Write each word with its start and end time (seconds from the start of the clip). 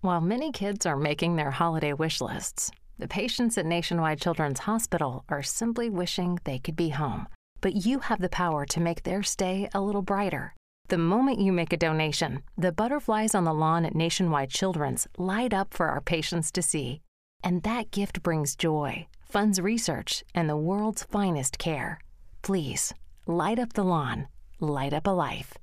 While 0.00 0.20
many 0.20 0.52
kids 0.52 0.86
are 0.86 0.96
making 0.96 1.34
their 1.34 1.50
holiday 1.50 1.92
wish 1.92 2.20
lists, 2.20 2.70
the 2.98 3.08
patients 3.08 3.58
at 3.58 3.66
Nationwide 3.66 4.20
Children's 4.20 4.60
Hospital 4.60 5.24
are 5.28 5.42
simply 5.42 5.90
wishing 5.90 6.38
they 6.44 6.60
could 6.60 6.76
be 6.76 6.90
home. 6.90 7.26
But 7.60 7.84
you 7.84 7.98
have 7.98 8.20
the 8.20 8.28
power 8.28 8.64
to 8.66 8.78
make 8.78 9.02
their 9.02 9.24
stay 9.24 9.68
a 9.74 9.80
little 9.80 10.02
brighter. 10.02 10.54
The 10.86 10.98
moment 10.98 11.40
you 11.40 11.52
make 11.52 11.72
a 11.72 11.76
donation, 11.76 12.44
the 12.56 12.70
butterflies 12.70 13.34
on 13.34 13.42
the 13.42 13.52
lawn 13.52 13.84
at 13.84 13.96
Nationwide 13.96 14.50
Children's 14.50 15.08
light 15.18 15.52
up 15.52 15.74
for 15.74 15.88
our 15.88 16.00
patients 16.00 16.52
to 16.52 16.62
see. 16.62 17.02
And 17.42 17.64
that 17.64 17.90
gift 17.90 18.22
brings 18.22 18.54
joy, 18.54 19.08
funds 19.28 19.60
research, 19.60 20.22
and 20.32 20.48
the 20.48 20.56
world's 20.56 21.02
finest 21.02 21.58
care. 21.58 21.98
Please, 22.42 22.94
light 23.26 23.58
up 23.58 23.72
the 23.72 23.82
lawn, 23.82 24.28
light 24.60 24.92
up 24.92 25.08
a 25.08 25.10
life. 25.10 25.54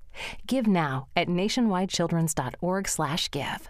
Give 0.46 0.68
now 0.68 1.08
at 1.16 1.30
nationwidechildrens.org/give. 1.30 3.70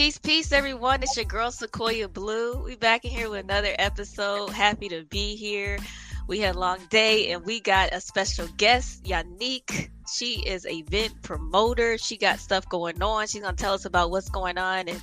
Peace, 0.00 0.16
peace, 0.16 0.50
everyone. 0.50 1.02
It's 1.02 1.14
your 1.14 1.26
girl 1.26 1.50
Siquoyia 1.50 2.10
Blue. 2.10 2.64
We 2.64 2.74
back 2.74 3.04
in 3.04 3.10
here 3.10 3.28
with 3.28 3.44
another 3.44 3.74
episode. 3.78 4.48
Happy 4.48 4.88
to 4.88 5.04
be 5.04 5.36
here. 5.36 5.78
We 6.26 6.38
had 6.38 6.56
a 6.56 6.58
long 6.58 6.78
day 6.88 7.32
and 7.32 7.44
we 7.44 7.60
got 7.60 7.92
a 7.92 8.00
special 8.00 8.48
guest, 8.56 9.04
Yanique. 9.04 9.90
She 10.10 10.42
is 10.46 10.64
a 10.64 10.72
event 10.72 11.20
promoter. 11.20 11.98
She 11.98 12.16
got 12.16 12.38
stuff 12.38 12.66
going 12.70 13.02
on. 13.02 13.26
She's 13.26 13.42
gonna 13.42 13.54
tell 13.58 13.74
us 13.74 13.84
about 13.84 14.10
what's 14.10 14.30
going 14.30 14.56
on 14.56 14.88
and 14.88 15.02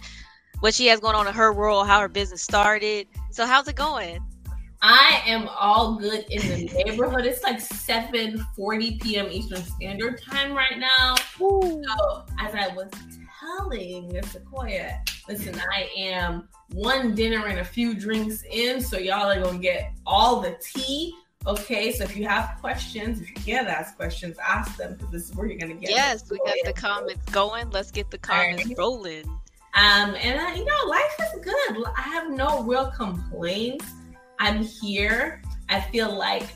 what 0.62 0.74
she 0.74 0.88
has 0.88 1.00
going 1.00 1.16
on 1.16 1.28
in 1.28 1.34
her 1.36 1.54
world, 1.54 1.86
how 1.86 2.00
her 2.00 2.10
business 2.10 2.42
started. 2.42 3.06
So 3.30 3.46
how's 3.46 3.68
it 3.68 3.76
going? 3.76 4.20
I 4.82 5.22
am 5.28 5.48
all 5.48 5.98
good 5.98 6.26
in 6.32 6.42
the 6.42 6.74
neighborhood. 6.74 7.28
It's 7.28 7.44
like 7.44 7.58
7:40 7.60 9.00
p.m. 9.00 9.28
Eastern 9.30 9.62
Standard 9.62 10.20
Time 10.24 10.54
right 10.54 10.80
now. 10.80 11.18
So 11.38 11.84
as 12.40 12.56
I 12.56 12.74
was 12.76 12.90
telling 13.48 14.10
Siquoyia, 14.12 15.00
listen, 15.28 15.60
I 15.74 15.90
am 15.98 16.48
one 16.74 17.16
dinner 17.16 17.48
and 17.48 17.60
a 17.60 17.66
few 17.66 17.94
drinks 17.94 18.44
in, 18.50 18.82
so 18.82 18.98
y'all 18.98 19.30
are 19.30 19.42
gonna 19.42 19.58
get 19.58 19.94
all 20.06 20.42
the 20.42 20.58
tea. 20.62 21.14
Okay, 21.46 21.92
so 21.94 22.04
if 22.04 22.18
you 22.18 22.28
have 22.28 22.58
questions, 22.60 23.22
if 23.22 23.30
you 23.30 23.36
can't 23.36 23.68
ask 23.68 23.96
questions, 23.96 24.38
ask 24.46 24.76
them 24.78 24.94
because 24.94 25.12
this 25.12 25.30
is 25.30 25.36
where 25.36 25.48
you're 25.48 25.60
gonna 25.60 25.76
get. 25.76 25.90
Yes, 25.90 26.30
we 26.30 26.40
got 26.40 26.56
the 26.66 26.74
comments 26.74 27.26
going. 27.32 27.70
Let's 27.70 27.92
get 27.92 28.12
the 28.12 28.18
comments 28.18 28.66
right. 28.66 28.78
rolling. 28.78 29.26
Um, 29.74 30.16
and 30.16 30.40
I, 30.40 30.56
you 30.56 30.66
know, 30.66 30.88
life 30.88 31.16
is 31.22 31.42
good. 31.42 31.86
I 31.96 32.02
have 32.02 32.32
no 32.32 32.64
real 32.64 32.92
complaints. 32.92 33.86
I'm 34.40 34.64
here. 34.64 35.42
I 35.70 35.82
feel 35.82 36.18
like 36.18 36.48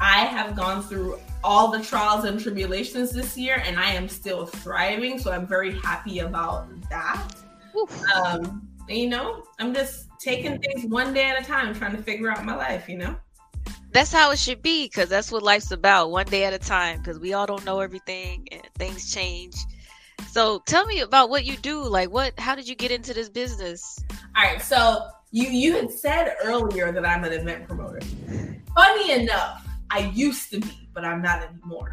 I 0.00 0.26
have 0.26 0.54
gone 0.54 0.82
through 0.82 1.18
all 1.44 1.70
the 1.70 1.82
trials 1.82 2.24
and 2.24 2.40
tribulations 2.40 3.10
this 3.10 3.36
year, 3.36 3.62
and 3.64 3.78
I 3.78 3.90
am 3.90 4.08
still 4.08 4.46
thriving. 4.46 5.18
So 5.18 5.32
I'm 5.32 5.46
very 5.46 5.74
happy 5.78 6.20
about 6.20 6.68
that. 6.90 7.32
Um, 8.14 8.68
you 8.88 9.08
know, 9.08 9.44
I'm 9.58 9.72
just 9.72 10.08
taking 10.18 10.58
things 10.58 10.90
one 10.90 11.12
day 11.12 11.24
at 11.24 11.40
a 11.40 11.44
time, 11.44 11.74
trying 11.74 11.96
to 11.96 12.02
figure 12.02 12.30
out 12.30 12.44
my 12.44 12.56
life. 12.56 12.88
You 12.88 12.98
know. 12.98 13.16
That's 13.90 14.12
how 14.12 14.30
it 14.32 14.38
should 14.38 14.60
be, 14.62 14.86
because 14.86 15.08
that's 15.08 15.32
what 15.32 15.42
life's 15.42 15.70
about, 15.70 16.10
one 16.10 16.26
day 16.26 16.44
at 16.44 16.52
a 16.52 16.58
time. 16.58 16.98
Because 16.98 17.18
we 17.18 17.32
all 17.32 17.46
don't 17.46 17.64
know 17.64 17.80
everything, 17.80 18.46
and 18.52 18.62
things 18.74 19.12
change. 19.14 19.54
So 20.30 20.60
tell 20.66 20.84
me 20.86 21.00
about 21.00 21.30
what 21.30 21.44
you 21.44 21.56
do. 21.56 21.82
Like, 21.82 22.10
what? 22.10 22.38
How 22.38 22.54
did 22.54 22.68
you 22.68 22.74
get 22.74 22.90
into 22.90 23.14
this 23.14 23.28
business? 23.28 23.98
All 24.36 24.42
right. 24.42 24.60
So 24.60 25.06
you 25.30 25.48
you 25.48 25.74
had 25.74 25.90
said 25.90 26.34
earlier 26.42 26.90
that 26.90 27.06
I'm 27.06 27.24
an 27.24 27.32
event 27.32 27.66
promoter. 27.66 28.00
Funny 28.74 29.12
enough, 29.12 29.67
I 29.90 30.10
used 30.14 30.50
to 30.52 30.60
be, 30.60 30.88
but 30.92 31.04
I'm 31.04 31.22
not 31.22 31.42
anymore. 31.42 31.90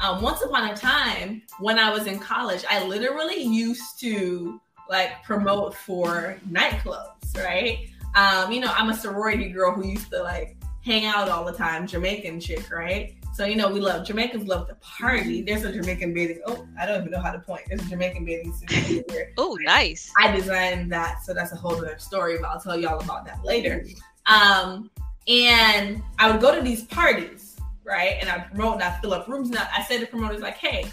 Um, 0.00 0.22
once 0.22 0.42
upon 0.42 0.70
a 0.70 0.76
time, 0.76 1.42
when 1.58 1.78
I 1.78 1.90
was 1.90 2.06
in 2.06 2.18
college, 2.18 2.64
I 2.70 2.84
literally 2.84 3.42
used 3.42 3.98
to 4.00 4.60
like 4.88 5.22
promote 5.24 5.74
for 5.74 6.38
nightclubs, 6.50 7.36
right? 7.36 7.88
Um, 8.14 8.52
you 8.52 8.60
know, 8.60 8.72
I'm 8.74 8.90
a 8.90 8.94
sorority 8.94 9.48
girl 9.48 9.72
who 9.72 9.86
used 9.86 10.10
to 10.10 10.22
like 10.22 10.56
hang 10.84 11.04
out 11.04 11.28
all 11.28 11.44
the 11.44 11.52
time, 11.52 11.86
Jamaican 11.86 12.40
chick, 12.40 12.70
right? 12.70 13.14
So 13.34 13.44
you 13.44 13.56
know, 13.56 13.68
we 13.68 13.80
love 13.80 14.06
Jamaicans 14.06 14.48
love 14.48 14.68
to 14.68 14.74
party. 14.76 15.42
There's 15.42 15.64
a 15.64 15.72
Jamaican 15.72 16.12
bathing. 16.12 16.40
Oh, 16.46 16.66
I 16.78 16.86
don't 16.86 17.00
even 17.00 17.12
know 17.12 17.20
how 17.20 17.30
to 17.30 17.38
point. 17.38 17.62
There's 17.68 17.82
a 17.82 17.88
Jamaican 17.88 18.24
bathing 18.24 18.52
suit 18.52 18.70
here. 19.08 19.32
oh, 19.38 19.56
nice. 19.60 20.12
I 20.18 20.32
designed 20.32 20.90
that, 20.92 21.22
so 21.22 21.34
that's 21.34 21.52
a 21.52 21.56
whole 21.56 21.76
other 21.76 21.98
story. 21.98 22.38
But 22.40 22.48
I'll 22.48 22.60
tell 22.60 22.78
y'all 22.78 23.00
about 23.00 23.26
that 23.26 23.44
later. 23.44 23.84
Um, 24.26 24.90
and 25.28 26.02
I 26.18 26.30
would 26.30 26.40
go 26.40 26.54
to 26.54 26.62
these 26.62 26.84
parties, 26.84 27.56
right? 27.84 28.16
And 28.20 28.30
I 28.30 28.38
promote 28.38 28.74
and 28.74 28.82
I 28.82 28.98
fill 29.00 29.14
up 29.14 29.28
rooms. 29.28 29.50
Now 29.50 29.68
I 29.76 29.82
say 29.82 29.98
to 29.98 30.06
promoters 30.06 30.40
like, 30.40 30.56
"Hey, 30.56 30.90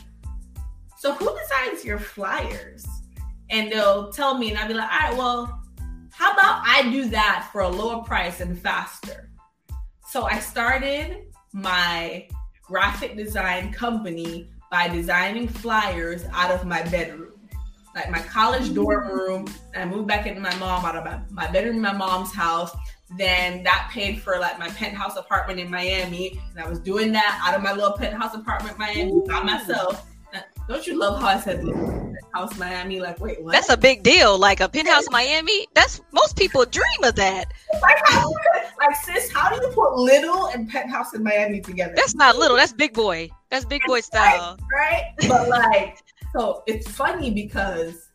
so 0.97 1.13
who 1.13 1.35
designs 1.40 1.85
your 1.85 2.00
flyers?" 2.00 2.85
And 3.50 3.72
they'll 3.72 4.12
tell 4.12 4.38
me, 4.38 4.50
and 4.50 4.59
I'll 4.59 4.68
be 4.68 4.74
like, 4.74 4.91
"All 4.91 5.00
right, 5.00 5.18
well, 5.18 5.62
how 6.12 6.34
about 6.34 6.63
I 6.66 6.90
do 6.91 7.06
that 7.09 7.50
for 7.51 7.62
a 7.62 7.69
lower 7.69 8.03
price 8.03 8.41
and 8.41 8.59
faster?" 8.59 9.29
So 10.09 10.24
I 10.24 10.40
started 10.40 11.28
my 11.53 12.28
graphic 12.62 13.16
design 13.16 13.72
company 13.72 14.50
by 14.72 14.88
designing 14.88 15.47
flyers 15.47 16.25
out 16.34 16.51
of 16.51 16.66
my 16.66 16.81
bedroom. 16.84 17.31
Like 17.95 18.09
my 18.09 18.19
college 18.19 18.74
dorm 18.74 19.07
room, 19.07 19.47
I 19.74 19.85
moved 19.85 20.07
back 20.07 20.28
into 20.28 20.41
my 20.41 20.53
mom 20.56 20.84
out 20.84 20.97
of 20.97 21.06
my, 21.06 21.22
my 21.29 21.51
bedroom 21.51 21.79
my 21.79 21.94
mom's 21.94 22.34
house. 22.34 22.75
Then 23.18 23.64
that 23.64 23.90
paid 23.92 24.22
for 24.22 24.40
like 24.40 24.58
my 24.58 24.70
penthouse 24.70 25.16
apartment 25.16 25.60
in 25.60 25.70
Miami. 25.70 26.40
And 26.52 26.66
I 26.66 26.68
was 26.68 26.80
doing 26.80 27.12
that 27.12 27.40
out 27.44 27.56
of 27.56 27.62
my 27.62 27.74
little 27.74 27.94
penthouse 27.94 28.34
apartment 28.34 28.74
in 28.74 28.80
Miami 28.80 29.22
by 29.28 29.44
myself. 29.44 30.08
Don't 30.68 30.88
you 30.88 30.98
love 30.98 31.22
how 31.22 31.28
I 31.28 31.40
said 31.40 31.62
penthouse 31.62 32.58
Miami? 32.58 33.00
Like, 33.00 33.20
wait, 33.20 33.42
what? 33.44 33.52
That's 33.52 33.70
a 33.70 33.78
big 33.78 34.02
deal. 34.02 34.38
Like 34.40 34.60
a 34.60 34.68
penthouse 34.68 35.06
Miami. 35.12 35.68
That's 35.76 36.02
most 36.12 36.36
people 36.36 36.66
dream 36.66 37.04
of 37.04 37.16
that. 37.16 37.54
Like, 37.82 37.98
how, 38.06 38.32
like, 38.80 38.96
sis, 39.04 39.32
how 39.32 39.50
do 39.50 39.64
you 39.64 39.72
put 39.74 39.96
little 39.96 40.48
and 40.48 40.68
penthouse 40.68 41.14
in 41.14 41.22
Miami 41.22 41.62
together? 41.62 41.94
That's 41.96 42.16
not 42.16 42.36
little. 42.38 42.58
That's 42.58 42.74
big 42.74 42.94
boy. 42.94 43.30
That's 43.52 43.64
big 43.64 43.84
boy 43.86 44.00
style. 44.00 44.58
Right, 44.74 45.14
right? 45.20 45.30
But 45.30 45.50
like, 45.50 46.00
so 46.34 46.64
it's 46.66 46.90
funny 46.90 47.30
because 47.30 48.10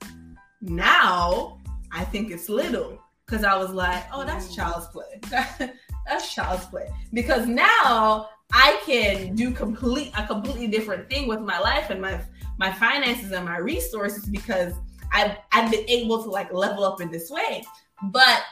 now 0.61 1.61
I 1.93 2.05
think 2.05 2.33
it's 2.33 2.49
little 2.49 3.01
because 3.31 3.45
I 3.45 3.57
was 3.57 3.71
like, 3.71 4.05
oh, 4.13 4.25
that's 4.25 4.49
mm. 4.49 4.57
child's 4.57 4.87
play. 4.89 5.21
that's 6.07 6.35
child's 6.35 6.67
play. 6.67 6.89
Because 7.13 7.47
now 7.47 8.29
I 8.53 8.81
can 8.85 9.35
do 9.37 9.53
complete 9.53 10.13
a 10.17 10.27
completely 10.27 10.67
different 10.67 11.09
thing 11.09 11.29
with 11.29 11.41
my 11.41 11.59
life 11.59 11.91
and 11.91 12.01
my 12.01 12.21
my 12.59 12.73
finances 12.73 13.31
and 13.33 13.45
my 13.45 13.59
resources 13.59 14.27
because 14.27 14.75
I've 15.13 15.37
I've 15.53 15.71
been 15.71 15.89
able 15.89 16.23
to 16.25 16.31
like 16.31 16.53
level 16.53 16.85
up 16.85 17.01
in 17.01 17.11
this 17.11 17.31
way. 17.31 17.63
But 18.05 18.43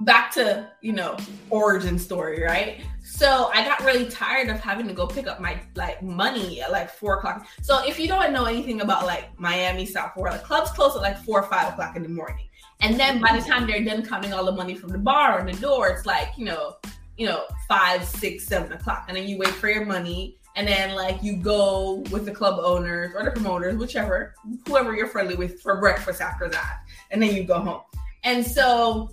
back 0.00 0.30
to 0.32 0.70
you 0.80 0.94
know 0.94 1.18
origin 1.50 1.98
story, 1.98 2.42
right? 2.42 2.80
So 3.02 3.50
I 3.52 3.64
got 3.64 3.84
really 3.84 4.08
tired 4.08 4.48
of 4.48 4.60
having 4.60 4.88
to 4.88 4.94
go 4.94 5.06
pick 5.06 5.26
up 5.26 5.40
my 5.40 5.60
like 5.74 6.02
money 6.02 6.62
at 6.62 6.72
like 6.72 6.90
four 6.90 7.18
o'clock. 7.18 7.46
So 7.60 7.84
if 7.86 8.00
you 8.00 8.08
don't 8.08 8.32
know 8.32 8.46
anything 8.46 8.80
about 8.80 9.04
like 9.04 9.38
Miami 9.38 9.84
South 9.84 10.14
Florida, 10.14 10.38
clubs 10.38 10.70
close 10.70 10.96
at 10.96 11.02
like 11.02 11.18
four 11.18 11.40
or 11.40 11.48
five 11.48 11.74
o'clock 11.74 11.96
in 11.96 12.02
the 12.02 12.08
morning. 12.08 12.46
And 12.80 12.98
then 12.98 13.20
by 13.20 13.36
the 13.36 13.42
time 13.42 13.66
they're 13.66 13.84
done 13.84 14.04
counting 14.04 14.32
all 14.32 14.44
the 14.44 14.52
money 14.52 14.74
from 14.74 14.90
the 14.90 14.98
bar 14.98 15.38
and 15.38 15.48
the 15.48 15.60
door, 15.60 15.88
it's 15.88 16.06
like, 16.06 16.30
you 16.36 16.46
know, 16.46 16.76
you 17.16 17.26
know, 17.26 17.44
five, 17.68 18.04
six, 18.04 18.46
seven 18.46 18.72
o'clock. 18.72 19.04
And 19.08 19.16
then 19.16 19.28
you 19.28 19.36
wait 19.36 19.50
for 19.50 19.68
your 19.68 19.84
money. 19.84 20.38
And 20.56 20.66
then 20.66 20.94
like 20.94 21.22
you 21.22 21.36
go 21.36 22.02
with 22.10 22.24
the 22.24 22.32
club 22.32 22.58
owners 22.62 23.12
or 23.14 23.24
the 23.24 23.30
promoters, 23.30 23.76
whichever, 23.76 24.34
whoever 24.66 24.94
you're 24.94 25.06
friendly 25.06 25.36
with 25.36 25.60
for 25.60 25.78
breakfast 25.78 26.20
after 26.20 26.48
that. 26.48 26.78
And 27.10 27.22
then 27.22 27.34
you 27.34 27.44
go 27.44 27.60
home. 27.60 27.82
And 28.24 28.44
so 28.44 29.10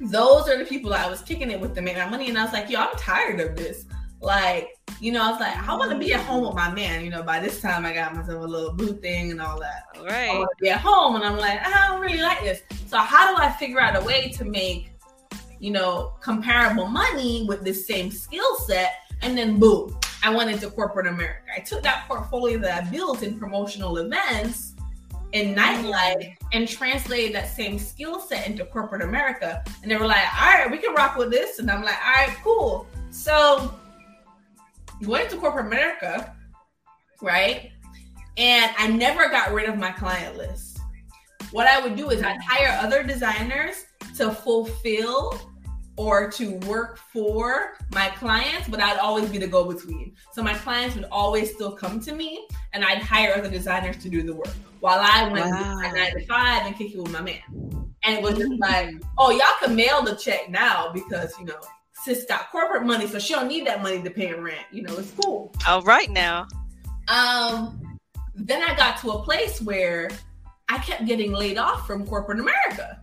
those 0.00 0.48
are 0.48 0.58
the 0.58 0.64
people 0.64 0.92
I 0.92 1.08
was 1.08 1.22
kicking 1.22 1.50
it 1.50 1.60
with 1.60 1.74
to 1.76 1.82
make 1.82 1.96
my 1.96 2.08
money. 2.08 2.28
And 2.28 2.38
I 2.38 2.44
was 2.44 2.52
like, 2.52 2.68
yo, 2.68 2.80
I'm 2.80 2.96
tired 2.96 3.40
of 3.40 3.56
this. 3.56 3.84
Like, 4.20 4.77
you 5.00 5.12
know, 5.12 5.22
I 5.22 5.30
was 5.30 5.40
like, 5.40 5.56
I 5.56 5.76
want 5.76 5.92
to 5.92 5.98
be 5.98 6.12
at 6.12 6.20
home 6.20 6.44
with 6.46 6.54
my 6.54 6.72
man. 6.72 7.04
You 7.04 7.10
know, 7.10 7.22
by 7.22 7.40
this 7.40 7.60
time 7.60 7.86
I 7.86 7.92
got 7.92 8.14
myself 8.14 8.42
a 8.42 8.46
little 8.46 8.72
boo 8.72 8.94
thing 8.94 9.30
and 9.30 9.40
all 9.40 9.60
that. 9.60 9.84
All 9.96 10.06
right. 10.06 10.30
I 10.30 10.46
be 10.60 10.70
at 10.70 10.80
home, 10.80 11.16
and 11.16 11.24
I'm 11.24 11.38
like, 11.38 11.60
I 11.64 11.88
don't 11.88 12.00
really 12.00 12.20
like 12.20 12.40
this. 12.40 12.62
So 12.86 12.98
how 12.98 13.34
do 13.34 13.42
I 13.42 13.50
figure 13.52 13.80
out 13.80 14.00
a 14.00 14.04
way 14.04 14.30
to 14.30 14.44
make 14.44 14.92
you 15.60 15.70
know, 15.70 16.14
comparable 16.20 16.86
money 16.86 17.44
with 17.48 17.64
the 17.64 17.72
same 17.72 18.10
skill 18.10 18.56
set. 18.58 18.94
And 19.22 19.36
then 19.36 19.58
boom, 19.58 19.98
I 20.22 20.34
went 20.34 20.50
into 20.50 20.70
corporate 20.70 21.06
America. 21.06 21.42
I 21.56 21.60
took 21.60 21.82
that 21.82 22.06
portfolio 22.06 22.58
that 22.58 22.84
I 22.84 22.90
built 22.90 23.22
in 23.22 23.38
promotional 23.38 23.98
events 23.98 24.74
in 25.32 25.54
nightlife 25.54 26.36
and 26.52 26.66
translated 26.66 27.34
that 27.34 27.48
same 27.48 27.78
skill 27.78 28.20
set 28.20 28.46
into 28.46 28.64
corporate 28.64 29.02
America. 29.02 29.62
And 29.82 29.90
they 29.90 29.96
were 29.96 30.06
like, 30.06 30.24
all 30.40 30.54
right, 30.54 30.70
we 30.70 30.78
can 30.78 30.94
rock 30.94 31.16
with 31.16 31.30
this. 31.30 31.58
And 31.58 31.70
I'm 31.70 31.82
like, 31.82 31.98
all 32.04 32.12
right, 32.12 32.36
cool. 32.42 32.86
So 33.10 33.74
went 35.02 35.30
to 35.30 35.36
corporate 35.36 35.66
America, 35.66 36.34
right? 37.22 37.70
And 38.36 38.72
I 38.78 38.88
never 38.88 39.28
got 39.28 39.52
rid 39.52 39.68
of 39.68 39.76
my 39.76 39.90
client 39.90 40.36
list. 40.36 40.80
What 41.50 41.66
I 41.66 41.80
would 41.80 41.96
do 41.96 42.10
is 42.10 42.22
I'd 42.22 42.40
hire 42.40 42.78
other 42.80 43.02
designers 43.02 43.86
to 44.16 44.30
fulfill 44.30 45.40
or 45.96 46.30
to 46.30 46.54
work 46.68 46.98
for 47.12 47.76
my 47.92 48.08
clients, 48.10 48.68
but 48.68 48.80
I'd 48.80 48.98
always 48.98 49.28
be 49.28 49.38
the 49.38 49.48
go 49.48 49.64
between. 49.64 50.14
So 50.32 50.42
my 50.42 50.54
clients 50.54 50.94
would 50.94 51.06
always 51.10 51.52
still 51.52 51.72
come 51.72 51.98
to 52.00 52.14
me 52.14 52.46
and 52.72 52.84
I'd 52.84 53.02
hire 53.02 53.34
other 53.36 53.50
designers 53.50 53.96
to 53.98 54.08
do 54.08 54.22
the 54.22 54.34
work 54.34 54.54
while 54.78 55.00
I 55.02 55.28
went 55.28 55.50
wow. 55.50 55.80
to 55.82 55.92
nine 55.92 56.12
to 56.12 56.26
five 56.26 56.66
and 56.66 56.76
kick 56.76 56.94
it 56.94 57.02
with 57.02 57.12
my 57.12 57.20
man. 57.20 57.40
And 58.04 58.16
it 58.16 58.22
was 58.22 58.38
just 58.38 58.52
like, 58.60 58.94
oh, 59.18 59.30
y'all 59.30 59.40
can 59.60 59.74
mail 59.74 60.02
the 60.02 60.14
check 60.14 60.48
now 60.48 60.92
because, 60.92 61.36
you 61.38 61.46
know, 61.46 61.58
sis 62.08 62.24
got 62.24 62.50
corporate 62.50 62.84
money, 62.84 63.06
so 63.06 63.18
she 63.18 63.34
don't 63.34 63.48
need 63.48 63.66
that 63.66 63.82
money 63.82 64.02
to 64.02 64.10
pay 64.10 64.32
rent. 64.32 64.66
You 64.72 64.82
know, 64.82 64.96
it's 64.96 65.12
cool. 65.22 65.52
All 65.66 65.82
right 65.82 66.10
now. 66.10 66.46
Um, 67.08 67.98
then 68.34 68.62
I 68.62 68.74
got 68.74 68.98
to 69.02 69.10
a 69.10 69.22
place 69.22 69.60
where 69.60 70.10
I 70.68 70.78
kept 70.78 71.06
getting 71.06 71.32
laid 71.32 71.58
off 71.58 71.86
from 71.86 72.06
corporate 72.06 72.40
America. 72.40 73.00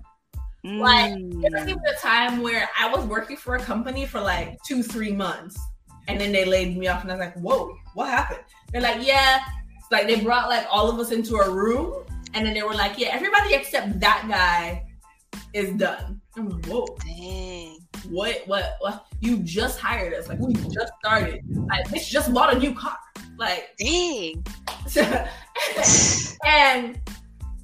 Mm. 0.65 0.79
Like 0.79 1.41
there 1.41 1.51
was 1.51 1.69
even 1.69 1.81
a 1.85 1.99
time 1.99 2.41
where 2.41 2.67
I 2.79 2.89
was 2.89 3.05
working 3.05 3.37
for 3.37 3.55
a 3.55 3.59
company 3.59 4.05
for 4.05 4.19
like 4.19 4.57
two, 4.63 4.81
three 4.81 5.11
months, 5.11 5.59
and 6.07 6.19
then 6.19 6.31
they 6.31 6.45
laid 6.45 6.75
me 6.75 6.87
off, 6.87 7.03
and 7.03 7.11
I 7.11 7.15
was 7.15 7.19
like, 7.19 7.35
"Whoa, 7.37 7.75
what 7.93 8.09
happened?" 8.09 8.41
They're 8.71 8.81
like, 8.81 9.05
"Yeah." 9.05 9.39
It's 9.77 9.91
like 9.91 10.07
they 10.07 10.21
brought 10.21 10.49
like 10.49 10.65
all 10.71 10.89
of 10.89 10.97
us 10.97 11.11
into 11.11 11.35
a 11.35 11.49
room, 11.49 12.03
and 12.33 12.45
then 12.45 12.55
they 12.55 12.63
were 12.63 12.73
like, 12.73 12.97
"Yeah, 12.97 13.09
everybody 13.11 13.53
except 13.53 13.99
that 13.99 14.25
guy 14.27 14.83
is 15.53 15.71
done." 15.73 16.21
I'm 16.35 16.49
like, 16.49 16.65
"Whoa, 16.65 16.87
dang." 17.05 17.74
What, 18.09 18.43
what, 18.45 18.77
what? 18.79 19.05
You 19.19 19.37
just 19.37 19.79
hired 19.79 20.13
us. 20.13 20.27
Like, 20.27 20.39
we 20.39 20.53
just 20.53 20.93
started. 20.99 21.41
Like, 21.49 21.87
bitch 21.87 22.09
just 22.09 22.33
bought 22.33 22.55
a 22.55 22.59
new 22.59 22.73
car. 22.73 22.97
Like, 23.37 23.75
dang. 23.77 24.45
and 26.45 26.99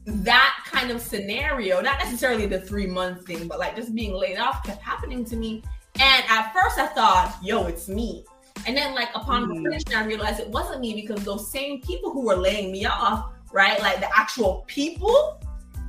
that 0.06 0.64
kind 0.66 0.92
of 0.92 1.02
scenario, 1.02 1.82
not 1.82 2.00
necessarily 2.00 2.46
the 2.46 2.60
three 2.60 2.88
month 2.88 3.26
thing, 3.26 3.48
but 3.48 3.60
like 3.60 3.76
just 3.76 3.94
being 3.94 4.14
laid 4.14 4.38
off 4.38 4.64
kept 4.64 4.82
happening 4.82 5.24
to 5.26 5.36
me. 5.36 5.64
And 6.00 6.24
at 6.30 6.54
first 6.54 6.80
I 6.80 6.88
thought, 6.88 7.38
yo, 7.44 7.68
it's 7.68 7.88
me. 7.88 8.26
And 8.68 8.76
then 8.76 8.96
like 8.96 9.10
upon 9.16 9.46
mm. 9.46 9.64
reflection, 9.64 9.94
I 9.94 10.06
realized 10.06 10.40
it 10.40 10.50
wasn't 10.50 10.82
me 10.82 10.94
because 10.94 11.24
those 11.24 11.52
same 11.52 11.82
people 11.82 12.12
who 12.12 12.26
were 12.26 12.36
laying 12.36 12.72
me 12.72 12.86
off, 12.86 13.32
right? 13.52 13.80
Like 13.80 14.00
the 14.00 14.10
actual 14.18 14.64
people 14.68 15.40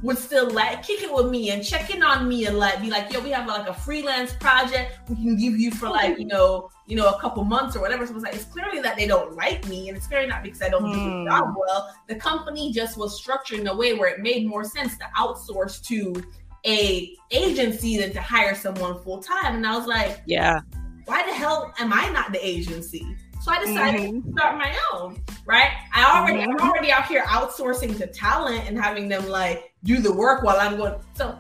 would 0.03 0.19
still 0.19 0.51
like 0.51 0.83
kick 0.83 1.03
it 1.03 1.13
with 1.13 1.31
me 1.31 1.51
and 1.51 1.65
check 1.65 1.95
in 1.95 2.03
on 2.03 2.29
me 2.29 2.47
and 2.47 2.59
like 2.59 2.81
be 2.81 2.91
like, 2.91 3.13
yo, 3.13 3.21
we 3.21 3.31
have 3.31 3.47
like 3.47 3.69
a 3.69 3.75
freelance 3.75 4.33
project 4.35 4.99
we 5.09 5.17
can 5.17 5.37
give 5.37 5.57
you 5.59 5.71
for 5.71 5.89
like, 5.89 6.19
you 6.19 6.27
know, 6.27 6.71
you 6.87 6.97
know, 6.97 7.09
a 7.09 7.21
couple 7.21 7.45
months 7.45 7.77
or 7.77 7.81
whatever. 7.81 8.07
So 8.07 8.15
it's 8.15 8.25
like 8.25 8.35
it's 8.35 8.45
clearly 8.45 8.81
that 8.81 8.97
they 8.97 9.07
don't 9.07 9.35
like 9.37 9.67
me, 9.69 9.89
and 9.89 9.97
it's 9.97 10.07
clearly 10.07 10.27
not 10.27 10.43
because 10.43 10.61
I 10.61 10.69
don't 10.69 10.85
do 10.85 10.99
the 10.99 11.11
hmm. 11.11 11.27
job 11.27 11.55
well. 11.57 11.95
The 12.09 12.17
company 12.17 12.73
just 12.73 12.97
was 12.97 13.17
structured 13.17 13.61
in 13.61 13.67
a 13.69 13.75
way 13.75 13.95
where 13.95 14.09
it 14.09 14.21
made 14.21 14.47
more 14.47 14.65
sense 14.65 14.99
to 14.99 15.05
outsource 15.17 15.83
to 15.87 16.23
a 16.67 17.17
agency 17.31 17.97
than 17.99 18.13
to 18.13 18.21
hire 18.21 18.55
someone 18.55 19.01
full 19.03 19.23
time. 19.23 19.57
And 19.57 19.67
I 19.67 19.77
was 19.77 19.87
like, 19.87 20.23
Yeah, 20.27 20.61
why 21.05 21.25
the 21.27 21.35
hell 21.35 21.73
am 21.79 21.93
I 21.93 22.09
not 22.11 22.33
the 22.33 22.45
agency? 22.45 23.17
So 23.43 23.51
I 23.51 23.59
decided 23.59 24.01
mm-hmm. 24.03 24.31
to 24.31 24.39
start 24.39 24.57
my 24.57 24.73
own, 24.93 25.21
right? 25.47 25.71
I 25.93 26.05
already 26.05 26.43
mm-hmm. 26.43 26.61
I'm 26.61 26.71
already 26.71 26.93
out 26.93 27.07
here 27.07 27.25
outsourcing 27.25 27.99
to 27.99 28.07
talent 28.07 28.69
and 28.69 28.81
having 28.81 29.09
them 29.09 29.29
like 29.29 29.75
do 29.83 29.99
the 29.99 30.13
work 30.13 30.45
while 30.45 30.61
I'm 30.61 30.77
going. 30.77 30.95
So 31.15 31.37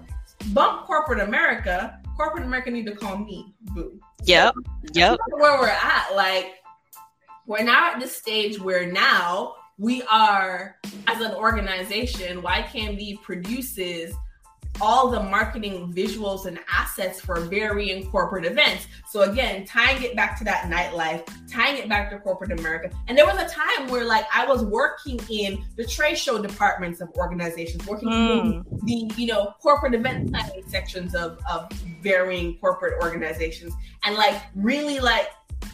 bump 0.49 0.84
corporate 0.84 1.20
America. 1.20 2.00
Corporate 2.16 2.44
America 2.44 2.72
need 2.72 2.87
to 2.87 2.96
call 2.96 3.19
me 3.19 3.54
boo. 3.72 4.00
Yep. 4.25 4.54
Yep. 4.94 5.20
Where 5.31 5.60
we're 5.60 5.69
at, 5.69 6.08
like 6.16 6.54
we're 7.46 7.62
now 7.62 7.93
at 7.93 8.00
this 8.00 8.16
stage 8.16 8.60
where 8.60 8.90
now 8.90 9.55
we 9.78 10.02
are 10.02 10.78
as 11.06 11.20
an 11.20 11.34
organization, 11.37 12.43
YKMD 12.43 13.22
produces 13.22 14.12
all 14.80 15.10
the 15.10 15.20
marketing 15.20 15.92
visuals 15.92 16.46
and 16.46 16.58
assets 16.72 17.20
for 17.20 17.40
varying 17.40 18.10
corporate 18.10 18.44
events. 18.44 18.86
So 19.08 19.22
again, 19.22 19.64
tying 19.64 20.02
it 20.02 20.16
back 20.16 20.38
to 20.38 20.44
that 20.44 20.64
nightlife, 20.64 21.28
tying 21.50 21.78
it 21.78 21.88
back 21.88 22.10
to 22.10 22.19
corporate 22.19 22.58
America. 22.58 22.90
And 23.08 23.16
there 23.16 23.26
was 23.26 23.36
a 23.36 23.48
time 23.48 23.88
where 23.88 24.04
like 24.04 24.24
I 24.34 24.46
was 24.46 24.64
working 24.64 25.20
in 25.28 25.64
the 25.76 25.84
trade 25.84 26.16
show 26.16 26.40
departments 26.40 27.00
of 27.00 27.10
organizations, 27.16 27.86
working 27.86 28.08
mm. 28.08 28.64
in 28.70 28.78
the 28.86 29.14
you 29.16 29.26
know 29.26 29.54
corporate 29.60 29.94
event 29.94 30.30
planning 30.30 30.62
sections 30.69 31.14
of, 31.14 31.38
of 31.50 31.70
varying 32.02 32.56
corporate 32.58 33.00
organizations 33.02 33.74
and 34.04 34.16
like 34.16 34.40
really 34.54 34.98
like 34.98 35.28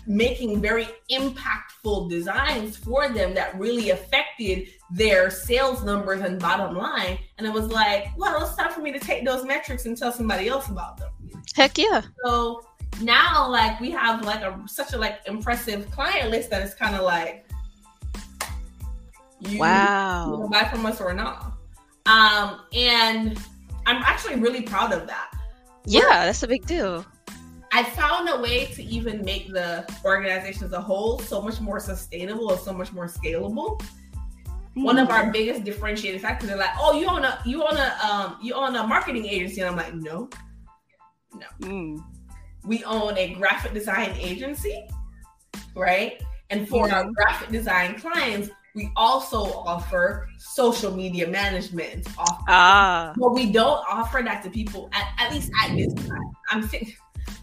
making 0.06 0.60
very 0.60 0.88
impactful 1.10 2.10
designs 2.10 2.76
for 2.76 3.08
them 3.08 3.34
that 3.34 3.58
really 3.58 3.90
affected 3.90 4.68
their 4.90 5.30
sales 5.30 5.84
numbers 5.84 6.20
and 6.20 6.38
bottom 6.38 6.76
line. 6.76 7.18
And 7.36 7.46
it 7.46 7.52
was 7.52 7.68
like, 7.68 8.08
well, 8.16 8.42
it's 8.42 8.56
time 8.56 8.72
for 8.72 8.80
me 8.80 8.92
to 8.92 8.98
take 8.98 9.24
those 9.24 9.44
metrics 9.44 9.86
and 9.86 9.96
tell 9.96 10.12
somebody 10.12 10.48
else 10.48 10.68
about 10.68 10.96
them. 10.96 11.10
Heck 11.54 11.76
yeah. 11.76 12.02
So 12.24 12.64
now 13.00 13.48
like 13.48 13.78
we 13.80 13.90
have 13.90 14.24
like 14.24 14.42
a 14.42 14.60
such 14.66 14.92
a 14.92 14.98
like 14.98 15.20
impressive 15.26 15.90
client 15.90 16.30
list 16.30 16.50
that 16.50 16.62
it's 16.62 16.74
kind 16.74 16.96
of 16.96 17.02
like 17.02 17.46
you, 19.40 19.58
wow 19.58 20.42
you 20.42 20.48
buy 20.48 20.64
from 20.64 20.84
us 20.86 21.00
or 21.00 21.12
not. 21.12 21.52
Um 22.06 22.60
and 22.72 23.38
I'm 23.86 24.02
actually 24.02 24.36
really 24.36 24.62
proud 24.62 24.92
of 24.92 25.06
that. 25.06 25.32
Yeah, 25.84 26.26
that's 26.26 26.42
a 26.42 26.48
big 26.48 26.66
deal. 26.66 27.06
I 27.72 27.82
found 27.82 28.28
a 28.28 28.40
way 28.40 28.66
to 28.66 28.82
even 28.82 29.24
make 29.24 29.52
the 29.52 29.86
organization 30.04 30.64
as 30.64 30.72
a 30.72 30.80
whole 30.80 31.18
so 31.18 31.40
much 31.40 31.60
more 31.60 31.78
sustainable 31.78 32.50
and 32.50 32.60
so 32.60 32.72
much 32.72 32.92
more 32.92 33.06
scalable. 33.06 33.82
Mm. 34.78 34.84
One 34.84 34.98
of 34.98 35.10
our 35.10 35.24
hmm. 35.24 35.32
biggest 35.32 35.64
differentiating 35.64 36.20
factors, 36.20 36.48
they're 36.48 36.58
like, 36.58 36.70
"Oh, 36.78 36.98
you 36.98 37.08
own 37.08 37.24
a 37.24 37.40
you 37.44 37.64
own 37.64 37.76
a 37.76 37.98
um 38.02 38.38
you 38.40 38.54
own 38.54 38.76
a 38.76 38.86
marketing 38.86 39.26
agency," 39.26 39.60
and 39.60 39.70
I'm 39.70 39.76
like, 39.76 39.92
"No, 39.94 40.28
no, 41.34 41.46
mm. 41.60 42.04
we 42.64 42.84
own 42.84 43.18
a 43.18 43.34
graphic 43.34 43.74
design 43.74 44.10
agency, 44.20 44.86
right? 45.74 46.22
And 46.50 46.68
for 46.68 46.90
our 46.92 47.10
graphic 47.10 47.50
design 47.50 47.98
clients, 47.98 48.50
we 48.76 48.92
also 48.94 49.42
offer 49.42 50.28
social 50.38 50.94
media 50.94 51.26
management. 51.26 52.06
Ah, 52.48 53.12
but 53.16 53.34
we 53.34 53.50
don't 53.50 53.82
offer 53.90 54.22
that 54.22 54.44
to 54.44 54.50
people 54.50 54.88
at, 54.92 55.08
at 55.18 55.32
least 55.32 55.50
at 55.64 55.74
this 55.74 55.92
time. 55.94 56.30
I'm 56.50 56.62
thinking." 56.62 56.94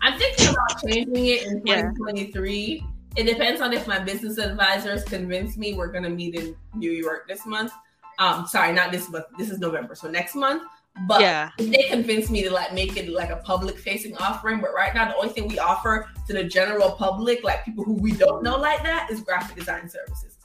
I'm 0.01 0.17
thinking 0.19 0.49
about 0.49 0.81
changing 0.83 1.25
it 1.25 1.45
in 1.45 1.61
2023. 1.61 2.81
Yeah. 2.81 2.94
It 3.15 3.23
depends 3.23 3.61
on 3.61 3.71
if 3.71 3.87
my 3.87 3.99
business 3.99 4.37
advisors 4.37 5.03
convince 5.05 5.55
me 5.55 5.73
we're 5.73 5.87
going 5.87 6.03
to 6.03 6.09
meet 6.09 6.35
in 6.35 6.55
New 6.73 6.91
York 6.91 7.27
this 7.27 7.45
month. 7.45 7.71
Um, 8.19 8.45
sorry, 8.45 8.73
not 8.73 8.91
this 8.91 9.09
month. 9.09 9.25
This 9.37 9.49
is 9.49 9.59
November, 9.59 9.95
so 9.95 10.09
next 10.09 10.35
month. 10.35 10.63
But 11.07 11.21
yeah. 11.21 11.51
if 11.57 11.71
they 11.71 11.89
convince 11.89 12.29
me 12.29 12.43
to 12.43 12.51
like 12.51 12.73
make 12.73 12.95
it 12.95 13.09
like 13.09 13.29
a 13.29 13.37
public 13.37 13.77
facing 13.77 14.15
offering, 14.17 14.61
but 14.61 14.73
right 14.73 14.93
now 14.93 15.09
the 15.09 15.15
only 15.15 15.29
thing 15.29 15.47
we 15.47 15.59
offer 15.59 16.09
to 16.27 16.33
the 16.33 16.43
general 16.43 16.91
public, 16.91 17.43
like 17.43 17.65
people 17.65 17.83
who 17.83 17.93
we 17.93 18.13
don't 18.13 18.43
know 18.43 18.57
like 18.57 18.81
that, 18.83 19.09
is 19.11 19.21
graphic 19.21 19.57
design 19.57 19.89
services. 19.89 20.37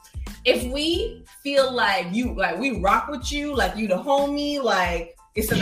If 0.44 0.64
we 0.72 1.24
feel 1.42 1.72
like 1.72 2.06
you 2.12 2.34
like 2.34 2.58
we 2.58 2.80
rock 2.80 3.08
with 3.08 3.30
you, 3.30 3.54
like 3.54 3.76
you 3.76 3.86
the 3.86 3.96
homie, 3.96 4.60
like 4.60 5.16
it's 5.36 5.52
an 5.52 5.60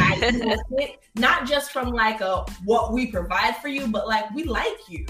not 1.16 1.46
just 1.46 1.70
from 1.70 1.90
like 1.90 2.22
a 2.22 2.46
what 2.64 2.92
we 2.92 3.06
provide 3.06 3.56
for 3.58 3.68
you, 3.68 3.88
but 3.88 4.08
like 4.08 4.30
we 4.34 4.44
like 4.44 4.88
you. 4.88 5.04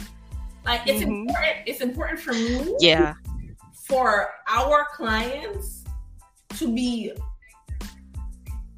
Like 0.69 0.83
it's 0.87 1.03
mm-hmm. 1.03 1.27
important. 1.27 1.57
It's 1.65 1.81
important 1.81 2.21
for 2.21 2.35
me. 2.35 2.77
Yeah. 2.79 3.15
For 3.73 4.29
our 4.47 4.87
clients 4.93 5.83
to 6.59 6.73
be 6.73 7.13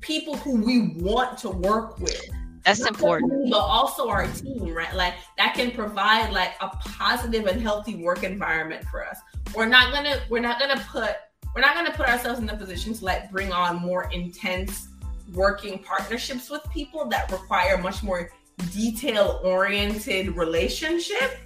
people 0.00 0.37
who 0.37 0.61
we 0.61 1.02
want 1.02 1.37
to 1.38 1.50
work 1.50 1.99
with. 1.99 2.30
That's 2.64 2.78
not 2.78 2.90
important. 2.90 3.32
Me, 3.32 3.50
but 3.50 3.59
also 3.59 4.09
our 4.09 4.28
team, 4.28 4.73
right? 4.73 4.94
Like 4.94 5.14
that 5.37 5.54
can 5.54 5.73
provide 5.73 6.32
like 6.32 6.52
a 6.61 6.68
positive 6.68 7.47
and 7.47 7.61
healthy 7.61 7.97
work 7.97 8.23
environment 8.23 8.85
for 8.85 9.04
us. 9.04 9.18
We're 9.52 9.66
not 9.66 9.92
gonna 9.92 10.20
we're 10.28 10.38
not 10.38 10.61
gonna 10.61 10.80
put 10.92 11.16
we're 11.56 11.61
not 11.61 11.75
gonna 11.75 11.92
put 11.92 12.09
ourselves 12.09 12.38
in 12.38 12.47
the 12.47 12.54
position 12.56 12.94
to 12.94 13.04
like 13.04 13.32
bring 13.32 13.50
on 13.50 13.76
more 13.80 14.09
intense 14.12 14.87
working 15.35 15.80
partnerships 15.80 16.50
with 16.50 16.62
people 16.73 17.09
that 17.09 17.32
require 17.32 17.78
much 17.78 18.04
more 18.04 18.30
detail 18.70 19.40
oriented 19.42 20.37
relationship 20.37 21.38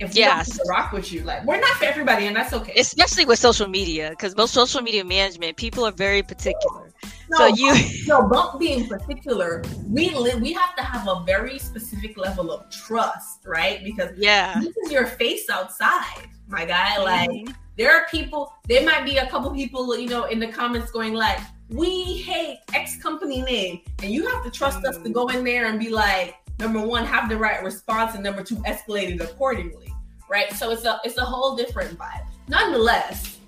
if 0.00 0.14
we 0.14 0.20
yes. 0.20 0.56
to 0.56 0.64
rock 0.68 0.92
with 0.92 1.12
you 1.12 1.22
like 1.22 1.44
we're 1.44 1.60
not 1.60 1.76
for 1.76 1.84
everybody 1.84 2.26
and 2.26 2.34
that's 2.34 2.52
okay. 2.52 2.72
Especially 2.76 3.24
with 3.24 3.38
social 3.38 3.68
media 3.68 4.10
because 4.10 4.36
most 4.36 4.52
social 4.52 4.80
media 4.80 5.04
management 5.04 5.56
people 5.56 5.84
are 5.86 5.92
very 5.92 6.22
particular. 6.22 6.92
No, 7.30 7.36
so 7.36 7.46
you 7.46 7.74
no 8.06 8.28
don't 8.28 8.58
being 8.58 8.88
particular 8.88 9.62
we 9.86 10.10
live 10.10 10.40
we 10.40 10.52
have 10.52 10.74
to 10.76 10.82
have 10.82 11.06
a 11.06 11.22
very 11.24 11.58
specific 11.58 12.16
level 12.16 12.50
of 12.50 12.68
trust 12.70 13.46
right? 13.46 13.84
Because 13.84 14.10
yeah. 14.16 14.60
this 14.60 14.76
is 14.84 14.92
your 14.92 15.06
face 15.06 15.48
outside 15.50 16.26
my 16.48 16.64
guy. 16.64 16.98
Like 16.98 17.30
mm-hmm. 17.30 17.52
there 17.76 17.94
are 17.94 18.06
people 18.10 18.52
there 18.68 18.84
might 18.84 19.04
be 19.04 19.18
a 19.18 19.26
couple 19.28 19.50
people 19.52 19.96
you 19.96 20.08
know 20.08 20.24
in 20.24 20.38
the 20.38 20.48
comments 20.48 20.90
going 20.90 21.14
like 21.14 21.38
we 21.70 22.18
hate 22.18 22.58
X 22.74 22.96
company 22.96 23.42
name, 23.42 23.80
and 24.02 24.12
you 24.12 24.26
have 24.28 24.42
to 24.44 24.50
trust 24.50 24.84
us 24.84 24.98
to 24.98 25.08
go 25.08 25.28
in 25.28 25.44
there 25.44 25.66
and 25.66 25.78
be 25.78 25.88
like, 25.88 26.36
number 26.58 26.80
one, 26.80 27.04
have 27.04 27.28
the 27.28 27.36
right 27.36 27.62
response, 27.62 28.14
and 28.14 28.24
number 28.24 28.42
two, 28.42 28.56
escalate 28.56 29.14
it 29.14 29.20
accordingly, 29.20 29.89
right? 30.30 30.52
So 30.54 30.70
it's 30.70 30.84
a 30.84 31.00
it's 31.04 31.18
a 31.18 31.24
whole 31.24 31.56
different 31.56 31.98
vibe. 31.98 32.24
Nonetheless, 32.48 33.38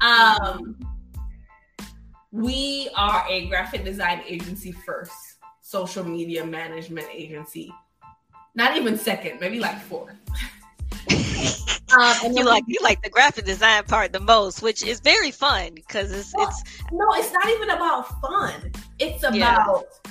um, 0.00 0.78
we 2.30 2.90
are 2.94 3.24
a 3.28 3.48
graphic 3.48 3.84
design 3.84 4.22
agency 4.26 4.70
first, 4.70 5.12
social 5.62 6.04
media 6.04 6.44
management 6.44 7.08
agency. 7.12 7.72
not 8.54 8.76
even 8.76 8.96
second, 8.96 9.40
maybe 9.40 9.58
like 9.58 9.78
fourth. 9.82 10.14
um, 11.98 12.32
you 12.32 12.44
like 12.44 12.64
you 12.66 12.78
like 12.82 13.02
the 13.02 13.10
graphic 13.10 13.44
design 13.44 13.84
part 13.84 14.12
the 14.12 14.20
most, 14.20 14.62
which 14.62 14.82
is 14.84 15.00
very 15.00 15.30
fun 15.30 15.74
because 15.74 16.12
it's 16.12 16.34
well, 16.34 16.48
it's 16.48 16.92
no, 16.92 17.06
it's 17.14 17.32
not 17.32 17.48
even 17.48 17.70
about 17.70 18.20
fun. 18.20 18.72
It's 18.98 19.22
about 19.22 19.34
yeah. 19.34 20.05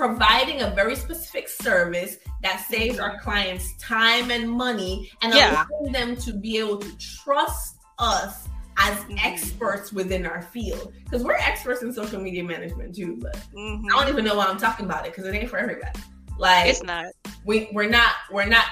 Providing 0.00 0.62
a 0.62 0.70
very 0.70 0.96
specific 0.96 1.46
service 1.46 2.16
that 2.42 2.64
saves 2.70 2.98
our 2.98 3.20
clients 3.20 3.74
time 3.74 4.30
and 4.30 4.50
money 4.50 5.12
and 5.20 5.34
yeah. 5.34 5.66
allowing 5.70 5.92
them 5.92 6.16
to 6.16 6.32
be 6.32 6.56
able 6.56 6.78
to 6.78 6.96
trust 6.96 7.76
us 7.98 8.48
as 8.78 8.96
mm-hmm. 9.00 9.16
experts 9.18 9.92
within 9.92 10.24
our 10.24 10.40
field 10.40 10.94
because 11.04 11.22
we're 11.22 11.34
experts 11.34 11.82
in 11.82 11.92
social 11.92 12.18
media 12.18 12.42
management 12.42 12.94
too 12.94 13.18
but 13.20 13.36
mm-hmm. 13.54 13.84
i 13.92 14.00
don't 14.00 14.08
even 14.08 14.24
know 14.24 14.34
why 14.34 14.46
i'm 14.46 14.56
talking 14.56 14.86
about 14.86 15.04
it 15.04 15.12
because 15.12 15.26
it 15.26 15.34
ain't 15.34 15.50
for 15.50 15.58
everybody 15.58 16.00
like 16.38 16.70
it's 16.70 16.82
not 16.82 17.04
we, 17.44 17.68
we're 17.74 17.86
not 17.86 18.14
we're 18.32 18.46
not 18.46 18.64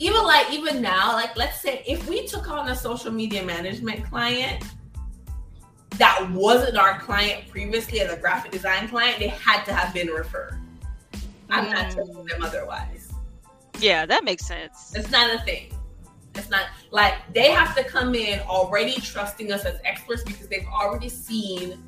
even 0.00 0.22
like 0.22 0.52
even 0.52 0.82
now 0.82 1.14
like 1.14 1.34
let's 1.34 1.62
say 1.62 1.82
if 1.86 2.06
we 2.10 2.26
took 2.26 2.50
on 2.50 2.68
a 2.68 2.76
social 2.76 3.10
media 3.10 3.42
management 3.42 4.04
client 4.04 4.62
that 5.92 6.30
wasn't 6.32 6.76
our 6.76 6.98
client 6.98 7.48
previously 7.48 8.02
as 8.02 8.12
a 8.12 8.18
graphic 8.18 8.52
design 8.52 8.86
client 8.86 9.18
they 9.18 9.28
had 9.28 9.64
to 9.64 9.72
have 9.72 9.94
been 9.94 10.08
referred 10.08 10.60
i'm 11.50 11.66
mm. 11.66 11.72
not 11.72 11.90
telling 11.90 12.24
them 12.26 12.42
otherwise 12.42 13.12
yeah 13.80 14.06
that 14.06 14.24
makes 14.24 14.46
sense 14.46 14.92
it's 14.94 15.10
not 15.10 15.34
a 15.34 15.38
thing 15.44 15.72
it's 16.34 16.50
not 16.50 16.66
like 16.90 17.14
they 17.32 17.50
have 17.50 17.76
to 17.76 17.84
come 17.84 18.14
in 18.14 18.40
already 18.40 18.94
trusting 19.00 19.52
us 19.52 19.64
as 19.64 19.78
experts 19.84 20.22
because 20.24 20.48
they've 20.48 20.66
already 20.66 21.08
seen 21.08 21.82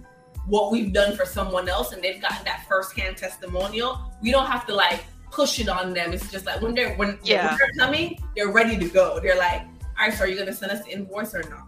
what 0.46 0.70
we've 0.70 0.92
done 0.92 1.16
for 1.16 1.25
someone 1.25 1.68
else 1.68 1.92
and 1.92 2.02
they've 2.02 2.20
gotten 2.20 2.44
that 2.44 2.64
firsthand 2.68 3.16
testimonial. 3.16 4.12
We 4.22 4.30
don't 4.30 4.46
have 4.46 4.66
to 4.66 4.75
like 4.75 5.04
push 5.30 5.58
it 5.58 5.68
on 5.68 5.92
them. 5.92 6.12
It's 6.12 6.30
just 6.30 6.46
like 6.46 6.62
when 6.62 6.75
they're 6.75 6.94
when, 6.94 7.18
yeah. 7.25 7.48
when 7.48 7.58
they're 7.58 7.86
coming, 7.86 8.18
they're 8.36 8.50
ready 8.50 8.78
to 8.78 8.88
go. 8.88 9.18
They're 9.20 9.36
like, 9.36 9.62
all 9.98 10.08
right, 10.08 10.14
so 10.14 10.25
are 10.25 10.28
you 10.28 10.38
gonna 10.38 10.54
send 10.54 10.72
us 10.72 10.84
the 10.84 10.92
invoice 10.92 11.34
or 11.34 11.42
not? 11.50 11.66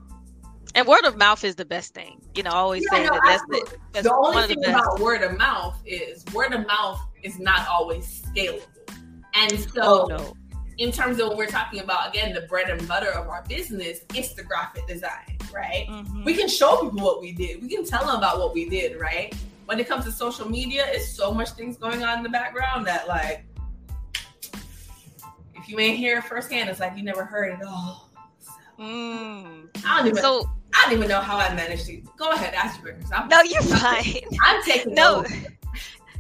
And 0.75 0.87
word 0.87 1.05
of 1.05 1.17
mouth 1.17 1.43
is 1.45 1.55
the 1.57 1.65
best 1.65 1.95
thing. 1.95 2.21
You 2.35 2.43
know, 2.43 2.51
I 2.51 2.57
always 2.57 2.85
yeah, 2.91 2.99
say 2.99 3.05
no, 3.05 3.11
that 3.11 3.23
that's 3.25 3.43
the, 3.49 3.79
that's 3.93 4.07
the 4.07 4.15
only 4.15 4.47
thing 4.47 4.61
the 4.61 4.71
about 4.71 5.01
word 5.01 5.23
of 5.23 5.37
mouth 5.37 5.77
is 5.85 6.25
word 6.33 6.53
of 6.53 6.67
mouth 6.67 7.01
is 7.23 7.39
not 7.39 7.67
always 7.69 8.23
scalable. 8.23 8.63
And 9.35 9.59
so 9.59 9.83
oh, 9.83 10.07
no 10.07 10.35
in 10.79 10.93
terms 10.93 11.19
of 11.19 11.29
what 11.29 11.37
we're 11.37 11.47
talking 11.47 11.81
about, 11.81 12.09
again, 12.09 12.33
the 12.33 12.43
bread 12.43 12.71
and 12.71 12.87
butter 12.87 13.11
of 13.11 13.29
our 13.29 13.43
business, 13.49 14.01
it's 14.15 14.33
the 14.35 14.45
graphic 14.45 14.87
design, 14.87 15.37
right? 15.53 15.87
Mm-hmm. 15.89 16.23
We 16.23 16.35
can 16.35 16.49
show 16.49 16.77
people 16.77 17.01
what 17.01 17.21
we 17.21 17.33
did. 17.33 17.61
We 17.61 17.69
can 17.69 17.85
tell 17.85 18.07
them 18.07 18.17
about 18.17 18.39
what 18.39 18.55
we 18.55 18.69
did, 18.69 18.99
right? 18.99 19.35
When 19.67 19.81
it 19.81 19.89
comes 19.89 20.05
to 20.05 20.13
social 20.13 20.49
media, 20.49 20.87
it's 20.89 21.09
so 21.09 21.35
much 21.35 21.51
things 21.51 21.77
going 21.77 22.05
on 22.05 22.19
in 22.19 22.23
the 22.23 22.31
background 22.31 22.87
that 22.87 23.09
like 23.09 23.45
if 25.57 25.69
you 25.69 25.79
ain't 25.81 25.99
here 25.99 26.23
firsthand, 26.23 26.71
it's 26.71 26.81
like 26.81 26.97
you 26.97 27.03
never 27.03 27.25
heard 27.25 27.59
it 27.59 27.67
all. 27.67 28.09
So, 28.39 28.53
mm. 28.79 29.69
I 29.85 29.99
don't 29.99 30.07
even 30.07 30.23
so, 30.23 30.49
I 30.75 30.85
don't 30.85 30.95
even 30.95 31.09
know 31.09 31.21
how 31.21 31.39
I 31.39 31.55
managed 31.55 31.87
to 31.87 32.03
go 32.17 32.31
ahead, 32.31 32.55
ask 32.55 32.83
your 32.83 32.97
No, 33.29 33.43
you're 33.43 33.63
fine. 33.63 34.23
I'm 34.45 34.63
taking 34.63 34.95
no. 34.95 35.19
Over. 35.19 35.29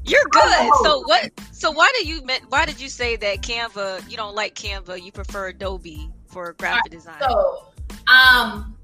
You're 0.04 0.24
good. 0.30 0.70
So 0.82 1.02
what? 1.02 1.30
So 1.52 1.70
why 1.70 1.90
did 1.96 2.08
you 2.08 2.22
why 2.48 2.64
did 2.64 2.80
you 2.80 2.88
say 2.88 3.16
that 3.16 3.42
Canva? 3.42 4.08
You 4.10 4.16
don't 4.16 4.34
like 4.34 4.54
Canva. 4.54 5.02
You 5.02 5.12
prefer 5.12 5.48
Adobe 5.48 6.10
for 6.26 6.54
graphic 6.54 6.84
right, 6.84 6.90
design. 6.90 7.20
So, 7.20 7.66
um, 8.06 8.74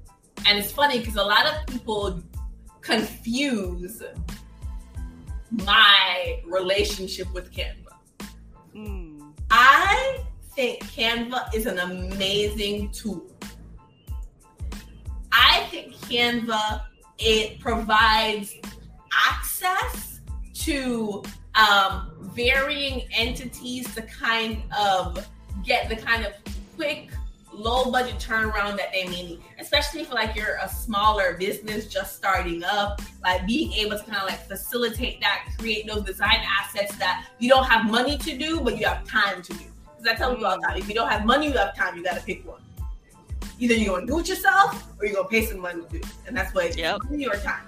and 0.47 0.57
it's 0.59 0.71
funny 0.71 0.99
because 0.99 1.15
a 1.15 1.23
lot 1.23 1.45
of 1.47 1.65
people 1.67 2.21
confuse 2.81 4.03
my 5.51 6.41
relationship 6.45 7.33
with 7.33 7.51
Canva. 7.51 8.29
Mm. 8.75 9.33
I 9.49 10.19
think 10.53 10.83
Canva 10.83 11.53
is 11.55 11.65
an 11.65 11.79
amazing 11.79 12.91
tool. 12.91 13.25
I 15.35 15.67
think 15.69 15.93
Canva 15.95 16.81
it 17.17 17.59
provides 17.59 18.53
access 19.27 20.19
to 20.53 21.23
um, 21.55 22.11
varying 22.33 23.07
entities 23.15 23.93
to 23.95 24.01
kind 24.01 24.61
of 24.77 25.27
get 25.63 25.89
the 25.89 25.95
kind 25.95 26.25
of 26.25 26.33
quick 26.75 27.09
low 27.53 27.89
budget 27.89 28.19
turnaround 28.19 28.75
that 28.77 28.91
they 28.91 29.07
need, 29.07 29.41
especially 29.59 30.01
if 30.01 30.11
like 30.11 30.35
you're 30.35 30.57
a 30.61 30.67
smaller 30.67 31.37
business 31.37 31.87
just 31.87 32.15
starting 32.15 32.63
up, 32.63 33.01
like 33.23 33.45
being 33.47 33.71
able 33.73 33.97
to 33.97 34.03
kind 34.03 34.17
of 34.17 34.27
like 34.27 34.45
facilitate 34.45 35.21
that, 35.21 35.47
create 35.57 35.87
those 35.87 36.03
design 36.03 36.39
assets 36.59 36.95
that 36.97 37.25
you 37.39 37.49
don't 37.49 37.65
have 37.65 37.89
money 37.89 38.17
to 38.17 38.37
do, 38.37 38.59
but 38.59 38.77
you 38.77 38.85
have 38.85 39.07
time 39.07 39.41
to 39.41 39.53
do. 39.53 39.65
Because 39.97 40.13
I 40.13 40.15
tell 40.15 40.31
people 40.31 40.47
all 40.47 40.59
the 40.59 40.67
time, 40.67 40.77
if 40.77 40.89
you 40.89 40.95
don't 40.95 41.09
have 41.09 41.25
money, 41.25 41.47
you 41.47 41.53
have 41.53 41.75
time, 41.75 41.95
you 41.95 42.03
got 42.03 42.17
to 42.17 42.23
pick 42.23 42.45
one. 42.45 42.61
Either 43.59 43.73
you're 43.73 43.95
gonna 43.95 44.07
do 44.07 44.19
it 44.19 44.27
yourself 44.27 44.91
or 44.99 45.05
you're 45.05 45.15
gonna 45.15 45.27
pay 45.27 45.45
some 45.45 45.59
money 45.59 45.81
to 45.81 45.89
do 45.89 45.97
it. 45.97 46.05
And 46.27 46.35
that's 46.35 46.53
what 46.53 46.77
yep. 46.77 46.99
your 47.11 47.35
time. 47.37 47.67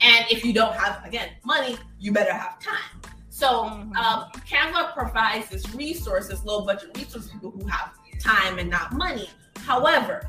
And 0.00 0.24
if 0.30 0.44
you 0.44 0.52
don't 0.52 0.74
have, 0.74 1.04
again, 1.04 1.30
money, 1.44 1.76
you 1.98 2.12
better 2.12 2.32
have 2.32 2.60
time. 2.60 3.00
So 3.30 3.64
mm-hmm. 3.64 3.96
um, 3.96 4.30
Canva 4.48 4.94
provides 4.94 5.48
this 5.48 5.74
resource, 5.74 6.28
this 6.28 6.44
low 6.44 6.64
budget 6.64 6.96
resource 6.96 7.28
for 7.28 7.32
people 7.32 7.50
who 7.50 7.66
have 7.66 7.92
time 8.20 8.58
and 8.58 8.70
not 8.70 8.92
money. 8.92 9.28
However, 9.56 10.28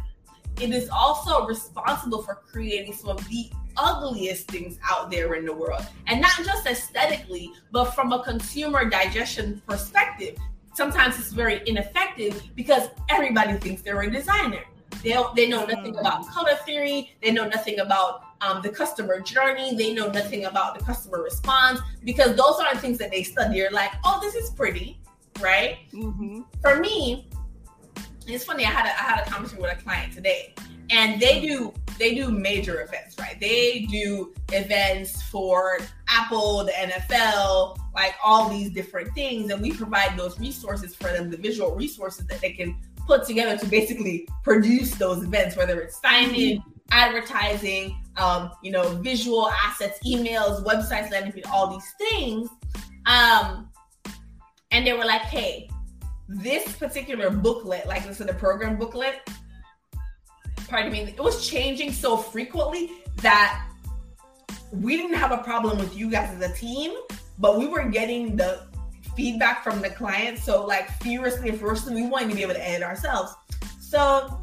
it 0.60 0.72
is 0.72 0.90
also 0.90 1.46
responsible 1.46 2.24
for 2.24 2.36
creating 2.36 2.94
some 2.94 3.10
of 3.10 3.28
the 3.28 3.50
ugliest 3.78 4.48
things 4.48 4.80
out 4.90 5.12
there 5.12 5.36
in 5.36 5.46
the 5.46 5.54
world. 5.54 5.86
And 6.08 6.22
not 6.22 6.38
just 6.44 6.66
aesthetically, 6.66 7.52
but 7.72 7.92
from 7.94 8.14
a 8.14 8.24
consumer 8.24 8.90
digestion 8.90 9.62
perspective. 9.68 10.38
Sometimes 10.74 11.18
it's 11.18 11.32
very 11.32 11.62
ineffective 11.68 12.42
because 12.56 12.90
everybody 13.10 13.54
thinks 13.60 13.82
they're 13.82 14.02
a 14.02 14.12
designer. 14.12 14.64
They, 15.04 15.18
they 15.36 15.48
know 15.48 15.66
nothing 15.66 15.94
mm. 15.94 16.00
about 16.00 16.28
color 16.28 16.56
theory. 16.66 17.16
They 17.22 17.32
know 17.32 17.48
nothing 17.48 17.80
about 17.80 18.24
um, 18.42 18.62
the 18.62 18.70
customer 18.70 19.20
journey. 19.20 19.76
They 19.76 19.94
know 19.94 20.10
nothing 20.10 20.46
about 20.46 20.78
the 20.78 20.84
customer 20.84 21.22
response 21.22 21.80
because 22.04 22.36
those 22.36 22.60
aren't 22.60 22.80
things 22.80 22.98
that 23.00 23.12
they 23.12 23.24
study. 23.24 23.58
You're 23.58 23.72
like, 23.72 23.92
oh, 24.04 24.20
this 24.22 24.36
is 24.36 24.50
pretty, 24.52 25.00
right? 25.40 25.78
Mm-hmm. 25.94 26.42
For 26.62 26.80
me, 26.80 27.30
it's 28.28 28.44
funny. 28.44 28.66
I 28.66 28.70
had 28.70 28.86
a, 28.86 28.90
I 28.90 29.04
had 29.16 29.28
a 29.28 29.30
conversation 29.30 29.62
with 29.62 29.72
a 29.72 29.82
client 29.82 30.14
today, 30.14 30.54
and 30.90 31.22
they 31.22 31.42
do 31.42 31.74
they 31.98 32.14
do 32.14 32.30
major 32.30 32.82
events, 32.82 33.18
right? 33.20 33.40
They 33.40 33.88
do 33.90 34.34
events 34.52 35.22
for 35.24 35.80
Apple, 36.10 36.66
the 36.66 36.72
NFL, 36.72 37.78
like 37.94 38.16
all 38.24 38.50
these 38.50 38.70
different 38.72 39.14
things, 39.14 39.52
and 39.52 39.62
we 39.62 39.72
provide 39.72 40.18
those 40.18 40.40
resources 40.40 40.96
for 40.96 41.12
them, 41.12 41.30
the 41.30 41.38
visual 41.38 41.76
resources 41.76 42.26
that 42.28 42.42
they 42.42 42.52
can 42.52 42.78
put 43.08 43.26
together 43.26 43.58
to 43.58 43.66
basically 43.68 44.28
produce 44.44 44.92
those 44.96 45.24
events, 45.24 45.56
whether 45.56 45.80
it's 45.82 46.00
signage, 46.00 46.62
advertising, 46.92 48.00
um, 48.18 48.52
you 48.64 48.72
know, 48.72 48.90
visual 48.98 49.50
assets, 49.64 50.00
emails, 50.06 50.64
websites, 50.64 51.12
landing 51.12 51.32
page, 51.32 51.46
all 51.52 51.68
these 51.68 51.94
things. 51.98 52.50
Um, 53.06 53.70
and 54.72 54.86
they 54.86 54.94
were 54.94 55.06
like, 55.06 55.22
hey, 55.22 55.70
this 56.28 56.76
particular 56.76 57.30
booklet, 57.30 57.88
like 57.88 58.06
this 58.06 58.20
is 58.20 58.26
the 58.26 58.34
program 58.34 58.78
booklet, 58.78 59.22
pardon 60.68 60.92
me, 60.92 61.02
it 61.02 61.20
was 61.20 61.48
changing 61.48 61.92
so 61.92 62.18
frequently 62.18 62.92
that 63.18 63.68
we 64.72 64.98
didn't 64.98 65.16
have 65.16 65.32
a 65.32 65.38
problem 65.38 65.78
with 65.78 65.96
you 65.96 66.10
guys 66.10 66.30
as 66.36 66.50
a 66.50 66.54
team, 66.54 66.94
but 67.38 67.58
we 67.58 67.68
were 67.68 67.84
getting 67.84 68.36
the 68.36 68.68
feedback 69.16 69.64
from 69.64 69.82
the 69.82 69.90
client. 69.90 70.38
So 70.38 70.66
like 70.66 70.90
furiously 71.02 71.50
and 71.50 71.60
ferociously, 71.60 71.96
we 71.96 72.08
wanted 72.08 72.30
to 72.30 72.36
be 72.36 72.42
able 72.42 72.54
to 72.54 72.68
edit 72.68 72.84
ourselves. 72.84 73.34
So 73.80 74.42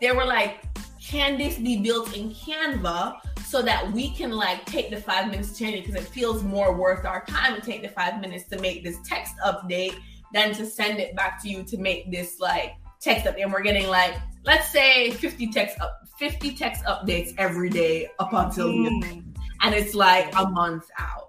they 0.00 0.12
were 0.12 0.24
like, 0.24 0.64
can 1.00 1.38
this 1.38 1.58
be 1.58 1.80
built 1.80 2.16
in 2.16 2.30
Canva 2.30 3.20
so 3.48 3.62
that 3.62 3.90
we 3.92 4.10
can 4.10 4.30
like 4.30 4.64
take 4.66 4.90
the 4.90 5.00
five 5.00 5.30
minutes 5.30 5.52
to 5.52 5.64
change 5.64 5.74
it 5.76 5.86
because 5.86 6.00
it 6.00 6.06
feels 6.08 6.42
more 6.42 6.76
worth 6.76 7.06
our 7.06 7.24
time 7.24 7.54
to 7.54 7.62
take 7.62 7.80
the 7.80 7.88
five 7.88 8.20
minutes 8.20 8.44
to 8.44 8.60
make 8.60 8.84
this 8.84 8.98
text 9.06 9.34
update 9.44 9.94
than 10.34 10.52
to 10.52 10.66
send 10.66 10.98
it 10.98 11.16
back 11.16 11.42
to 11.42 11.48
you 11.48 11.62
to 11.62 11.78
make 11.78 12.10
this 12.10 12.38
like 12.40 12.74
text 13.00 13.24
update. 13.24 13.42
and 13.42 13.52
we're 13.52 13.62
getting 13.62 13.88
like 13.88 14.14
let's 14.44 14.68
say 14.68 15.10
50 15.12 15.46
text 15.50 15.80
up 15.80 16.02
50 16.18 16.54
text 16.54 16.84
updates 16.84 17.32
every 17.38 17.70
day 17.70 18.08
up 18.18 18.32
until 18.34 18.68
mm. 18.68 19.24
and 19.62 19.74
it's 19.74 19.94
like 19.94 20.30
a 20.36 20.46
month 20.50 20.84
out 20.98 21.27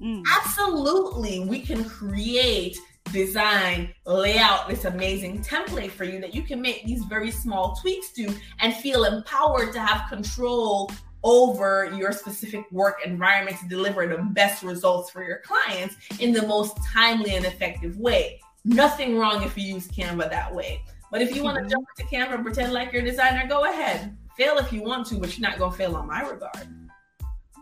mm. 0.00 0.22
absolutely 0.38 1.40
we 1.40 1.60
can 1.60 1.84
create 1.84 2.78
design, 3.12 3.92
lay 4.06 4.38
out 4.38 4.68
this 4.68 4.84
amazing 4.84 5.42
template 5.42 5.90
for 5.90 6.04
you 6.04 6.20
that 6.20 6.34
you 6.34 6.42
can 6.42 6.60
make 6.60 6.84
these 6.84 7.04
very 7.04 7.30
small 7.30 7.74
tweaks 7.76 8.12
to 8.12 8.32
and 8.60 8.74
feel 8.74 9.04
empowered 9.04 9.72
to 9.72 9.80
have 9.80 10.08
control 10.08 10.90
over 11.22 11.92
your 11.96 12.12
specific 12.12 12.64
work 12.72 13.00
environment 13.04 13.58
to 13.58 13.68
deliver 13.68 14.06
the 14.06 14.22
best 14.32 14.62
results 14.62 15.10
for 15.10 15.22
your 15.22 15.38
clients 15.38 15.96
in 16.18 16.32
the 16.32 16.46
most 16.46 16.76
timely 16.84 17.34
and 17.34 17.44
effective 17.44 17.96
way. 17.98 18.40
Nothing 18.64 19.18
wrong 19.18 19.42
if 19.42 19.56
you 19.56 19.74
use 19.74 19.88
Canva 19.88 20.30
that 20.30 20.54
way. 20.54 20.82
But 21.10 21.22
if 21.22 21.34
you 21.34 21.42
want 21.42 21.56
to 21.56 21.62
mm-hmm. 21.62 21.70
jump 21.70 21.86
into 21.98 22.10
Canva 22.10 22.34
and 22.34 22.44
pretend 22.44 22.72
like 22.72 22.92
you're 22.92 23.02
a 23.02 23.04
designer, 23.04 23.46
go 23.48 23.64
ahead. 23.64 24.16
Fail 24.36 24.56
if 24.58 24.72
you 24.72 24.82
want 24.82 25.06
to, 25.08 25.16
but 25.16 25.36
you're 25.36 25.48
not 25.48 25.58
gonna 25.58 25.72
fail 25.72 25.96
on 25.96 26.06
my 26.06 26.22
regard. 26.22 26.68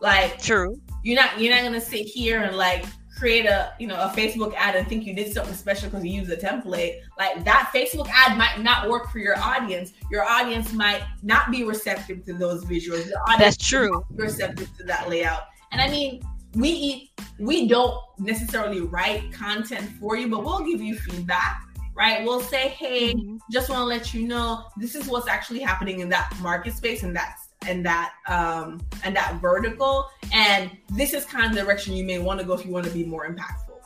Like 0.00 0.40
true. 0.40 0.80
You're 1.02 1.16
not 1.16 1.40
you're 1.40 1.54
not 1.54 1.62
gonna 1.62 1.80
sit 1.80 2.06
here 2.06 2.42
and 2.42 2.56
like 2.56 2.84
create 3.18 3.46
a 3.46 3.72
you 3.78 3.86
know 3.86 3.96
a 3.96 4.08
Facebook 4.16 4.54
ad 4.54 4.76
and 4.76 4.86
think 4.86 5.04
you 5.04 5.14
did 5.14 5.32
something 5.32 5.54
special 5.54 5.90
because 5.90 6.04
you 6.04 6.12
use 6.12 6.30
a 6.30 6.36
template, 6.36 7.00
like 7.18 7.44
that 7.44 7.70
Facebook 7.74 8.08
ad 8.08 8.38
might 8.38 8.60
not 8.62 8.88
work 8.88 9.10
for 9.10 9.18
your 9.18 9.36
audience. 9.38 9.92
Your 10.10 10.24
audience 10.24 10.72
might 10.72 11.02
not 11.22 11.50
be 11.50 11.64
receptive 11.64 12.24
to 12.26 12.34
those 12.34 12.64
visuals. 12.64 13.10
That's 13.38 13.56
true. 13.56 14.04
receptive 14.10 14.74
to 14.78 14.84
that 14.84 15.08
layout. 15.08 15.42
And 15.72 15.80
I 15.80 15.88
mean, 15.88 16.22
we 16.54 16.70
eat, 16.70 17.10
we 17.38 17.68
don't 17.68 18.00
necessarily 18.18 18.80
write 18.80 19.32
content 19.32 19.90
for 20.00 20.16
you, 20.16 20.28
but 20.28 20.44
we'll 20.44 20.64
give 20.64 20.80
you 20.80 20.96
feedback. 20.96 21.64
Right, 21.94 22.24
we'll 22.24 22.40
say, 22.40 22.68
"Hey, 22.68 23.12
mm-hmm. 23.12 23.38
just 23.50 23.68
want 23.68 23.80
to 23.80 23.84
let 23.84 24.14
you 24.14 24.28
know 24.28 24.66
this 24.76 24.94
is 24.94 25.08
what's 25.08 25.26
actually 25.26 25.58
happening 25.58 25.98
in 25.98 26.08
that 26.10 26.32
market 26.40 26.74
space, 26.74 27.02
and 27.02 27.14
that's 27.14 27.47
and 27.66 27.84
that 27.84 28.12
um 28.28 28.80
and 29.04 29.14
that 29.16 29.40
vertical 29.40 30.08
and 30.32 30.70
this 30.90 31.12
is 31.12 31.24
kind 31.24 31.46
of 31.46 31.54
the 31.54 31.60
direction 31.62 31.94
you 31.94 32.04
may 32.04 32.18
want 32.18 32.38
to 32.38 32.46
go 32.46 32.52
if 32.52 32.64
you 32.64 32.70
want 32.70 32.84
to 32.84 32.92
be 32.92 33.04
more 33.04 33.28
impactful 33.28 33.80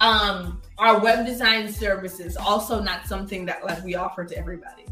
um 0.00 0.60
our 0.78 1.00
web 1.00 1.24
design 1.24 1.72
services 1.72 2.36
also 2.36 2.82
not 2.82 3.06
something 3.06 3.44
that 3.46 3.64
like 3.64 3.82
we 3.84 3.94
offer 3.94 4.24
to 4.24 4.36
everybody 4.36 4.86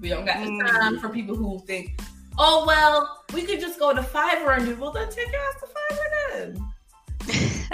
we 0.00 0.08
don't 0.08 0.24
got 0.24 0.38
the 0.38 0.64
time 0.66 0.96
mm. 0.96 1.00
for 1.00 1.08
people 1.08 1.36
who 1.36 1.58
think 1.66 2.00
oh 2.38 2.64
well 2.66 3.24
we 3.34 3.42
could 3.42 3.60
just 3.60 3.78
go 3.78 3.92
to 3.92 4.00
fiverr 4.00 4.56
and 4.56 4.66
do 4.66 4.74
well 4.76 4.90
then 4.90 5.08
take 5.10 5.30
your 5.30 5.40
ass 5.40 5.60
to 5.60 5.66
fiverr 5.66 6.32
then 6.32 6.66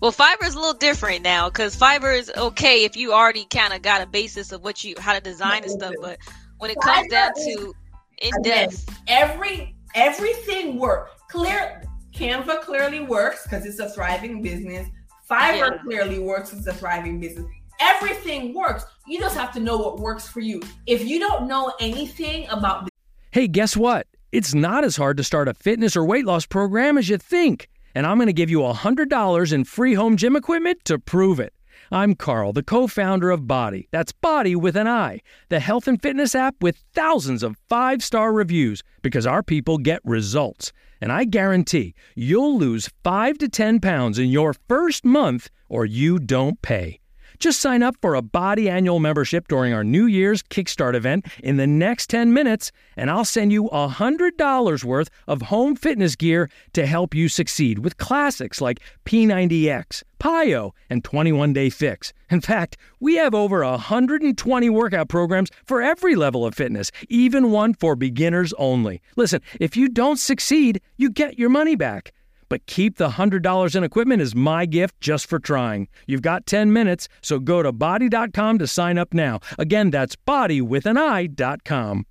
well, 0.00 0.12
Fiverr 0.12 0.46
is 0.46 0.54
a 0.54 0.58
little 0.58 0.74
different 0.74 1.22
now 1.22 1.48
because 1.48 1.76
Fiverr 1.76 2.16
is 2.16 2.30
okay 2.36 2.84
if 2.84 2.96
you 2.96 3.12
already 3.12 3.44
kind 3.46 3.72
of 3.72 3.82
got 3.82 4.02
a 4.02 4.06
basis 4.06 4.52
of 4.52 4.62
what 4.62 4.84
you 4.84 4.94
how 4.98 5.14
to 5.14 5.20
design 5.20 5.62
and 5.62 5.72
stuff. 5.72 5.94
But 6.00 6.18
when 6.58 6.70
it 6.70 6.76
comes 6.80 7.08
down 7.08 7.32
to 7.34 7.74
in 8.22 8.30
depth. 8.42 8.86
Every 9.08 9.76
everything 9.94 10.78
works. 10.78 11.12
Clear 11.30 11.82
Canva 12.14 12.62
clearly 12.62 13.00
works 13.00 13.42
because 13.44 13.66
it's 13.66 13.78
a 13.78 13.90
thriving 13.90 14.42
business. 14.42 14.88
Fiverr 15.28 15.72
yeah. 15.72 15.78
clearly 15.82 16.18
works 16.18 16.52
as 16.52 16.66
a 16.66 16.72
thriving 16.72 17.18
business. 17.20 17.46
Everything 17.80 18.54
works. 18.54 18.84
You 19.06 19.18
just 19.18 19.36
have 19.36 19.52
to 19.54 19.60
know 19.60 19.76
what 19.76 19.98
works 19.98 20.28
for 20.28 20.40
you. 20.40 20.62
If 20.86 21.04
you 21.04 21.18
don't 21.18 21.48
know 21.48 21.72
anything 21.80 22.46
about 22.48 22.88
Hey, 23.32 23.48
guess 23.48 23.76
what? 23.76 24.06
It's 24.30 24.54
not 24.54 24.84
as 24.84 24.96
hard 24.96 25.16
to 25.16 25.24
start 25.24 25.48
a 25.48 25.54
fitness 25.54 25.96
or 25.96 26.04
weight 26.04 26.24
loss 26.24 26.46
program 26.46 26.98
as 26.98 27.08
you 27.08 27.18
think. 27.18 27.68
And 27.94 28.06
I'm 28.06 28.16
going 28.16 28.26
to 28.26 28.32
give 28.32 28.50
you 28.50 28.60
$100 28.60 29.52
in 29.52 29.64
free 29.64 29.94
home 29.94 30.16
gym 30.16 30.36
equipment 30.36 30.84
to 30.84 30.98
prove 30.98 31.40
it. 31.40 31.52
I'm 31.94 32.16
Carl, 32.16 32.52
the 32.52 32.64
co 32.64 32.88
founder 32.88 33.30
of 33.30 33.42
BODi. 33.42 33.86
That's 33.92 34.10
BODi 34.10 34.56
with 34.56 34.74
an 34.74 34.88
I, 34.88 35.20
the 35.48 35.60
health 35.60 35.86
and 35.86 36.02
fitness 36.02 36.34
app 36.34 36.56
with 36.60 36.82
thousands 36.92 37.44
of 37.44 37.56
five 37.68 38.02
star 38.02 38.32
reviews 38.32 38.82
because 39.00 39.28
our 39.28 39.44
people 39.44 39.78
get 39.78 40.00
results. 40.04 40.72
And 41.00 41.12
I 41.12 41.22
guarantee 41.22 41.94
you'll 42.16 42.58
lose 42.58 42.90
5 43.04 43.38
to 43.38 43.48
10 43.48 43.78
pounds 43.78 44.18
in 44.18 44.28
your 44.28 44.56
first 44.66 45.04
month 45.04 45.50
or 45.68 45.86
you 45.86 46.18
don't 46.18 46.60
pay. 46.62 46.98
Just 47.38 47.60
sign 47.60 47.82
up 47.82 47.96
for 48.00 48.14
a 48.14 48.22
BODi 48.22 48.68
annual 48.68 49.00
membership 49.00 49.48
during 49.48 49.72
our 49.72 49.84
New 49.84 50.06
Year's 50.06 50.42
Kickstart 50.42 50.94
event 50.94 51.26
in 51.42 51.56
the 51.56 51.66
next 51.66 52.08
10 52.10 52.32
minutes, 52.32 52.70
and 52.96 53.10
I'll 53.10 53.24
send 53.24 53.52
you 53.52 53.64
$100 53.64 54.84
worth 54.84 55.10
of 55.26 55.42
home 55.42 55.76
fitness 55.76 56.16
gear 56.16 56.48
to 56.72 56.86
help 56.86 57.14
you 57.14 57.28
succeed 57.28 57.80
with 57.80 57.96
classics 57.96 58.60
like 58.60 58.80
P90X, 59.04 60.02
PiYo, 60.20 60.72
and 60.88 61.04
21 61.04 61.52
Day 61.52 61.70
Fix. 61.70 62.12
In 62.30 62.40
fact, 62.40 62.76
we 63.00 63.16
have 63.16 63.34
over 63.34 63.64
120 63.64 64.70
workout 64.70 65.08
programs 65.08 65.50
for 65.64 65.82
every 65.82 66.14
level 66.14 66.46
of 66.46 66.54
fitness, 66.54 66.90
even 67.08 67.50
one 67.50 67.74
for 67.74 67.96
beginners 67.96 68.52
only. 68.54 69.02
Listen, 69.16 69.40
if 69.60 69.76
you 69.76 69.88
don't 69.88 70.18
succeed, 70.18 70.80
you 70.96 71.10
get 71.10 71.38
your 71.38 71.50
money 71.50 71.76
back. 71.76 72.12
But 72.54 72.66
keep 72.66 72.98
the 72.98 73.08
$100 73.08 73.74
in 73.74 73.82
equipment 73.82 74.22
as 74.22 74.32
my 74.36 74.64
gift 74.64 75.00
just 75.00 75.28
for 75.28 75.40
trying. 75.40 75.88
You've 76.06 76.22
got 76.22 76.46
10 76.46 76.72
minutes, 76.72 77.08
so 77.20 77.40
go 77.40 77.64
to 77.64 77.72
bodi.com 77.72 78.60
to 78.60 78.68
sign 78.68 78.96
up 78.96 79.12
now. 79.12 79.40
Again, 79.58 79.90
that's 79.90 80.14
bodi 80.14 80.62
with 80.62 80.86
an 80.86 80.96
I.com. 80.96 82.06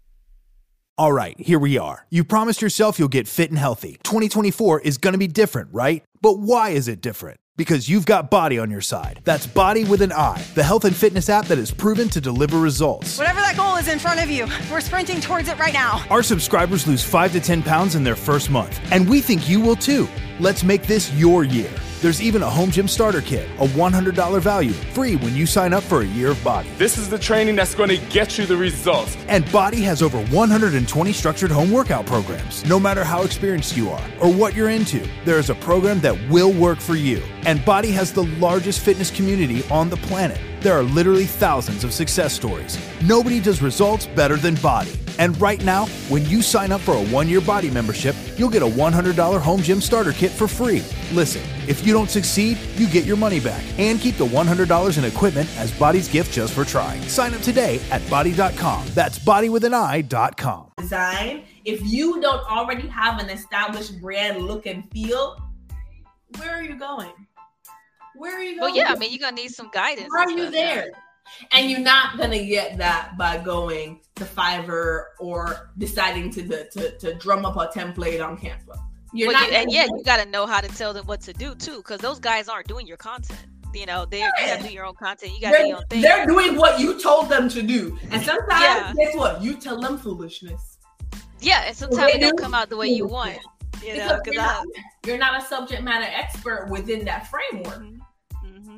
All 0.98 1.14
right, 1.14 1.40
here 1.40 1.60
we 1.60 1.78
are. 1.78 2.06
You 2.10 2.26
promised 2.26 2.62
yourself 2.62 3.00
you'll 3.00 3.08
get 3.08 3.26
fit 3.26 3.52
and 3.52 3.58
healthy. 3.58 4.00
2024 4.04 4.82
is 4.82 4.98
going 4.98 5.14
to 5.14 5.18
be 5.18 5.30
different, 5.30 5.70
right? 5.72 6.04
But 6.20 6.40
why 6.40 6.72
is 6.72 6.90
it 6.90 7.00
different? 7.00 7.40
Because 7.56 7.88
you've 7.88 8.08
got 8.08 8.32
BODi 8.32 8.60
on 8.60 8.72
your 8.72 8.82
side. 8.82 9.22
That's 9.26 9.46
BODi 9.46 9.88
with 9.88 10.02
an 10.02 10.12
I, 10.12 10.42
the 10.56 10.64
health 10.64 10.86
and 10.86 10.96
fitness 10.96 11.30
app 11.30 11.46
that 11.46 11.60
is 11.60 11.70
proven 11.70 12.10
to 12.10 12.20
deliver 12.20 12.58
results. 12.58 13.20
Whatever 13.20 13.42
that 13.42 13.56
goal 13.56 13.76
is 13.76 13.88
in 13.88 14.00
front 14.00 14.24
of 14.24 14.32
you, 14.32 14.48
we're 14.72 14.82
sprinting 14.82 15.22
towards 15.22 15.50
it 15.50 15.60
right 15.60 15.74
now. 15.74 16.04
Our 16.10 16.24
subscribers 16.24 16.88
lose 16.88 17.04
5 17.04 17.34
to 17.34 17.40
10 17.40 17.62
pounds 17.62 17.94
in 17.94 18.04
their 18.04 18.16
first 18.16 18.50
month, 18.50 18.80
and 18.92 19.08
we 19.08 19.22
think 19.22 19.48
you 19.48 19.60
will 19.60 19.76
too. 19.76 20.10
Let's 20.40 20.64
make 20.64 20.88
this 20.88 21.14
your 21.14 21.44
year. 21.44 21.70
There's 22.02 22.24
even 22.24 22.42
a 22.42 22.50
home 22.50 22.72
gym 22.72 22.88
starter 22.88 23.22
kit, 23.22 23.48
a 23.60 23.68
$100 23.68 24.42
value, 24.42 24.74
free 24.74 25.16
when 25.16 25.36
you 25.36 25.46
sign 25.46 25.74
up 25.74 25.84
for 25.84 26.02
a 26.02 26.06
year 26.06 26.32
of 26.32 26.38
BODi. 26.38 26.76
This 26.80 26.98
is 26.98 27.08
the 27.08 27.20
training 27.20 27.56
that's 27.56 27.76
going 27.76 27.90
to 27.90 27.98
get 28.10 28.36
you 28.38 28.48
the 28.48 28.58
results. 28.58 29.16
And 29.28 29.46
BODi 29.46 29.84
has 29.84 30.02
over 30.02 30.22
120 30.26 31.14
structured 31.14 31.52
home 31.52 31.72
workout 31.72 32.08
programs. 32.08 32.66
No 32.66 32.80
matter 32.80 33.04
how 33.04 33.22
experienced 33.22 33.78
you 33.78 33.92
are 33.92 34.04
or 34.20 34.34
what 34.34 34.56
you're 34.56 34.72
into, 34.72 35.08
there 35.24 35.38
is 35.38 35.52
a 35.52 35.56
program 35.56 36.00
that 36.00 36.18
will 36.30 36.52
work 36.52 36.80
for 36.80 36.96
you. 36.96 37.22
And 37.46 37.60
BODi 37.60 37.92
has 37.92 38.14
the 38.14 38.24
largest 38.40 38.80
fitness 38.80 39.12
community 39.12 39.64
on 39.70 39.90
the 39.90 39.98
planet. 39.98 40.40
There 40.62 40.74
are 40.78 40.84
literally 40.84 41.26
thousands 41.26 41.84
of 41.84 41.94
success 41.94 42.34
stories. 42.34 42.80
Nobody 43.04 43.42
does 43.42 43.62
results 43.62 44.06
better 44.08 44.38
than 44.38 44.56
BODi. 44.56 44.98
And 45.20 45.40
right 45.40 45.64
now, 45.64 45.86
when 46.10 46.26
you 46.26 46.42
sign 46.42 46.72
up 46.72 46.82
for 46.82 46.94
a 46.94 47.04
one 47.08 47.28
year 47.28 47.42
BODi 47.42 47.72
membership, 47.72 48.16
you'll 48.38 48.50
get 48.50 48.64
a 48.64 48.68
$100 48.68 49.42
home 49.42 49.62
gym 49.62 49.82
starter 49.82 50.14
kit 50.14 50.32
for 50.32 50.48
free. 50.48 50.82
Listen, 51.12 51.44
if 51.68 51.86
you 51.86 51.94
don't 51.94 52.10
succeed, 52.10 52.58
you 52.76 52.88
get 52.88 53.06
your 53.06 53.18
money 53.18 53.40
back 53.40 53.64
and 53.78 54.00
keep 54.00 54.18
the 54.18 54.26
$100 54.26 54.98
in 54.98 55.04
equipment 55.04 55.50
as 55.58 55.72
BODi's 55.74 56.08
gift 56.08 56.32
just 56.32 56.54
for 56.54 56.64
trying. 56.64 57.02
Sign 57.04 57.34
up 57.34 57.42
today 57.42 57.80
at 57.92 58.02
bodi.com. 58.04 58.88
That's 58.94 59.20
bodi 59.20 59.50
with 59.50 59.66
an 59.66 59.74
I.com. 59.74 60.72
Design. 60.78 61.44
If 61.66 61.82
you 61.84 62.20
don't 62.20 62.46
already 62.50 62.88
have 62.88 63.20
an 63.20 63.30
established 63.30 64.02
brand 64.02 64.42
look 64.42 64.66
and 64.66 64.90
feel, 64.92 65.38
where 66.38 66.52
are 66.52 66.64
you 66.64 66.76
going? 66.76 67.12
Where 68.24 68.38
are 68.38 68.42
you 68.42 68.58
going? 68.58 68.60
Well, 68.62 68.76
yeah, 68.76 68.94
I 68.94 68.96
mean, 68.96 69.12
you're 69.12 69.20
gonna 69.20 69.36
need 69.36 69.52
some 69.52 69.70
guidance. 69.74 70.08
Why 70.10 70.24
are 70.24 70.32
you 70.32 70.50
there? 70.50 70.92
And 71.52 71.70
you're 71.70 71.82
not 71.82 72.18
gonna 72.18 72.46
get 72.46 72.78
that 72.78 73.18
by 73.18 73.38
going 73.38 74.00
to 74.16 74.24
Fiverr 74.24 75.08
or 75.20 75.72
deciding 75.78 76.30
to 76.32 76.70
to, 76.70 76.98
to 77.00 77.16
drum 77.16 77.46
up 77.46 77.58
a 77.58 77.68
template 77.78 78.26
on 78.26 78.38
Canva. 78.38 78.80
You're 79.12 79.28
well, 79.28 79.42
not 79.42 79.52
you, 79.52 79.58
and 79.58 79.72
yeah, 79.74 79.88
you 79.88 80.04
got 80.06 80.24
to 80.24 80.26
know 80.30 80.46
how 80.46 80.62
to 80.62 80.70
tell 80.70 80.94
them 80.94 81.06
what 81.06 81.20
to 81.22 81.34
do 81.34 81.54
too, 81.54 81.78
because 81.78 82.00
those 82.00 82.18
guys 82.18 82.48
aren't 82.48 82.68
doing 82.68 82.88
your 82.88 82.96
content. 82.96 83.46
You 83.74 83.86
know, 83.86 84.06
they 84.06 84.20
yeah. 84.20 84.56
you 84.56 84.62
to 84.62 84.68
do 84.70 84.74
your 84.74 84.86
own 84.86 84.96
content. 84.96 85.34
You 85.36 85.42
got 85.42 85.52
to 85.52 85.58
do 85.58 85.68
your 85.68 85.78
own 85.78 85.88
thing. 85.88 86.02
They're 86.02 86.26
doing 86.26 86.56
what 86.56 86.80
you 86.80 86.98
told 87.02 87.28
them 87.28 87.50
to 87.50 87.62
do, 87.62 88.00
and 88.10 88.24
sometimes 88.24 88.64
yeah. 88.64 88.94
guess 88.98 89.18
what? 89.18 89.44
You 89.44 89.56
tell 89.56 89.82
them 89.82 89.98
foolishness. 89.98 90.78
Yeah, 91.42 91.66
and 91.68 91.76
sometimes 91.76 92.14
they 92.14 92.20
don't 92.20 92.40
come 92.40 92.54
out 92.54 92.70
the 92.70 92.78
way 92.78 92.88
you 92.88 93.06
want. 93.06 93.38
You 93.84 93.98
know, 93.98 94.18
because 94.24 94.34
you're, 94.34 94.42
not, 94.42 94.66
you're 95.06 95.18
not 95.18 95.44
a 95.44 95.46
subject 95.46 95.84
matter 95.84 96.08
expert 96.10 96.70
within 96.70 97.04
that 97.04 97.28
framework. 97.28 97.82
Mm-hmm. 97.82 97.98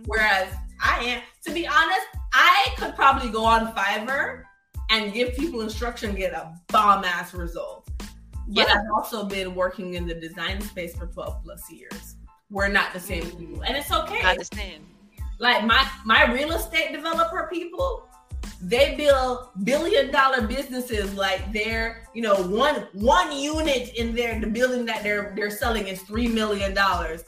Whereas 0.05 0.53
I 0.81 1.03
am, 1.03 1.21
to 1.45 1.51
be 1.53 1.67
honest, 1.67 2.07
I 2.33 2.73
could 2.77 2.95
probably 2.95 3.29
go 3.29 3.43
on 3.45 3.73
Fiverr 3.73 4.43
and 4.89 5.13
give 5.13 5.35
people 5.35 5.61
instruction 5.61 6.09
and 6.09 6.17
get 6.17 6.33
a 6.33 6.53
bomb 6.69 7.03
ass 7.03 7.33
result. 7.33 7.89
But 8.47 8.67
yeah. 8.67 8.75
I've 8.75 8.91
also 8.93 9.25
been 9.25 9.55
working 9.55 9.95
in 9.95 10.05
the 10.05 10.13
design 10.13 10.61
space 10.61 10.95
for 10.95 11.07
12 11.07 11.43
plus 11.43 11.71
years. 11.71 12.15
We're 12.51 12.67
not 12.67 12.93
the 12.93 12.99
same 12.99 13.23
people. 13.31 13.61
And 13.61 13.75
it's 13.75 13.91
okay. 13.91 14.21
I 14.23 14.31
understand. 14.31 14.85
Like 15.39 15.65
my 15.65 15.85
my 16.05 16.31
real 16.31 16.51
estate 16.53 16.93
developer 16.93 17.49
people, 17.51 18.07
they 18.61 18.95
build 18.95 19.49
billion 19.63 20.11
dollar 20.11 20.41
businesses 20.41 21.13
like 21.15 21.51
they're, 21.51 22.07
you 22.13 22.21
know, 22.21 22.35
one 22.35 22.87
one 22.93 23.35
unit 23.35 23.95
in 23.95 24.15
their 24.15 24.39
the 24.39 24.47
building 24.47 24.85
that 24.85 25.03
they're 25.03 25.33
they're 25.35 25.49
selling 25.49 25.87
is 25.87 26.01
three 26.03 26.27
million 26.27 26.73
dollars. 26.73 27.23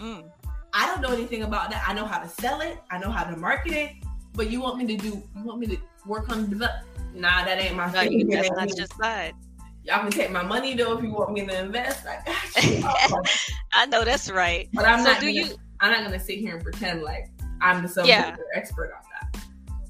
Mm. 0.00 0.30
I 0.78 0.84
don't 0.86 1.00
know 1.00 1.08
anything 1.08 1.42
about 1.42 1.70
that. 1.70 1.82
I 1.88 1.94
know 1.94 2.04
how 2.04 2.18
to 2.18 2.28
sell 2.28 2.60
it. 2.60 2.78
I 2.90 2.98
know 2.98 3.10
how 3.10 3.24
to 3.24 3.34
market 3.34 3.72
it. 3.72 3.92
But 4.34 4.50
you 4.50 4.60
want 4.60 4.76
me 4.76 4.86
to 4.94 4.96
do? 4.96 5.22
You 5.34 5.42
want 5.42 5.58
me 5.58 5.66
to 5.68 5.78
work 6.04 6.28
on 6.28 6.50
develop? 6.50 6.82
Nah, 7.14 7.46
that 7.46 7.58
ain't 7.58 7.74
my 7.74 7.86
no, 7.86 8.02
thing. 8.02 8.12
You, 8.12 8.26
that's 8.26 8.50
not 8.50 8.68
just 8.76 8.94
side. 8.98 9.32
Y'all 9.84 10.00
can 10.00 10.10
take 10.10 10.30
my 10.30 10.42
money 10.42 10.74
though 10.74 10.98
if 10.98 11.02
you 11.02 11.10
want 11.12 11.32
me 11.32 11.46
to 11.46 11.60
invest. 11.60 12.04
I 12.06 12.20
got 12.26 12.64
you. 13.10 13.22
I 13.72 13.86
know 13.86 14.04
that's 14.04 14.30
right. 14.30 14.68
But 14.74 14.84
I'm 14.84 14.98
so 14.98 15.12
not. 15.12 15.20
Do 15.20 15.32
gonna, 15.32 15.48
you? 15.48 15.56
I'm 15.80 15.92
not 15.92 16.04
gonna 16.04 16.20
sit 16.20 16.40
here 16.40 16.56
and 16.56 16.62
pretend 16.62 17.02
like 17.02 17.30
I'm 17.62 17.80
the 17.80 17.88
subject 17.88 18.08
yeah. 18.10 18.36
expert 18.54 18.92
on 18.92 19.02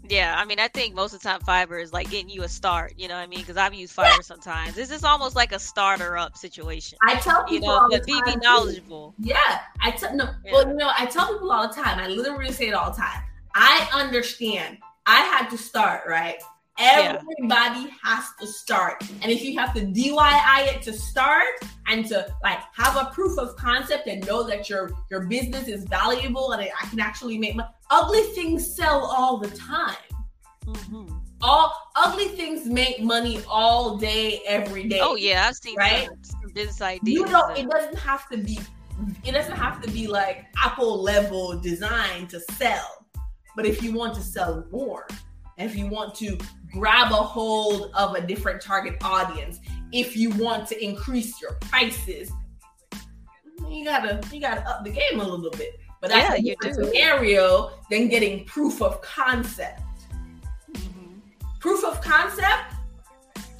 yeah, 0.08 0.34
I 0.38 0.44
mean, 0.44 0.58
I 0.58 0.68
think 0.68 0.94
most 0.94 1.14
of 1.14 1.20
the 1.20 1.28
time 1.28 1.40
Fiverr 1.40 1.82
is 1.82 1.92
like 1.92 2.10
getting 2.10 2.28
you 2.28 2.42
a 2.42 2.48
start. 2.48 2.94
You 2.96 3.08
know 3.08 3.14
what 3.14 3.22
I 3.22 3.26
mean? 3.26 3.40
Because 3.40 3.56
I've 3.56 3.74
used 3.74 3.96
Fiverr 3.96 4.16
yeah. 4.16 4.20
sometimes. 4.22 4.74
This 4.74 4.90
is 4.90 5.04
almost 5.04 5.36
like 5.36 5.52
a 5.52 5.58
starter 5.58 6.16
up 6.16 6.36
situation. 6.36 6.98
I 7.02 7.16
tell 7.16 7.44
people, 7.44 7.68
you 7.68 7.74
know, 7.74 7.88
but 7.90 8.06
be, 8.06 8.20
be 8.24 8.36
knowledgeable. 8.36 9.14
Yeah, 9.18 9.60
I 9.82 9.90
tell 9.92 10.14
no. 10.14 10.28
Yeah. 10.44 10.52
Well, 10.52 10.68
you 10.68 10.74
know, 10.74 10.90
I 10.96 11.06
tell 11.06 11.32
people 11.32 11.50
all 11.52 11.68
the 11.68 11.74
time. 11.74 11.98
I 11.98 12.08
literally 12.08 12.52
say 12.52 12.68
it 12.68 12.74
all 12.74 12.90
the 12.90 12.96
time. 12.96 13.22
I 13.54 13.88
understand. 13.92 14.78
I 15.06 15.20
had 15.20 15.48
to 15.50 15.58
start 15.58 16.02
right. 16.06 16.36
Everybody 16.78 17.80
yeah. 17.80 17.88
has 18.02 18.26
to 18.38 18.46
start. 18.46 19.02
And 19.22 19.32
if 19.32 19.42
you 19.42 19.58
have 19.58 19.72
to 19.74 19.80
DIY 19.80 20.74
it 20.74 20.82
to 20.82 20.92
start 20.92 21.46
and 21.86 22.04
to 22.08 22.26
like 22.42 22.58
have 22.74 22.96
a 22.96 23.10
proof 23.14 23.38
of 23.38 23.56
concept 23.56 24.08
and 24.08 24.26
know 24.26 24.42
that 24.42 24.68
your 24.68 24.90
your 25.10 25.24
business 25.24 25.68
is 25.68 25.84
valuable 25.84 26.52
and 26.52 26.62
I 26.62 26.86
can 26.88 27.00
actually 27.00 27.38
make 27.38 27.56
money, 27.56 27.68
ugly 27.90 28.22
things 28.22 28.74
sell 28.74 29.04
all 29.04 29.38
the 29.38 29.48
time. 29.56 29.96
Mm-hmm. 30.64 31.14
All 31.42 31.90
ugly 31.94 32.28
things 32.28 32.66
make 32.66 33.02
money 33.02 33.40
all 33.48 33.96
day, 33.98 34.40
every 34.46 34.84
day. 34.84 35.00
Oh 35.02 35.16
yeah, 35.16 35.46
I've 35.46 35.54
seen 35.54 35.76
right? 35.76 36.08
business 36.54 36.80
ideas. 36.80 37.14
You 37.14 37.26
know, 37.26 37.48
it 37.50 37.68
doesn't 37.68 37.98
have 37.98 38.28
to 38.30 38.38
be 38.38 38.58
it 39.24 39.32
doesn't 39.32 39.56
have 39.56 39.82
to 39.82 39.90
be 39.90 40.06
like 40.06 40.46
Apple 40.62 41.02
level 41.02 41.58
design 41.58 42.26
to 42.28 42.40
sell. 42.52 43.06
But 43.54 43.66
if 43.66 43.82
you 43.82 43.92
want 43.92 44.14
to 44.14 44.22
sell 44.22 44.66
more, 44.70 45.06
if 45.58 45.76
you 45.76 45.86
want 45.86 46.14
to 46.16 46.38
grab 46.72 47.12
a 47.12 47.14
hold 47.14 47.90
of 47.94 48.14
a 48.14 48.20
different 48.20 48.60
target 48.60 48.96
audience, 49.02 49.60
if 49.92 50.16
you 50.16 50.30
want 50.30 50.66
to 50.68 50.84
increase 50.84 51.40
your 51.40 51.52
prices, 51.60 52.30
you 53.68 53.84
gotta 53.84 54.20
you 54.32 54.40
gotta 54.40 54.66
up 54.68 54.84
the 54.84 54.90
game 54.90 55.20
a 55.20 55.24
little 55.24 55.50
bit. 55.50 55.78
But 56.06 56.12
that's 56.14 56.40
yeah, 56.40 56.52
a 56.52 56.54
different 56.54 56.76
scenario 56.76 57.70
than 57.90 58.06
getting 58.08 58.44
proof 58.44 58.80
of 58.80 59.02
concept. 59.02 59.82
Mm-hmm. 60.72 61.18
Proof 61.58 61.84
of 61.84 62.00
concept, 62.00 62.74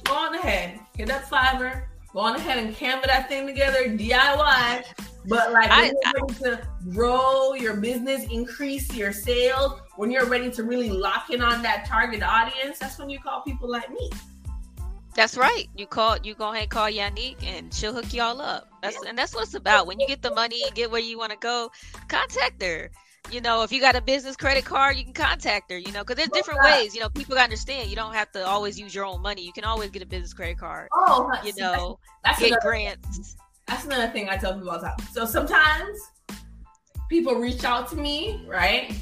go 0.05 0.13
on 0.13 0.35
ahead, 0.35 0.79
get 0.95 1.07
that 1.07 1.25
Fiverr, 1.25 1.87
go 2.13 2.19
on 2.19 2.37
ahead 2.37 2.57
and 2.57 2.73
canva 2.73 3.05
that 3.07 3.27
thing 3.27 3.45
together, 3.45 3.89
DIY. 3.89 4.83
But 5.25 5.51
like 5.51 5.69
when 5.69 5.79
I, 5.79 5.85
you're 5.87 6.21
ready 6.21 6.33
to 6.43 6.67
grow 6.93 7.53
your 7.53 7.75
business, 7.75 8.25
increase 8.31 8.95
your 8.95 9.11
sales, 9.11 9.81
when 9.97 10.09
you're 10.09 10.27
ready 10.27 10.49
to 10.51 10.63
really 10.63 10.89
lock 10.89 11.31
in 11.31 11.41
on 11.41 11.61
that 11.63 11.85
target 11.85 12.23
audience, 12.23 12.79
that's 12.79 12.97
when 12.97 13.09
you 13.09 13.19
call 13.19 13.41
people 13.41 13.69
like 13.69 13.91
me. 13.91 14.09
That's 15.17 15.35
right. 15.35 15.67
You 15.75 15.85
call 15.85 16.17
you 16.23 16.35
go 16.35 16.51
ahead 16.51 16.63
and 16.63 16.71
call 16.71 16.89
Yanique 16.89 17.43
and 17.43 17.73
she'll 17.73 17.93
hook 17.93 18.13
y'all 18.13 18.39
up. 18.39 18.69
That's 18.81 19.03
and 19.03 19.17
that's 19.17 19.35
what 19.35 19.43
it's 19.43 19.55
about. 19.55 19.85
When 19.87 19.99
you 19.99 20.07
get 20.07 20.21
the 20.21 20.33
money 20.33 20.61
and 20.65 20.73
get 20.73 20.89
where 20.89 21.01
you 21.01 21.17
want 21.17 21.33
to 21.33 21.37
go, 21.37 21.69
contact 22.07 22.61
her. 22.63 22.89
You 23.29 23.41
know, 23.41 23.63
if 23.63 23.73
you 23.73 23.81
got 23.81 23.97
a 23.97 24.01
business 24.01 24.37
credit 24.37 24.63
card, 24.63 24.95
you 24.95 25.03
can 25.03 25.11
contact 25.11 25.69
her. 25.69 25.77
You 25.77 25.91
know, 25.91 26.05
because 26.05 26.15
there's 26.15 26.29
different 26.29 26.61
ways. 26.63 26.95
You 26.95 27.01
know, 27.01 27.09
people 27.09 27.37
understand. 27.37 27.89
You 27.89 27.97
don't 27.97 28.13
have 28.13 28.31
to 28.31 28.45
always 28.45 28.79
use 28.79 28.95
your 28.95 29.03
own 29.03 29.21
money. 29.21 29.41
You 29.41 29.51
can 29.51 29.65
always 29.65 29.89
get 29.89 30.01
a 30.01 30.05
business 30.05 30.33
credit 30.33 30.59
card. 30.59 30.87
Oh, 30.93 31.29
you 31.43 31.51
know, 31.57 31.99
that's, 32.23 32.39
that's 32.39 32.51
get 32.51 32.61
grants 32.61 33.35
that's 33.67 33.85
another 33.85 34.07
thing 34.11 34.29
I 34.29 34.37
tell 34.37 34.53
people 34.53 34.69
all 34.69 34.79
the 34.79 34.87
time. 34.87 34.97
So 35.11 35.25
sometimes 35.25 35.99
people 37.09 37.35
reach 37.35 37.63
out 37.63 37.89
to 37.89 37.97
me, 37.97 38.43
right? 38.47 38.95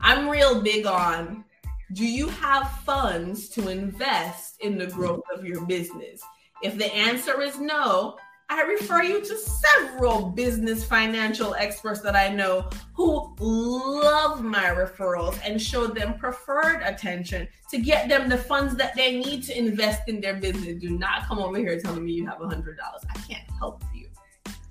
I'm 0.00 0.28
real 0.28 0.60
big 0.60 0.84
on 0.84 1.44
do 1.92 2.04
you 2.04 2.28
have 2.28 2.70
funds 2.84 3.48
to 3.50 3.68
invest 3.68 4.56
in 4.60 4.78
the 4.78 4.86
growth 4.86 5.22
of 5.32 5.44
your 5.44 5.64
business? 5.66 6.22
If 6.62 6.78
the 6.78 6.92
answer 6.94 7.40
is 7.42 7.60
no, 7.60 8.16
I 8.50 8.62
refer 8.62 9.02
you 9.02 9.20
to 9.20 9.38
several 9.38 10.30
business 10.30 10.84
financial 10.84 11.54
experts 11.54 12.00
that 12.00 12.14
I 12.14 12.28
know 12.28 12.68
who 12.92 13.34
love 13.38 14.44
my 14.44 14.64
referrals 14.64 15.38
and 15.44 15.60
show 15.60 15.86
them 15.86 16.14
preferred 16.18 16.82
attention 16.82 17.48
to 17.70 17.78
get 17.78 18.08
them 18.08 18.28
the 18.28 18.36
funds 18.36 18.76
that 18.76 18.94
they 18.94 19.18
need 19.18 19.42
to 19.44 19.58
invest 19.58 20.08
in 20.08 20.20
their 20.20 20.34
business. 20.34 20.76
Do 20.80 20.90
not 20.90 21.26
come 21.26 21.38
over 21.38 21.56
here 21.58 21.80
telling 21.80 22.04
me 22.04 22.12
you 22.12 22.26
have 22.26 22.40
a 22.42 22.46
hundred 22.46 22.76
dollars. 22.76 23.02
I 23.08 23.18
can't 23.20 23.48
help 23.58 23.82
you. 23.94 24.08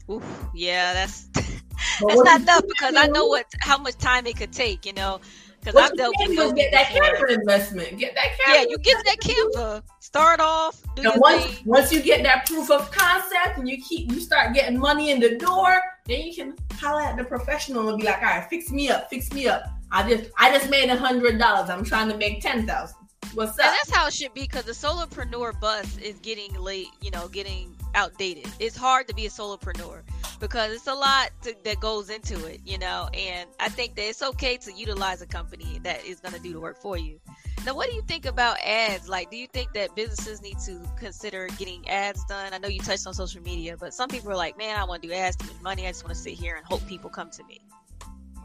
Oof, 0.09 0.23
yeah, 0.53 0.93
that's 0.93 1.23
that's 1.33 2.23
not 2.23 2.41
enough 2.41 2.63
because 2.67 2.95
I 2.95 3.07
know 3.07 3.25
what 3.25 3.47
how 3.61 3.77
much 3.77 3.97
time 3.97 4.27
it 4.27 4.37
could 4.37 4.51
take. 4.51 4.85
You 4.85 4.93
know, 4.93 5.19
because 5.63 5.79
I've 5.79 5.97
dealt 5.97 6.15
with 6.19 6.55
get 6.55 6.71
that 6.71 6.87
Canva 6.87 7.31
investment. 7.31 7.97
Get 7.97 8.15
that 8.15 8.31
Canva. 8.39 8.55
Yeah, 8.55 8.65
you 8.69 8.77
get 8.77 9.03
that 9.05 9.17
Canva. 9.19 9.83
Start 9.99 10.39
off. 10.39 10.81
and 10.97 11.13
once 11.17 11.45
thing. 11.45 11.55
once 11.65 11.91
you 11.91 12.01
get 12.01 12.23
that 12.23 12.45
proof 12.45 12.69
of 12.69 12.91
concept 12.91 13.57
and 13.57 13.67
you 13.67 13.81
keep 13.81 14.11
you 14.11 14.19
start 14.19 14.53
getting 14.53 14.77
money 14.77 15.11
in 15.11 15.19
the 15.19 15.37
door, 15.37 15.79
then 16.05 16.21
you 16.21 16.33
can 16.33 16.55
holler 16.73 17.01
at 17.01 17.17
the 17.17 17.23
professional 17.23 17.89
and 17.89 17.99
be 17.99 18.05
like, 18.05 18.17
all 18.17 18.23
right, 18.23 18.47
fix 18.49 18.71
me 18.71 18.89
up, 18.89 19.09
fix 19.09 19.31
me 19.31 19.47
up. 19.47 19.63
I 19.91 20.07
just 20.09 20.31
I 20.37 20.55
just 20.55 20.69
made 20.69 20.89
a 20.89 20.97
hundred 20.97 21.39
dollars. 21.39 21.69
I'm 21.69 21.83
trying 21.83 22.09
to 22.09 22.17
make 22.17 22.41
ten 22.41 22.67
thousand. 22.67 22.97
What's 23.33 23.57
up? 23.57 23.65
And 23.65 23.73
that's 23.73 23.89
how 23.89 24.07
it 24.07 24.13
should 24.13 24.33
be 24.33 24.41
because 24.41 24.65
the 24.65 24.73
solopreneur 24.73 25.59
bus 25.59 25.97
is 25.97 26.19
getting 26.19 26.53
late. 26.59 26.87
You 27.01 27.11
know, 27.11 27.27
getting 27.29 27.75
outdated. 27.95 28.47
It's 28.59 28.75
hard 28.75 29.07
to 29.07 29.15
be 29.15 29.25
a 29.25 29.29
solopreneur 29.29 30.01
because 30.43 30.73
it's 30.73 30.87
a 30.87 30.93
lot 30.93 31.31
to, 31.41 31.55
that 31.63 31.79
goes 31.79 32.09
into 32.09 32.45
it, 32.47 32.59
you 32.65 32.77
know. 32.77 33.07
And 33.13 33.49
I 33.61 33.69
think 33.69 33.95
that 33.95 34.09
it's 34.09 34.21
okay 34.21 34.57
to 34.57 34.73
utilize 34.73 35.21
a 35.21 35.25
company 35.25 35.79
that 35.83 36.05
is 36.05 36.19
going 36.19 36.33
to 36.33 36.39
do 36.41 36.51
the 36.51 36.59
work 36.59 36.77
for 36.77 36.97
you. 36.97 37.17
Now, 37.65 37.73
what 37.73 37.89
do 37.89 37.95
you 37.95 38.01
think 38.01 38.25
about 38.25 38.57
ads? 38.59 39.07
Like, 39.07 39.31
do 39.31 39.37
you 39.37 39.47
think 39.47 39.71
that 39.71 39.95
businesses 39.95 40.41
need 40.41 40.57
to 40.65 40.81
consider 40.97 41.47
getting 41.57 41.87
ads 41.87 42.25
done? 42.25 42.51
I 42.53 42.57
know 42.57 42.67
you 42.67 42.81
touched 42.81 43.07
on 43.07 43.13
social 43.13 43.41
media, 43.41 43.77
but 43.77 43.93
some 43.93 44.09
people 44.09 44.31
are 44.31 44.35
like, 44.35 44.57
"Man, 44.57 44.77
I 44.77 44.83
want 44.83 45.01
to 45.03 45.07
do 45.07 45.13
ads 45.13 45.37
to 45.37 45.45
make 45.45 45.61
money. 45.61 45.87
I 45.87 45.91
just 45.91 46.03
want 46.03 46.13
to 46.13 46.21
sit 46.21 46.33
here 46.33 46.57
and 46.57 46.65
hope 46.65 46.85
people 46.87 47.09
come 47.09 47.29
to 47.29 47.43
me." 47.45 47.61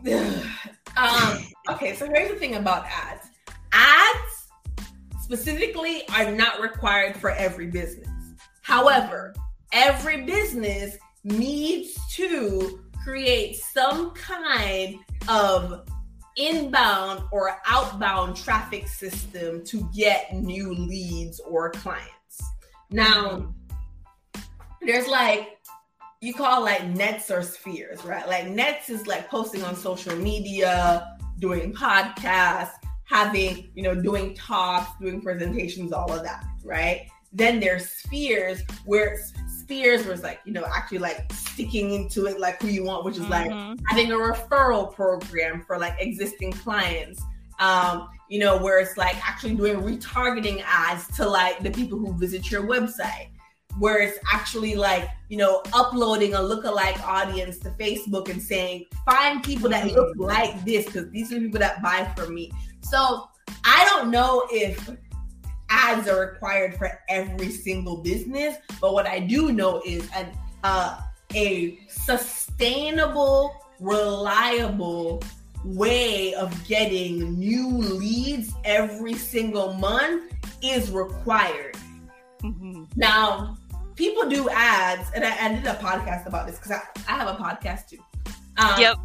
um, 0.97 1.45
okay, 1.71 1.97
so 1.97 2.07
here's 2.07 2.31
the 2.31 2.37
thing 2.37 2.55
about 2.55 2.87
ads. 2.87 3.27
Ads 3.73 4.47
specifically 5.21 6.09
are 6.11 6.31
not 6.31 6.61
required 6.61 7.17
for 7.17 7.31
every 7.31 7.67
business. 7.67 8.09
However, 8.63 9.35
every 9.73 10.23
business 10.23 10.97
needs 11.25 11.99
to 12.15 12.85
create 13.03 13.57
some 13.57 14.11
kind 14.13 14.99
of 15.29 15.89
inbound 16.37 17.23
or 17.33 17.57
outbound 17.67 18.37
traffic 18.37 18.87
system 18.87 19.65
to 19.65 19.89
get 19.95 20.33
new 20.35 20.73
leads 20.73 21.41
or 21.41 21.71
clients. 21.71 22.43
Now, 22.91 23.55
there's 24.81 25.09
like 25.09 25.59
you 26.21 26.35
call 26.35 26.63
like 26.63 26.87
nets 26.89 27.31
or 27.31 27.43
spheres, 27.43 28.05
right? 28.05 28.27
Like 28.27 28.49
nets 28.49 28.91
is 28.91 29.07
like 29.07 29.29
posting 29.31 29.63
on 29.63 29.77
social 29.77 30.17
media, 30.17 31.17
doing 31.39 31.73
podcasts, 31.73 32.73
having, 33.05 33.71
you 33.75 33.83
know, 33.83 33.95
doing 33.95 34.35
talks, 34.35 34.91
doing 35.01 35.21
presentations, 35.21 35.93
all 35.93 36.13
of 36.13 36.23
that, 36.25 36.45
right? 36.65 37.09
Then 37.33 37.61
there's 37.61 37.89
spheres 37.89 38.63
where 38.85 39.21
spheres 39.69 40.07
was 40.07 40.23
like, 40.23 40.41
you 40.45 40.53
know, 40.53 40.65
actually 40.75 40.99
like 40.99 41.31
sticking 41.33 41.93
into 41.93 42.27
it 42.27 42.41
like 42.41 42.61
who 42.63 42.69
you 42.69 42.85
want, 42.85 43.05
which 43.05 43.17
is 43.17 43.23
mm-hmm. 43.23 43.31
like 43.69 43.79
having 43.87 44.11
a 44.13 44.17
referral 44.17 44.93
program 44.93 45.63
for 45.67 45.79
like 45.79 45.95
existing 45.99 46.53
clients. 46.53 47.23
Um, 47.61 48.09
you 48.29 48.39
know, 48.39 48.57
where 48.57 48.79
it's 48.79 48.97
like 48.97 49.17
actually 49.27 49.55
doing 49.55 49.81
retargeting 49.81 50.63
ads 50.65 51.09
to 51.17 51.29
like 51.29 51.59
the 51.61 51.71
people 51.71 51.99
who 51.99 52.17
visit 52.17 52.51
your 52.51 52.63
website 52.63 53.31
where 53.79 54.01
it's 54.01 54.19
actually 54.33 54.75
like 54.75 55.09
you 55.29 55.37
know 55.37 55.63
uploading 55.73 56.35
a 56.35 56.39
lookalike 56.39 57.01
audience 57.03 57.59
to 57.59 57.71
Facebook 57.71 58.29
and 58.29 58.43
saying 58.43 58.85
find 59.05 59.43
people 59.43 59.69
that 59.69 59.87
look 59.87 60.09
mm-hmm. 60.11 60.23
like 60.23 60.65
this 60.65 60.87
because 60.87 61.11
these 61.11 61.33
are 61.33 61.39
people 61.39 61.59
that 61.59 61.83
buy 61.83 62.11
from 62.17 62.35
me. 62.35 62.51
So 62.83 63.29
I 63.65 63.85
don't 63.91 64.11
know 64.11 64.47
if 64.51 64.89
ads 65.71 66.09
are 66.09 66.21
required 66.21 66.75
for 66.77 67.01
every 67.09 67.51
single 67.51 67.99
business. 67.99 68.57
But 68.81 68.95
what 68.95 69.07
I 69.07 69.21
do 69.21 69.53
know 69.53 69.83
is 69.85 70.09
an 70.15 70.29
uh, 70.65 71.01
a 71.35 71.79
sustainable, 71.89 73.55
reliable 73.81 75.23
way 75.65 76.35
of 76.35 76.67
getting 76.67 77.39
new 77.39 77.69
leads 77.69 78.53
every 78.65 79.15
single 79.15 79.75
month 79.75 80.33
is 80.63 80.91
required. 80.91 81.77
Mm-hmm. 82.43 82.85
Now, 82.97 83.59
people 83.97 84.29
do 84.29 84.49
ads, 84.49 85.11
and 85.15 85.25
I, 85.25 85.47
I, 85.47 85.55
did 85.55 85.67
a 85.67 85.75
podcast 85.75 86.27
about 86.27 86.47
this 86.47 86.57
because 86.57 86.73
I, 86.73 86.83
I 87.09 87.17
have 87.17 87.29
a 87.29 87.39
podcast 87.39 87.89
too. 87.89 87.99
Um, 88.57 88.81
yep. 88.81 88.97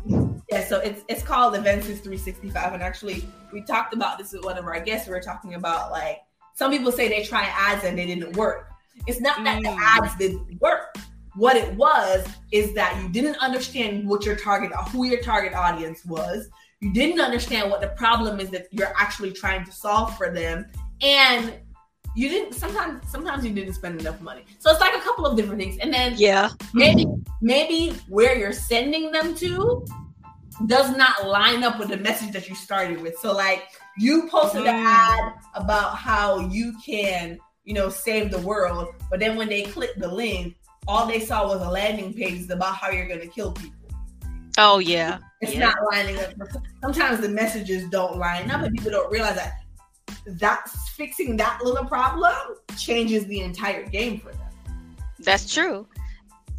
Yeah, 0.52 0.64
so 0.64 0.80
it's 0.80 1.04
it's 1.10 1.24
called 1.24 1.56
Events 1.56 1.88
is 1.88 2.00
365, 2.00 2.74
and 2.74 2.84
actually 2.84 3.26
we 3.52 3.62
talked 3.62 3.94
about 3.94 4.18
this 4.18 4.34
with 4.34 4.44
one 4.44 4.58
of 4.58 4.66
our 4.66 4.80
guests. 4.80 5.08
We 5.08 5.14
were 5.14 5.22
talking 5.22 5.56
about 5.56 5.92
like 5.92 6.20
some 6.56 6.72
people 6.72 6.92
say 6.92 7.08
they 7.10 7.24
try 7.24 7.44
ads 7.46 7.84
and 7.84 7.98
they 7.98 8.06
didn't 8.06 8.36
work. 8.36 8.70
It's 9.08 9.20
not 9.20 9.44
that 9.44 9.62
mm. 9.62 9.64
the 9.64 9.78
ads 9.80 10.16
didn't 10.18 10.62
work. 10.62 10.96
What 11.36 11.58
it 11.58 11.74
was 11.76 12.26
is 12.52 12.74
that 12.74 13.02
you 13.02 13.10
didn't 13.10 13.38
understand 13.38 14.08
what 14.08 14.24
your 14.26 14.36
target, 14.36 14.72
who 14.92 15.06
your 15.06 15.22
target 15.22 15.54
audience 15.54 16.06
was. 16.06 16.48
You 16.80 16.94
didn't 16.94 17.20
understand 17.20 17.72
what 17.72 17.82
the 17.82 17.88
problem 17.90 18.40
is 18.40 18.50
that 18.52 18.68
you're 18.72 18.94
actually 18.98 19.32
trying 19.32 19.66
to 19.66 19.72
solve 19.72 20.16
for 20.16 20.32
them, 20.32 20.70
and 21.02 21.54
you 22.16 22.30
didn't. 22.30 22.54
Sometimes, 22.54 23.10
sometimes 23.10 23.44
you 23.44 23.52
didn't 23.52 23.74
spend 23.74 24.00
enough 24.00 24.22
money. 24.22 24.46
So 24.60 24.70
it's 24.70 24.82
like 24.82 24.94
a 24.96 25.00
couple 25.00 25.26
of 25.26 25.36
different 25.36 25.60
things, 25.60 25.78
and 25.80 25.92
then 25.92 26.14
yeah, 26.18 26.50
maybe 26.74 27.08
maybe 27.42 27.98
where 28.10 28.38
you're 28.38 28.54
sending 28.54 29.12
them 29.12 29.34
to 29.36 29.86
does 30.68 30.96
not 30.96 31.26
line 31.28 31.64
up 31.64 31.80
with 31.80 31.90
the 31.90 31.98
message 31.98 32.32
that 32.34 32.48
you 32.48 32.54
started 32.54 33.02
with. 33.02 33.18
So 33.18 33.34
like 33.34 33.70
you 33.98 34.28
posted 34.30 34.62
an 34.62 34.68
mm. 34.68 34.86
ad 34.86 35.34
about 35.56 35.96
how 35.98 36.40
you 36.40 36.74
can, 36.86 37.38
you 37.64 37.74
know, 37.74 37.90
save 37.90 38.32
the 38.32 38.40
world, 38.40 38.90
but 39.10 39.20
then 39.20 39.36
when 39.36 39.50
they 39.50 39.64
clicked 39.64 40.00
the 40.00 40.08
link, 40.08 40.56
all 40.88 41.06
they 41.06 41.20
saw 41.20 41.48
was 41.48 41.62
a 41.62 41.70
landing 41.70 42.14
page 42.14 42.50
about 42.50 42.76
how 42.76 42.90
you're 42.90 43.08
going 43.08 43.22
to 43.22 43.28
kill 43.28 43.52
people. 43.54 43.80
Oh 44.58 44.80
yeah, 44.80 45.20
it's 45.42 45.54
yeah. 45.54 45.60
not 45.60 45.76
lining 45.92 46.18
up. 46.20 46.34
Sometimes 46.82 47.22
the 47.22 47.30
messages 47.30 47.90
don't 47.90 48.18
line 48.18 48.52
up, 48.52 48.62
and 48.62 48.76
people 48.76 48.92
don't 48.92 49.12
realize 49.12 49.36
that 49.36 49.54
that's 50.28 50.90
fixing 50.92 51.38
that 51.38 51.60
little 51.64 51.86
problem 51.86 52.34
changes 52.78 53.26
the 53.26 53.40
entire 53.42 53.84
game 53.88 54.20
for 54.20 54.32
them. 54.32 54.40
That's 55.20 55.52
true. 55.52 55.88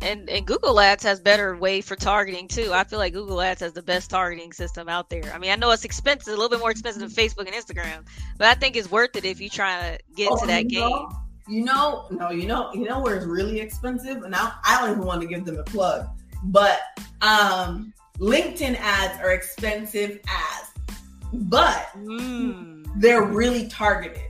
And 0.05 0.29
and 0.29 0.47
Google 0.47 0.79
Ads 0.81 1.03
has 1.05 1.19
better 1.19 1.57
way 1.57 1.81
for 1.81 1.97
targeting 1.97 2.47
too. 2.47 2.73
I 2.75 2.85
feel 2.85 2.99
like 2.99 3.15
Google 3.15 3.41
Ads 3.41 3.61
has 3.61 3.73
the 3.73 3.83
best 3.83 4.11
targeting 4.11 4.53
system 4.53 4.87
out 4.87 5.09
there. 5.09 5.33
I 5.35 5.39
mean, 5.39 5.51
I 5.51 5.57
know 5.57 5.71
it's 5.71 5.87
expensive, 5.87 6.35
a 6.35 6.37
little 6.37 6.51
bit 6.51 6.61
more 6.61 6.71
expensive 6.71 7.01
than 7.01 7.11
Facebook 7.11 7.47
and 7.47 7.55
Instagram, 7.55 8.07
but 8.37 8.49
I 8.49 8.55
think 8.55 8.77
it's 8.77 8.91
worth 8.91 9.17
it 9.17 9.25
if 9.25 9.41
you 9.41 9.49
try 9.49 9.81
to 9.81 9.99
get 10.15 10.29
oh, 10.31 10.35
into 10.35 10.47
that 10.49 10.69
game. 10.69 10.81
Know, 10.81 11.09
you 11.49 11.65
know, 11.65 12.07
no, 12.11 12.31
you 12.31 12.47
know, 12.47 12.71
you 12.75 12.85
know 12.85 13.01
where 13.01 13.17
it's 13.17 13.25
really 13.25 13.61
expensive, 13.61 14.25
and 14.25 14.35
I, 14.35 14.53
I 14.67 14.81
don't 14.81 14.91
even 14.91 15.05
want 15.05 15.23
to 15.23 15.27
give 15.27 15.47
them 15.47 15.59
a 15.59 15.65
plug, 15.65 16.07
but 16.45 16.81
um, 17.23 17.95
LinkedIn 18.19 18.77
ads 18.79 19.19
are 19.21 19.33
expensive 19.33 20.21
ads, 20.29 21.01
but 21.33 21.89
mm. 21.97 22.87
they're 22.97 23.25
really 23.25 23.69
targeted. 23.69 24.21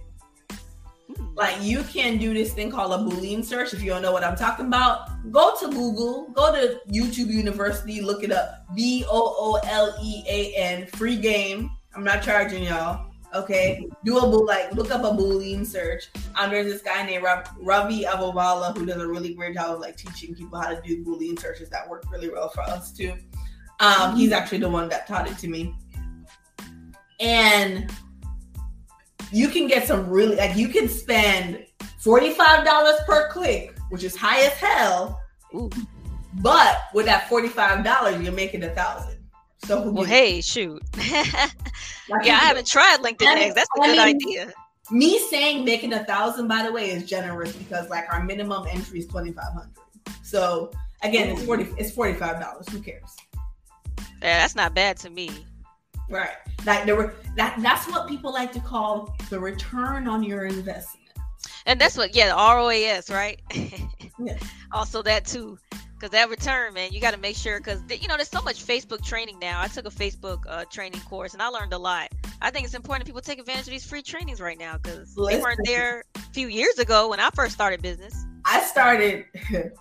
Like 1.37 1.61
you 1.61 1.83
can 1.85 2.19
do 2.19 2.33
this 2.33 2.53
thing 2.53 2.71
called 2.71 2.93
a 2.93 3.05
Boolean 3.05 3.45
search. 3.45 3.75
If 3.75 3.83
you 3.83 3.91
don't 3.91 4.03
know 4.03 4.13
what 4.13 4.23
I'm 4.23 4.37
talking 4.37 4.67
about, 4.67 5.33
go 5.33 5.55
to 5.59 5.69
Google, 5.69 6.29
go 6.31 6.53
to 6.53 6.81
YouTube 6.89 7.29
University, 7.29 8.01
look 8.01 8.23
it 8.23 8.31
up. 8.31 8.65
B 8.75 9.05
O 9.09 9.35
O 9.39 9.61
L 9.69 9.97
E 10.01 10.23
A 10.29 10.55
N, 10.55 10.87
free 10.87 11.17
game. 11.17 11.71
I'm 11.95 12.05
not 12.05 12.23
charging 12.23 12.65
y'all. 12.65 13.11
Okay, 13.35 13.85
do 14.05 14.19
a 14.19 14.21
bool 14.21 14.47
like 14.47 14.73
look 14.75 14.93
up 14.93 15.03
a 15.03 15.17
boolean 15.17 15.67
search. 15.67 16.05
There's 16.49 16.73
this 16.73 16.83
guy 16.83 17.05
named 17.05 17.25
Ravi 17.61 18.05
Agarwala 18.05 18.77
who 18.77 18.87
does 18.87 19.03
a 19.03 19.09
really 19.09 19.35
great 19.35 19.55
job 19.55 19.75
of 19.75 19.81
like 19.81 19.97
teaching 19.97 20.37
people 20.37 20.61
how 20.61 20.69
to 20.69 20.81
do 20.83 21.05
boolean 21.05 21.37
searches 21.37 21.69
that 21.71 21.89
work 21.89 22.05
really 22.13 22.31
well 22.31 22.49
for 22.49 22.61
us 22.63 22.93
too. 22.93 23.13
Um, 23.81 24.17
he's 24.17 24.31
actually 24.31 24.59
the 24.59 24.69
one 24.69 24.89
that 24.91 25.09
taught 25.09 25.29
it 25.29 25.37
to 25.39 25.49
me, 25.49 25.75
and 27.19 27.91
you 29.35 29.49
can 29.49 29.67
get 29.67 29.87
some 29.87 30.09
really 30.09 30.37
like 30.37 30.57
you 30.57 30.69
can 30.69 30.89
spend 30.89 31.67
forty 31.99 32.31
five 32.31 32.65
dollars 32.65 33.01
per 33.07 33.29
click, 33.31 33.77
which 33.91 34.05
is 34.05 34.17
high 34.17 34.43
as 34.43 34.53
hell. 34.53 35.21
Ooh. 35.55 35.71
But 36.41 36.79
with 36.95 37.07
that 37.07 37.29
forty 37.29 37.49
five 37.49 37.85
dollars, 37.85 38.23
you're 38.23 38.33
making 38.33 38.63
a 38.63 38.71
thousand. 38.71 39.19
So 39.65 39.91
well, 39.91 40.05
hey, 40.05 40.41
shoot. 40.41 40.83
yeah, 40.99 41.51
I 42.09 42.47
haven't 42.47 42.67
tried 42.67 42.99
LinkedIn 43.01 43.27
ads. 43.27 43.55
That's 43.55 43.69
a 43.77 43.83
I 43.83 43.87
good 43.87 43.97
mean, 43.97 44.01
idea. 44.01 44.53
Me 44.91 45.19
saying 45.31 45.65
making 45.65 45.93
a 45.95 46.05
thousand, 46.05 46.47
by 46.47 46.63
the 46.63 46.71
way, 46.71 46.91
is 46.91 47.05
generous 47.05 47.57
because 47.57 47.89
like 47.89 48.05
our 48.13 48.23
minimum 48.23 48.67
entry 48.71 49.01
is 49.01 49.07
twenty 49.07 49.33
five 49.33 49.53
hundred. 49.53 49.75
So 50.23 50.71
again, 51.03 51.31
it's 51.31 51.45
forty. 51.45 51.67
It's 51.77 51.91
forty 51.91 52.15
five 52.15 52.41
dollars. 52.41 52.69
Who 52.69 52.81
cares? 52.81 53.17
Yeah, 54.23 54.39
that's 54.39 54.55
not 54.55 54.75
bad 54.75 54.97
to 54.99 55.11
me. 55.11 55.31
Right. 56.09 56.37
Like 56.67 56.87
the 56.87 56.97
re- 56.97 57.15
that 57.37 57.57
that's 57.61 57.89
what 57.89 58.09
people 58.09 58.33
like 58.33 58.53
to 58.53 58.61
call 58.61 59.17
the 59.31 59.39
return 59.39 60.07
on 60.07 60.23
your 60.23 60.47
investment. 60.47 61.01
And 61.67 61.81
that's 61.81 61.97
what 61.97 62.15
yeah, 62.15 62.33
ROAS, 62.33 63.11
right? 63.11 63.41
yeah. 64.19 64.39
Also 64.73 65.03
that 65.03 65.25
too 65.25 65.59
because 66.05 66.11
that 66.11 66.29
return, 66.29 66.75
man, 66.75 66.93
you 66.93 67.01
got 67.01 67.15
to 67.15 67.21
make 67.21 67.35
sure 67.35 67.59
because 67.59 67.83
you 67.89 68.09
know 68.09 68.17
there's 68.17 68.29
so 68.29 68.43
much 68.43 68.65
Facebook 68.65 69.03
training 69.03 69.39
now. 69.39 69.61
I 69.63 69.69
took 69.69 69.87
a 69.87 69.91
Facebook 69.91 70.45
uh, 70.47 70.67
training 70.67 71.01
course 71.01 71.33
and 71.33 71.43
I 71.43 71.49
learned 71.49 71.73
a 71.73 71.79
lot. 71.79 72.13
I 72.43 72.51
think 72.51 72.67
it's 72.67 72.75
important 72.75 73.07
people 73.07 73.23
take 73.23 73.39
advantage 73.39 73.67
of 73.67 73.71
these 73.71 73.87
free 73.87 74.03
trainings 74.03 74.39
right 74.39 74.59
now 74.59 74.77
because 74.77 75.15
they 75.15 75.41
weren't 75.41 75.61
there 75.65 76.05
a 76.15 76.19
few 76.35 76.49
years 76.49 76.79
ago 76.79 77.09
when 77.09 77.21
I 77.21 77.31
first 77.31 77.55
started 77.55 77.81
business. 77.81 78.15
I 78.45 78.61
started, 78.61 79.25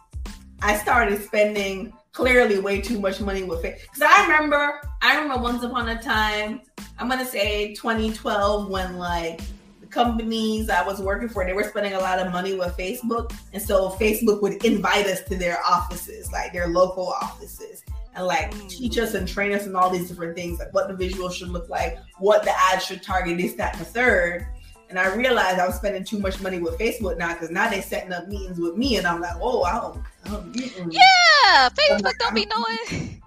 I 0.61 0.77
started 0.77 1.21
spending 1.21 1.91
clearly 2.13 2.59
way 2.59 2.79
too 2.79 2.99
much 2.99 3.19
money 3.19 3.43
with 3.43 3.65
it 3.65 3.81
because 3.81 4.03
I 4.03 4.23
remember, 4.23 4.79
I 5.01 5.19
remember 5.19 5.43
once 5.43 5.63
upon 5.63 5.89
a 5.89 6.01
time, 6.01 6.61
I'm 6.97 7.09
gonna 7.09 7.25
say 7.25 7.73
2012 7.73 8.69
when 8.69 8.97
like 8.97 9.41
the 9.81 9.87
companies 9.87 10.69
I 10.69 10.85
was 10.85 11.01
working 11.01 11.27
for, 11.27 11.43
they 11.43 11.53
were 11.53 11.63
spending 11.63 11.93
a 11.93 11.99
lot 11.99 12.19
of 12.19 12.31
money 12.31 12.55
with 12.55 12.77
Facebook. 12.77 13.35
And 13.51 13.61
so 13.61 13.89
Facebook 13.99 14.41
would 14.41 14.63
invite 14.63 15.07
us 15.07 15.21
to 15.23 15.35
their 15.35 15.59
offices, 15.65 16.31
like 16.31 16.53
their 16.53 16.67
local 16.67 17.07
offices, 17.07 17.83
and 18.15 18.25
like 18.27 18.53
mm. 18.53 18.69
teach 18.69 18.97
us 18.99 19.15
and 19.15 19.27
train 19.27 19.51
us 19.51 19.65
in 19.65 19.75
all 19.75 19.89
these 19.89 20.07
different 20.07 20.35
things, 20.35 20.59
like 20.59 20.73
what 20.73 20.87
the 20.87 20.95
visual 20.95 21.29
should 21.29 21.49
look 21.49 21.67
like, 21.67 21.97
what 22.19 22.43
the 22.43 22.51
ad 22.71 22.81
should 22.81 23.01
target, 23.01 23.37
this, 23.37 23.53
that, 23.55 23.73
and 23.73 23.81
the 23.81 23.85
third. 23.85 24.47
And 24.93 24.99
I 24.99 25.11
realized 25.15 25.57
I 25.57 25.65
was 25.65 25.77
spending 25.77 26.03
too 26.03 26.19
much 26.19 26.39
money 26.39 26.59
with 26.59 26.77
Facebook 26.77 27.17
now 27.17 27.33
because 27.33 27.49
now 27.49 27.67
they're 27.67 27.81
setting 27.81 28.13
up 28.13 28.27
meetings 28.27 28.59
with 28.59 28.77
me, 28.77 28.97
and 28.97 29.07
I'm 29.07 29.21
like, 29.21 29.33
oh, 29.41 29.63
I 29.63 29.71
don't, 29.71 29.99
I 30.23 30.29
don't 30.29 30.55
yeah, 30.55 31.69
Facebook 31.69 32.03
like, 32.03 32.19
don't 32.19 32.35
be 32.35 32.45
knowing. 32.45 33.19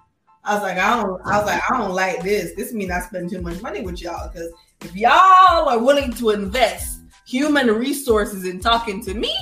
I 0.44 0.54
was 0.54 0.62
like, 0.62 0.78
I 0.78 1.02
don't, 1.02 1.20
I 1.26 1.38
was 1.38 1.46
like, 1.46 1.60
I 1.68 1.76
don't 1.76 1.90
like 1.90 2.22
this. 2.22 2.54
This 2.54 2.72
means 2.72 2.92
I 2.92 3.00
spend 3.00 3.30
too 3.30 3.42
much 3.42 3.60
money 3.62 3.80
with 3.80 4.00
y'all 4.00 4.30
because 4.32 4.52
if 4.82 4.94
y'all 4.94 5.68
are 5.68 5.80
willing 5.80 6.12
to 6.12 6.30
invest 6.30 7.00
human 7.26 7.66
resources 7.66 8.44
in 8.44 8.60
talking 8.60 9.02
to 9.02 9.14
me, 9.14 9.36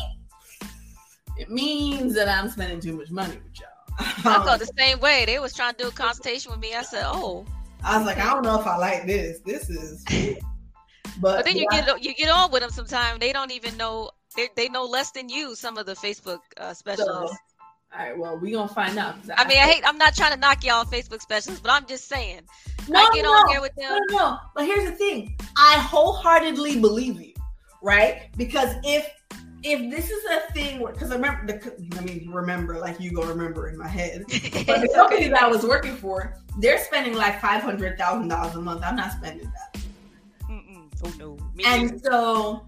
it 1.36 1.50
means 1.50 2.14
that 2.14 2.26
I'm 2.26 2.48
spending 2.48 2.80
too 2.80 2.96
much 2.96 3.10
money 3.10 3.34
with 3.34 3.60
y'all. 3.60 3.96
I 4.40 4.42
felt 4.46 4.60
the 4.60 4.72
same 4.78 4.98
way. 5.00 5.26
They 5.26 5.38
was 5.40 5.52
trying 5.52 5.74
to 5.74 5.82
do 5.82 5.88
a 5.88 5.92
consultation 5.92 6.52
with 6.52 6.60
me. 6.60 6.72
I 6.74 6.80
said, 6.84 7.04
"Oh." 7.04 7.44
I 7.84 7.98
was 7.98 8.06
like, 8.06 8.16
I 8.16 8.32
don't 8.32 8.44
know 8.44 8.58
if 8.58 8.66
I 8.66 8.78
like 8.78 9.06
this. 9.06 9.40
This 9.40 9.68
is. 9.68 10.06
But, 11.20 11.36
but 11.36 11.44
then 11.44 11.56
you 11.56 11.66
get 11.70 12.02
you 12.02 12.14
get 12.14 12.28
on 12.28 12.50
with 12.50 12.62
them 12.62 12.70
sometimes. 12.70 13.20
They 13.20 13.32
don't 13.32 13.52
even 13.52 13.76
know. 13.76 14.10
They, 14.36 14.48
they 14.56 14.68
know 14.68 14.84
less 14.84 15.12
than 15.12 15.28
you. 15.28 15.54
Some 15.54 15.78
of 15.78 15.86
the 15.86 15.94
Facebook 15.94 16.40
uh, 16.56 16.74
specialists. 16.74 17.36
So, 17.36 17.96
all 17.96 18.04
right, 18.04 18.18
well, 18.18 18.36
we 18.36 18.50
gonna 18.50 18.66
find 18.68 18.98
out. 18.98 19.16
I, 19.36 19.44
I 19.44 19.48
mean, 19.48 19.58
I 19.58 19.66
hate. 19.66 19.82
I'm 19.86 19.98
not 19.98 20.16
trying 20.16 20.32
to 20.32 20.38
knock 20.38 20.64
y'all 20.64 20.84
Facebook 20.84 21.20
specialists, 21.20 21.60
but 21.60 21.70
I'm 21.70 21.86
just 21.86 22.08
saying. 22.08 22.40
No, 22.88 22.98
I 22.98 23.10
get 23.14 23.22
no, 23.22 23.30
on 23.30 23.48
here 23.48 23.60
with 23.60 23.74
them. 23.76 24.00
No, 24.10 24.16
no, 24.16 24.38
but 24.54 24.66
here's 24.66 24.84
the 24.84 24.96
thing. 24.96 25.36
I 25.56 25.78
wholeheartedly 25.78 26.80
believe 26.80 27.20
you, 27.20 27.34
right? 27.82 28.30
Because 28.36 28.74
if 28.82 29.08
if 29.62 29.90
this 29.90 30.10
is 30.10 30.24
a 30.24 30.52
thing 30.52 30.84
because 30.84 31.10
I 31.10 31.14
remember, 31.14 31.46
the, 31.46 31.98
I 31.98 32.00
mean, 32.02 32.30
remember, 32.30 32.78
like 32.78 33.00
you 33.00 33.12
go 33.12 33.22
remember 33.22 33.68
in 33.68 33.78
my 33.78 33.88
head, 33.88 34.24
but 34.28 34.80
the 34.80 34.90
company 34.94 35.28
that 35.28 35.42
I 35.42 35.48
was 35.48 35.64
working 35.64 35.96
for, 35.96 36.36
they're 36.58 36.82
spending 36.84 37.14
like 37.14 37.40
five 37.40 37.62
hundred 37.62 37.96
thousand 37.96 38.28
dollars 38.28 38.56
a 38.56 38.60
month. 38.60 38.82
I'm 38.84 38.96
not 38.96 39.12
spending 39.12 39.50
that. 39.52 39.83
Oh 41.02 41.12
no. 41.18 41.36
Me 41.54 41.64
and 41.66 41.90
either. 41.90 41.98
so, 42.04 42.66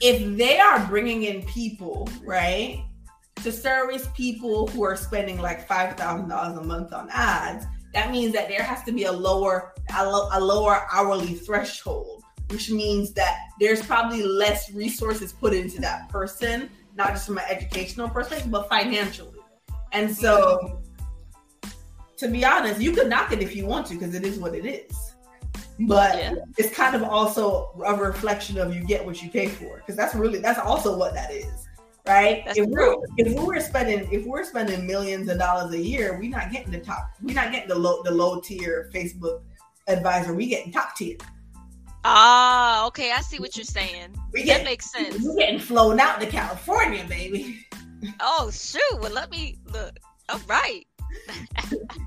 if 0.00 0.36
they 0.36 0.58
are 0.58 0.84
bringing 0.86 1.24
in 1.24 1.42
people, 1.42 2.08
right? 2.24 2.84
to 3.44 3.52
service 3.52 4.08
people 4.14 4.66
who 4.68 4.82
are 4.82 4.96
spending 4.96 5.38
like 5.38 5.68
five 5.68 5.96
thousand 5.96 6.28
dollars 6.28 6.56
a 6.56 6.62
month 6.62 6.94
on 6.94 7.08
ads, 7.12 7.66
that 7.92 8.10
means 8.10 8.32
that 8.32 8.48
there 8.48 8.62
has 8.62 8.82
to 8.84 8.92
be 8.92 9.04
a 9.04 9.12
lower 9.12 9.74
a, 9.94 10.10
lo- 10.10 10.28
a 10.32 10.40
lower 10.40 10.86
hourly 10.90 11.34
threshold, 11.34 12.24
which 12.48 12.70
means 12.70 13.12
that 13.12 13.36
there's 13.60 13.84
probably 13.84 14.22
less 14.22 14.72
resources 14.72 15.32
put 15.32 15.52
into 15.52 15.78
that 15.80 16.08
person, 16.08 16.70
not 16.96 17.10
just 17.10 17.26
from 17.26 17.36
an 17.36 17.44
educational 17.50 18.08
perspective, 18.08 18.50
but 18.50 18.66
financially. 18.68 19.38
And 19.92 20.10
so, 20.10 20.80
to 22.16 22.28
be 22.28 22.46
honest, 22.46 22.80
you 22.80 22.92
could 22.92 23.10
knock 23.10 23.30
it 23.30 23.42
if 23.42 23.54
you 23.54 23.66
want 23.66 23.86
to, 23.88 23.94
because 23.94 24.14
it 24.14 24.24
is 24.24 24.38
what 24.38 24.54
it 24.54 24.64
is. 24.64 25.13
But 25.80 26.16
yeah. 26.16 26.34
it's 26.56 26.74
kind 26.74 26.94
of 26.94 27.02
also 27.02 27.70
a 27.84 27.94
reflection 27.96 28.58
of 28.58 28.74
you 28.74 28.84
get 28.84 29.04
what 29.04 29.20
you 29.22 29.28
pay 29.28 29.48
for, 29.48 29.78
because 29.78 29.96
that's 29.96 30.14
really 30.14 30.38
that's 30.38 30.60
also 30.60 30.96
what 30.96 31.14
that 31.14 31.32
is 31.32 31.64
right? 32.06 32.42
That's 32.44 32.58
if 32.58 32.66
we're 32.68 32.96
if 33.16 33.34
we're 33.34 33.60
spending 33.60 34.08
if 34.12 34.26
we're 34.26 34.44
spending 34.44 34.86
millions 34.86 35.28
of 35.28 35.38
dollars 35.38 35.72
a 35.74 35.80
year, 35.80 36.18
we're 36.18 36.30
not 36.30 36.50
getting 36.52 36.70
the 36.70 36.80
top. 36.80 37.10
We're 37.22 37.34
not 37.34 37.52
getting 37.52 37.68
the 37.68 37.74
low 37.74 38.02
the 38.02 38.10
low 38.10 38.40
tier 38.40 38.90
Facebook 38.94 39.42
advisor. 39.88 40.34
We 40.34 40.46
getting 40.46 40.72
top 40.72 40.96
tier. 40.96 41.16
Ah, 42.04 42.86
okay. 42.86 43.12
I 43.12 43.20
see 43.22 43.38
what 43.38 43.56
you're 43.56 43.64
saying. 43.64 44.14
We 44.32 44.40
that 44.40 44.46
getting, 44.46 44.64
makes 44.64 44.90
sense. 44.90 45.16
We're 45.22 45.36
getting 45.36 45.58
flown 45.58 46.00
out 46.00 46.20
to 46.20 46.26
California, 46.26 47.04
baby. 47.08 47.66
Oh 48.20 48.50
shoot! 48.50 49.00
Well, 49.00 49.12
let 49.12 49.30
me 49.30 49.58
look. 49.72 49.98
All 50.28 50.40
right. 50.46 50.86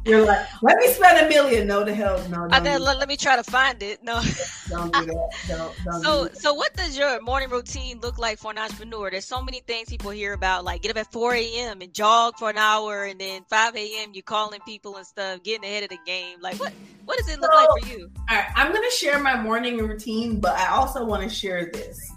You're 0.05 0.25
like, 0.25 0.45
let 0.61 0.77
me 0.77 0.87
spend 0.87 1.25
a 1.25 1.29
million. 1.29 1.67
No, 1.67 1.83
the 1.83 1.93
hell, 1.93 2.23
no. 2.29 2.47
I 2.51 2.59
then 2.59 2.81
let, 2.81 2.97
let, 2.97 3.07
me 3.07 3.17
try 3.17 3.35
to 3.35 3.43
find 3.43 3.81
it. 3.83 4.01
No. 4.03 4.21
don't 4.69 4.93
do 4.93 5.05
that. 5.05 5.29
Don't, 5.47 5.75
don't 5.83 6.03
so, 6.03 6.29
so 6.33 6.53
what 6.53 6.73
does 6.75 6.97
your 6.97 7.21
morning 7.21 7.49
routine 7.49 7.99
look 7.99 8.17
like 8.17 8.37
for 8.37 8.51
an 8.51 8.57
entrepreneur? 8.57 9.11
There's 9.11 9.25
so 9.25 9.41
many 9.41 9.59
things 9.61 9.89
people 9.89 10.11
hear 10.11 10.33
about, 10.33 10.63
like 10.63 10.81
get 10.81 10.91
up 10.91 10.97
at 10.97 11.11
4 11.11 11.33
a.m. 11.35 11.81
and 11.81 11.93
jog 11.93 12.35
for 12.37 12.49
an 12.49 12.57
hour, 12.57 13.05
and 13.05 13.19
then 13.19 13.43
5 13.49 13.75
a.m. 13.75 14.11
you're 14.13 14.23
calling 14.23 14.61
people 14.65 14.95
and 14.95 15.05
stuff, 15.05 15.43
getting 15.43 15.65
ahead 15.65 15.83
of 15.83 15.89
the 15.89 15.99
game. 16.05 16.39
Like, 16.41 16.59
what 16.59 16.73
what 17.05 17.17
does 17.17 17.29
it 17.29 17.39
look 17.39 17.51
so, 17.51 17.57
like 17.57 17.83
for 17.83 17.89
you? 17.89 18.09
All 18.29 18.37
right, 18.37 18.47
I'm 18.55 18.73
gonna 18.73 18.91
share 18.91 19.19
my 19.19 19.41
morning 19.41 19.77
routine, 19.77 20.39
but 20.39 20.57
I 20.57 20.67
also 20.67 21.05
want 21.05 21.23
to 21.23 21.29
share 21.29 21.69
this. 21.73 22.11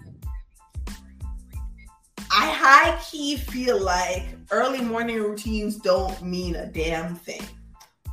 I 2.33 2.49
high 2.51 3.01
key 3.11 3.37
feel 3.37 3.83
like 3.83 4.37
early 4.53 4.81
morning 4.81 5.21
routines 5.21 5.77
don't 5.77 6.23
mean 6.23 6.55
a 6.55 6.67
damn 6.67 7.17
thing. 7.17 7.43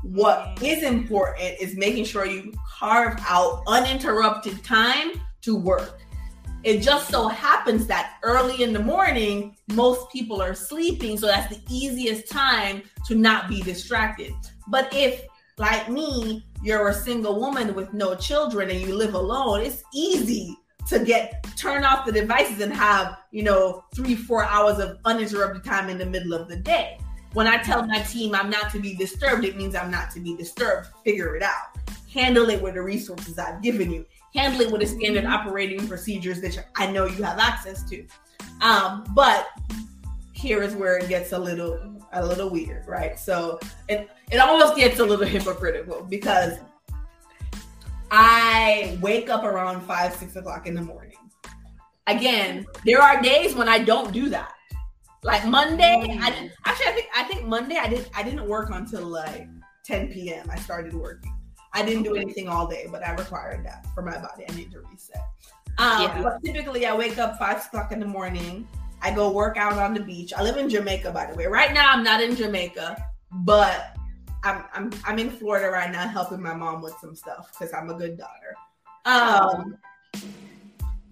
What 0.01 0.55
mm. 0.55 0.83
important 0.83 1.61
is 1.61 1.77
making 1.77 2.05
sure 2.05 2.25
you 2.25 2.51
carve 2.79 3.19
out 3.27 3.61
uninterrupted 3.67 4.63
time 4.63 5.11
to 5.41 5.55
work. 5.55 5.99
It 6.63 6.81
just 6.81 7.09
so 7.09 7.27
happens 7.27 7.85
that 7.87 8.15
early 8.23 8.63
in 8.63 8.73
the 8.73 8.79
morning, 8.79 9.55
most 9.73 10.11
people 10.11 10.41
are 10.41 10.55
sleeping. 10.55 11.17
So 11.17 11.27
that's 11.27 11.55
the 11.55 11.61
easiest 11.69 12.31
time 12.31 12.81
to 13.05 13.13
not 13.13 13.47
be 13.47 13.61
distracted. 13.61 14.33
But 14.67 14.91
if 14.91 15.25
like 15.59 15.89
me, 15.89 16.43
you're 16.63 16.87
a 16.87 16.93
single 16.93 17.39
woman 17.39 17.75
with 17.75 17.93
no 17.93 18.15
children 18.15 18.71
and 18.71 18.81
you 18.81 18.95
live 18.95 19.13
alone, 19.13 19.61
it's 19.61 19.83
easy 19.93 20.57
to 20.89 20.99
get 20.99 21.45
turn 21.57 21.83
off 21.83 22.05
the 22.05 22.11
devices 22.11 22.61
and 22.61 22.73
have, 22.73 23.17
you 23.31 23.43
know, 23.43 23.83
three, 23.93 24.15
four 24.15 24.43
hours 24.43 24.79
of 24.79 24.97
uninterrupted 25.05 25.63
time 25.63 25.89
in 25.89 25.97
the 25.97 26.05
middle 26.05 26.33
of 26.33 26.47
the 26.47 26.55
day. 26.55 26.97
When 27.33 27.45
I 27.47 27.57
tell 27.57 27.85
my 27.85 27.99
team 27.99 28.33
I'm 28.33 28.49
not 28.49 28.71
to 28.71 28.79
be 28.79 28.95
disturbed, 28.95 29.43
it 29.43 29.57
means 29.57 29.75
I'm 29.75 29.91
not 29.91 30.11
to 30.11 30.19
be 30.19 30.35
disturbed. 30.35 30.87
Figure 31.03 31.35
it 31.35 31.43
out. 31.43 31.77
Handle 32.11 32.49
it 32.49 32.61
with 32.61 32.75
the 32.75 32.81
resources 32.81 33.37
I've 33.37 33.61
given 33.61 33.91
you. 33.91 34.05
Handle 34.33 34.61
it 34.61 34.71
with 34.71 34.81
the 34.81 34.87
standard 34.87 35.25
operating 35.25 35.87
procedures 35.87 36.41
that 36.41 36.65
I 36.75 36.89
know 36.91 37.05
you 37.05 37.21
have 37.23 37.37
access 37.39 37.83
to. 37.89 38.05
Um, 38.61 39.05
but 39.13 39.49
here 40.33 40.63
is 40.63 40.75
where 40.75 40.97
it 40.97 41.09
gets 41.09 41.31
a 41.31 41.39
little 41.39 41.79
a 42.13 42.25
little 42.25 42.49
weird, 42.49 42.87
right? 42.87 43.19
So 43.19 43.59
it 43.89 44.09
it 44.31 44.37
almost 44.37 44.75
gets 44.75 44.99
a 44.99 45.05
little 45.05 45.25
hypocritical 45.25 46.03
because 46.03 46.59
I 48.11 48.97
wake 49.01 49.29
up 49.29 49.43
around 49.43 49.81
five, 49.81 50.13
six 50.15 50.35
o'clock 50.35 50.67
in 50.67 50.75
the 50.75 50.81
morning. 50.81 51.17
Again, 52.07 52.65
there 52.85 53.01
are 53.01 53.21
days 53.21 53.53
when 53.53 53.67
I 53.67 53.79
don't 53.79 54.13
do 54.13 54.29
that. 54.29 54.53
Like 55.23 55.45
Monday, 55.45 56.17
I 56.21 56.29
didn't 56.29 56.51
actually 56.65 56.87
I 56.87 56.91
think 56.91 57.07
I 57.15 57.23
think 57.23 57.45
Monday 57.45 57.77
I 57.77 57.89
didn't 57.89 58.09
I 58.15 58.23
didn't 58.23 58.47
work 58.47 58.69
until 58.71 59.05
like 59.05 59.47
10 59.85 60.13
p.m. 60.13 60.47
I 60.49 60.57
started 60.57 60.93
working. 60.93 61.33
I 61.73 61.83
didn't 61.85 62.03
do 62.03 62.15
anything 62.15 62.47
all 62.47 62.67
day, 62.67 62.87
but 62.89 63.05
I 63.05 63.13
required 63.13 63.65
that 63.65 63.85
for 63.93 64.01
my 64.01 64.17
body. 64.17 64.45
I 64.49 64.55
need 64.55 64.71
to 64.71 64.79
reset. 64.89 65.21
Um, 65.77 66.01
yeah. 66.01 66.21
But 66.21 66.43
typically, 66.43 66.85
I 66.85 66.95
wake 66.95 67.17
up 67.17 67.37
five 67.37 67.65
o'clock 67.65 67.91
in 67.91 67.99
the 67.99 68.05
morning. 68.05 68.67
I 69.01 69.11
go 69.11 69.29
work 69.31 69.57
out 69.57 69.73
on 69.73 69.93
the 69.93 69.99
beach. 69.99 70.33
I 70.33 70.41
live 70.43 70.57
in 70.57 70.69
Jamaica, 70.69 71.11
by 71.11 71.29
the 71.29 71.35
way. 71.35 71.45
Right 71.45 71.73
now, 71.73 71.91
I'm 71.91 72.03
not 72.03 72.21
in 72.21 72.35
Jamaica, 72.35 72.97
but 73.31 73.95
I'm 74.43 74.63
I'm 74.73 74.91
I'm 75.05 75.19
in 75.19 75.29
Florida 75.29 75.69
right 75.69 75.91
now, 75.91 76.07
helping 76.07 76.41
my 76.41 76.53
mom 76.53 76.81
with 76.81 76.95
some 77.01 77.15
stuff 77.15 77.51
because 77.51 77.73
I'm 77.73 77.89
a 77.89 77.93
good 77.93 78.17
daughter. 78.17 78.55
Um, 79.05 79.77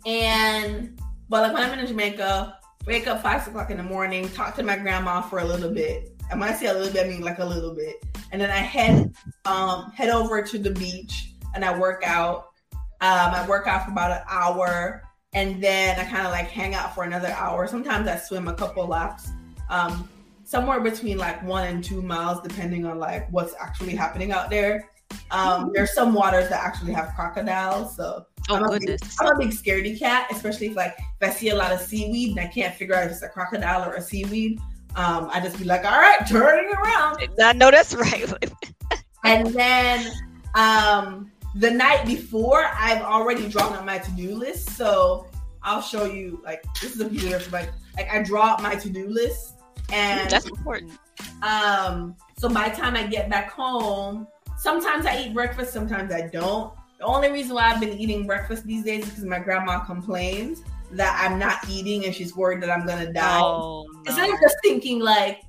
and 0.06 1.00
but 1.30 1.42
like 1.44 1.54
when 1.54 1.64
I'm 1.64 1.80
in 1.80 1.88
Jamaica, 1.88 2.60
wake 2.86 3.08
up 3.08 3.24
five 3.24 3.48
o'clock 3.48 3.72
in 3.72 3.78
the 3.78 3.84
morning, 3.84 4.30
talk 4.30 4.56
to 4.56 4.64
my 4.64 4.78
grandma 4.78 5.22
for 5.22 5.40
a 5.40 5.46
little 5.46 5.72
bit. 5.72 6.12
And 6.30 6.40
when 6.40 6.50
I 6.50 6.54
say 6.54 6.68
a 6.68 6.74
little 6.74 6.92
bit, 6.92 7.06
I 7.06 7.10
mean 7.10 7.22
like 7.22 7.40
a 7.40 7.46
little 7.46 7.74
bit. 7.74 7.96
And 8.32 8.42
then 8.42 8.52
I 8.52 8.58
head 8.58 9.14
um 9.46 9.92
head 9.92 10.10
over 10.10 10.42
to 10.42 10.58
the 10.58 10.72
beach 10.72 11.34
and 11.54 11.66
I 11.66 11.78
work 11.78 12.04
out. 12.06 12.50
Um, 13.02 13.34
I 13.34 13.46
work 13.48 13.68
out 13.68 13.86
for 13.86 13.92
about 13.92 14.12
an 14.12 14.24
hour 14.30 15.04
and 15.34 15.62
then 15.62 16.00
I 16.00 16.06
kind 16.06 16.26
of 16.26 16.32
like 16.32 16.50
hang 16.50 16.76
out 16.76 16.96
for 16.96 17.04
another 17.04 17.28
hour. 17.30 17.68
Sometimes 17.68 18.08
I 18.08 18.16
swim 18.16 18.48
a 18.48 18.54
couple 18.54 18.88
laps. 18.88 19.30
Um, 19.70 20.08
somewhere 20.46 20.80
between 20.80 21.18
like 21.18 21.44
one 21.44 21.68
and 21.68 21.84
two 21.84 22.02
miles, 22.02 22.40
depending 22.42 22.86
on 22.86 23.00
like 23.00 23.30
what's 23.32 23.54
actually 23.60 23.96
happening 23.96 24.32
out 24.32 24.50
there. 24.50 24.90
Um, 25.32 25.72
there's 25.74 25.94
some 25.94 26.14
waters 26.14 26.50
that 26.50 26.64
actually 26.64 26.94
have 26.94 27.14
crocodiles, 27.16 27.96
so 27.96 28.26
oh, 28.50 28.56
I'm, 28.56 28.68
goodness. 28.68 29.02
A 29.02 29.06
big, 29.06 29.12
I'm 29.20 29.36
a 29.36 29.40
big 29.40 29.50
scaredy 29.50 29.98
cat, 29.98 30.28
especially 30.32 30.68
if 30.68 30.76
like 30.76 30.96
if 30.98 31.30
I 31.30 31.32
see 31.32 31.50
a 31.50 31.56
lot 31.56 31.72
of 31.72 31.82
seaweed 31.82 32.38
and 32.38 32.40
I 32.40 32.48
can't 32.48 32.74
figure 32.76 32.96
out 32.96 33.06
if 33.06 33.12
it's 33.12 33.24
a 33.24 33.30
crocodile 33.30 33.90
or 33.90 33.96
a 33.96 34.02
seaweed. 34.02 34.60
Um, 34.96 35.30
I 35.34 35.42
just 35.42 35.58
be 35.58 35.66
like, 35.66 35.84
all 35.84 36.00
right, 36.00 36.26
turning 36.28 36.72
around. 36.72 37.18
I 37.42 37.52
know 37.52 37.70
that's 37.70 37.94
right. 37.94 38.32
and 39.26 39.48
then 39.48 40.10
um, 40.54 41.32
the 41.56 41.70
night 41.70 42.06
before, 42.06 42.66
I've 42.74 43.02
already 43.02 43.50
drawn 43.50 43.74
up 43.74 43.84
my 43.84 43.98
to-do 43.98 44.36
list. 44.36 44.70
So 44.72 45.28
I'll 45.64 45.82
show 45.82 46.06
you 46.06 46.42
like 46.46 46.64
this 46.82 46.96
is 46.96 47.02
a 47.02 47.10
piece 47.10 47.34
of 47.34 47.52
like 47.52 47.72
like 47.98 48.10
I 48.10 48.22
draw 48.22 48.54
up 48.54 48.62
my 48.62 48.76
to-do 48.76 49.10
list 49.10 49.55
and 49.92 50.30
that's 50.30 50.46
important. 50.46 51.00
Um, 51.42 52.16
so 52.38 52.50
by 52.50 52.70
the 52.70 52.76
time 52.76 52.96
I 52.96 53.08
get 53.08 53.30
back 53.30 53.52
home, 53.52 54.28
sometimes 54.58 55.06
I 55.06 55.24
eat 55.24 55.34
breakfast, 55.34 55.74
sometimes 55.74 56.14
I 56.14 56.28
don't. 56.28 56.74
The 57.00 57.06
only 57.06 57.32
reason 57.32 57.56
why 57.56 57.72
I've 57.72 57.80
been 57.80 57.98
eating 57.98 58.26
breakfast 58.26 58.66
these 58.66 58.84
days 58.84 59.04
is 59.04 59.10
because 59.10 59.26
my 59.26 59.40
grandma 59.40 59.80
complains 59.80 60.62
that 60.92 61.22
I'm 61.24 61.38
not 61.38 61.58
eating 61.70 62.06
and 62.06 62.16
she's 62.16 62.36
worried 62.36 62.62
that 62.62 62.70
I'm 62.70 62.86
gonna 62.86 63.12
die. 63.12 63.40
Oh, 63.42 63.86
no. 63.92 64.00
Instead 64.06 64.30
of 64.30 64.40
just 64.42 64.56
thinking 64.64 65.00
like 65.00 65.42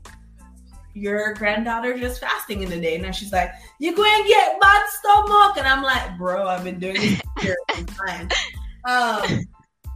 your 0.94 1.34
granddaughter 1.34 1.96
just 1.98 2.20
fasting 2.20 2.62
in 2.62 2.70
the 2.70 2.80
day. 2.80 2.98
Now 2.98 3.10
she's 3.10 3.32
like, 3.32 3.50
you 3.78 3.94
go 3.94 4.02
and 4.02 4.26
get 4.26 4.58
bad 4.60 4.88
stomach. 4.88 5.58
And 5.58 5.66
I'm 5.66 5.82
like, 5.82 6.16
bro, 6.16 6.48
I've 6.48 6.64
been 6.64 6.78
doing 6.78 6.94
this 6.94 7.20
for 7.40 7.56
a 7.76 7.84
time. 7.84 8.28
Um 8.88 9.40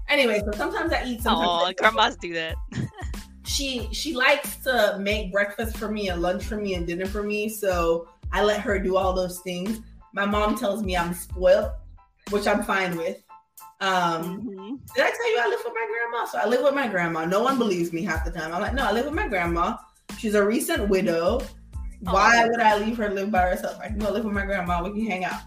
anyway, 0.09 0.43
so 0.45 0.51
sometimes 0.59 0.93
I 0.93 1.05
eat 1.05 1.23
sometimes. 1.23 1.49
Oh, 1.49 1.73
grandmas 1.79 2.17
do 2.17 2.33
that. 2.33 2.57
she 3.51 3.89
she 3.93 4.15
likes 4.15 4.57
to 4.57 4.97
make 5.01 5.33
breakfast 5.33 5.77
for 5.77 5.91
me 5.91 6.09
and 6.09 6.23
lunch 6.23 6.45
for 6.45 6.57
me 6.57 6.75
and 6.75 6.87
dinner 6.87 7.07
for 7.07 7.23
me. 7.23 7.49
So 7.49 8.09
I 8.33 8.45
let 8.45 8.61
her 8.61 8.79
do 8.79 8.97
all 8.97 9.13
those 9.13 9.41
things. 9.41 9.81
My 10.13 10.25
mom 10.25 10.57
tells 10.57 10.83
me 10.83 10.97
I'm 10.97 11.13
spoiled, 11.13 11.71
which 12.31 12.47
I'm 12.47 12.63
fine 12.63 12.97
with. 12.97 13.21
Um, 13.81 14.43
mm-hmm. 14.43 14.75
Did 14.95 15.05
I 15.05 15.11
tell 15.11 15.31
you 15.33 15.39
I 15.41 15.49
live 15.49 15.61
with 15.65 15.75
my 15.75 15.89
grandma? 15.91 16.27
So 16.27 16.39
I 16.39 16.47
live 16.47 16.63
with 16.63 16.75
my 16.75 16.87
grandma. 16.87 17.25
No 17.25 17.43
one 17.43 17.59
believes 17.59 17.93
me 17.93 18.03
half 18.03 18.25
the 18.25 18.31
time. 18.31 18.53
I'm 18.53 18.61
like, 18.61 18.75
no, 18.75 18.85
I 18.85 18.93
live 18.93 19.07
with 19.07 19.15
my 19.15 19.27
grandma. 19.27 19.77
She's 20.19 20.35
a 20.35 20.45
recent 20.45 20.89
widow. 20.89 21.41
Why 22.01 22.47
would 22.47 22.61
I 22.61 22.79
leave 22.79 22.97
her 22.99 23.11
live 23.11 23.31
by 23.31 23.43
herself? 23.43 23.81
I 23.83 23.89
can 23.89 23.99
go 23.99 24.11
live 24.11 24.25
with 24.25 24.35
my 24.35 24.45
grandma. 24.45 24.83
We 24.83 24.91
can 24.91 25.11
hang 25.11 25.25
out. 25.25 25.43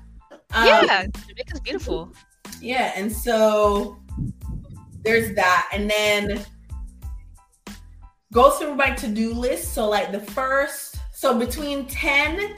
Um, 0.52 0.68
yeah, 0.68 1.08
Jamaica's 1.28 1.60
beautiful. 1.62 2.14
Yeah, 2.62 2.92
and 2.96 3.12
so 3.12 4.00
there's 5.04 5.36
that, 5.36 5.70
and 5.74 5.90
then 5.90 6.46
go 8.34 8.50
through 8.50 8.76
my 8.76 8.90
to-do 8.90 9.34
list. 9.34 9.74
So 9.74 9.88
like 9.88 10.12
the 10.12 10.20
first, 10.20 10.98
so 11.14 11.38
between 11.38 11.86
10 11.86 12.56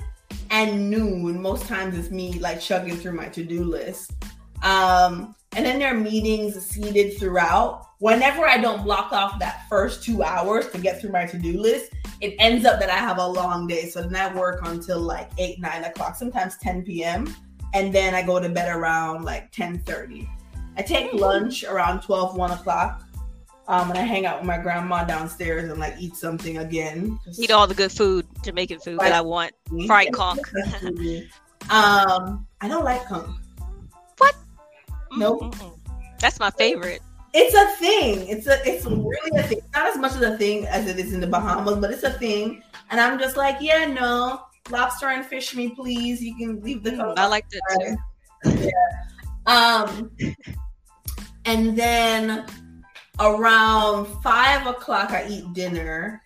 and 0.49 0.89
noon, 0.89 1.41
most 1.41 1.67
times 1.67 1.97
it's 1.97 2.09
me 2.09 2.39
like 2.39 2.59
chugging 2.61 2.95
through 2.95 3.11
my 3.11 3.27
to-do 3.27 3.63
list. 3.63 4.13
Um, 4.63 5.35
and 5.55 5.65
then 5.65 5.77
there 5.77 5.93
are 5.93 5.99
meetings 5.99 6.59
seated 6.65 7.19
throughout. 7.19 7.87
Whenever 7.99 8.47
I 8.47 8.57
don't 8.57 8.83
block 8.83 9.11
off 9.11 9.37
that 9.39 9.65
first 9.69 10.03
two 10.03 10.23
hours 10.23 10.69
to 10.69 10.79
get 10.79 10.99
through 10.99 11.11
my 11.11 11.25
to-do 11.25 11.59
list, 11.59 11.91
it 12.21 12.35
ends 12.39 12.65
up 12.65 12.79
that 12.79 12.89
I 12.89 12.97
have 12.97 13.17
a 13.17 13.27
long 13.27 13.67
day. 13.67 13.87
So 13.89 14.01
then 14.01 14.15
I 14.15 14.33
work 14.33 14.61
until 14.65 14.99
like 14.99 15.29
eight, 15.37 15.59
nine 15.59 15.83
o'clock, 15.83 16.15
sometimes 16.15 16.57
10 16.57 16.83
p.m. 16.83 17.33
And 17.73 17.93
then 17.93 18.15
I 18.15 18.21
go 18.21 18.39
to 18.39 18.47
bed 18.47 18.73
around 18.73 19.25
like 19.25 19.51
10 19.51 19.79
30. 19.79 20.29
I 20.77 20.81
take 20.81 21.13
lunch 21.13 21.63
around 21.63 22.01
12, 22.01 22.35
1 22.35 22.51
o'clock. 22.51 23.04
Um, 23.67 23.89
and 23.89 23.97
I 23.97 24.03
hang 24.03 24.25
out 24.25 24.39
with 24.39 24.47
my 24.47 24.57
grandma 24.59 25.03
downstairs 25.03 25.69
and 25.69 25.79
like 25.79 25.95
eat 25.99 26.15
something 26.15 26.59
again. 26.59 27.19
Eat 27.37 27.51
all 27.51 27.65
the 27.65 27.73
good 27.73 27.91
food, 27.91 28.27
Jamaican 28.43 28.79
food 28.79 28.99
that 28.99 29.11
I 29.11 29.21
want. 29.21 29.53
Fried 29.87 30.13
conch. 30.13 30.39
um, 31.69 32.45
I 32.61 32.67
don't 32.67 32.85
like 32.85 33.05
conch. 33.05 33.35
What? 34.17 34.35
Nope. 35.17 35.41
Mm-mm. 35.41 35.79
That's 36.19 36.39
my 36.39 36.51
favorite. 36.51 37.01
It's 37.33 37.55
a 37.55 37.75
thing. 37.77 38.27
It's 38.29 38.47
a. 38.47 38.65
It's 38.65 38.85
really 38.85 39.39
a 39.39 39.43
thing. 39.43 39.57
It's 39.57 39.67
not 39.73 39.87
as 39.87 39.97
much 39.97 40.15
of 40.15 40.21
a 40.21 40.37
thing 40.37 40.67
as 40.67 40.87
it 40.87 40.97
is 40.97 41.13
in 41.13 41.19
the 41.19 41.27
Bahamas, 41.27 41.77
but 41.77 41.91
it's 41.91 42.03
a 42.03 42.11
thing. 42.11 42.63
And 42.91 43.01
I'm 43.01 43.19
just 43.19 43.35
like, 43.35 43.57
yeah, 43.59 43.85
no, 43.85 44.41
lobster 44.69 45.07
and 45.07 45.25
fish 45.25 45.55
me, 45.55 45.69
please. 45.69 46.21
You 46.21 46.35
can 46.37 46.61
leave 46.61 46.83
the. 46.83 46.91
Mm, 46.91 47.17
I 47.17 47.27
like 47.27 47.45
that 47.49 47.97
too. 48.43 48.69
yeah. 48.69 48.69
Um, 49.47 50.11
and 51.45 51.77
then 51.77 52.45
around 53.19 54.05
five 54.21 54.65
o'clock, 54.67 55.11
I 55.11 55.27
eat 55.27 55.53
dinner. 55.53 56.21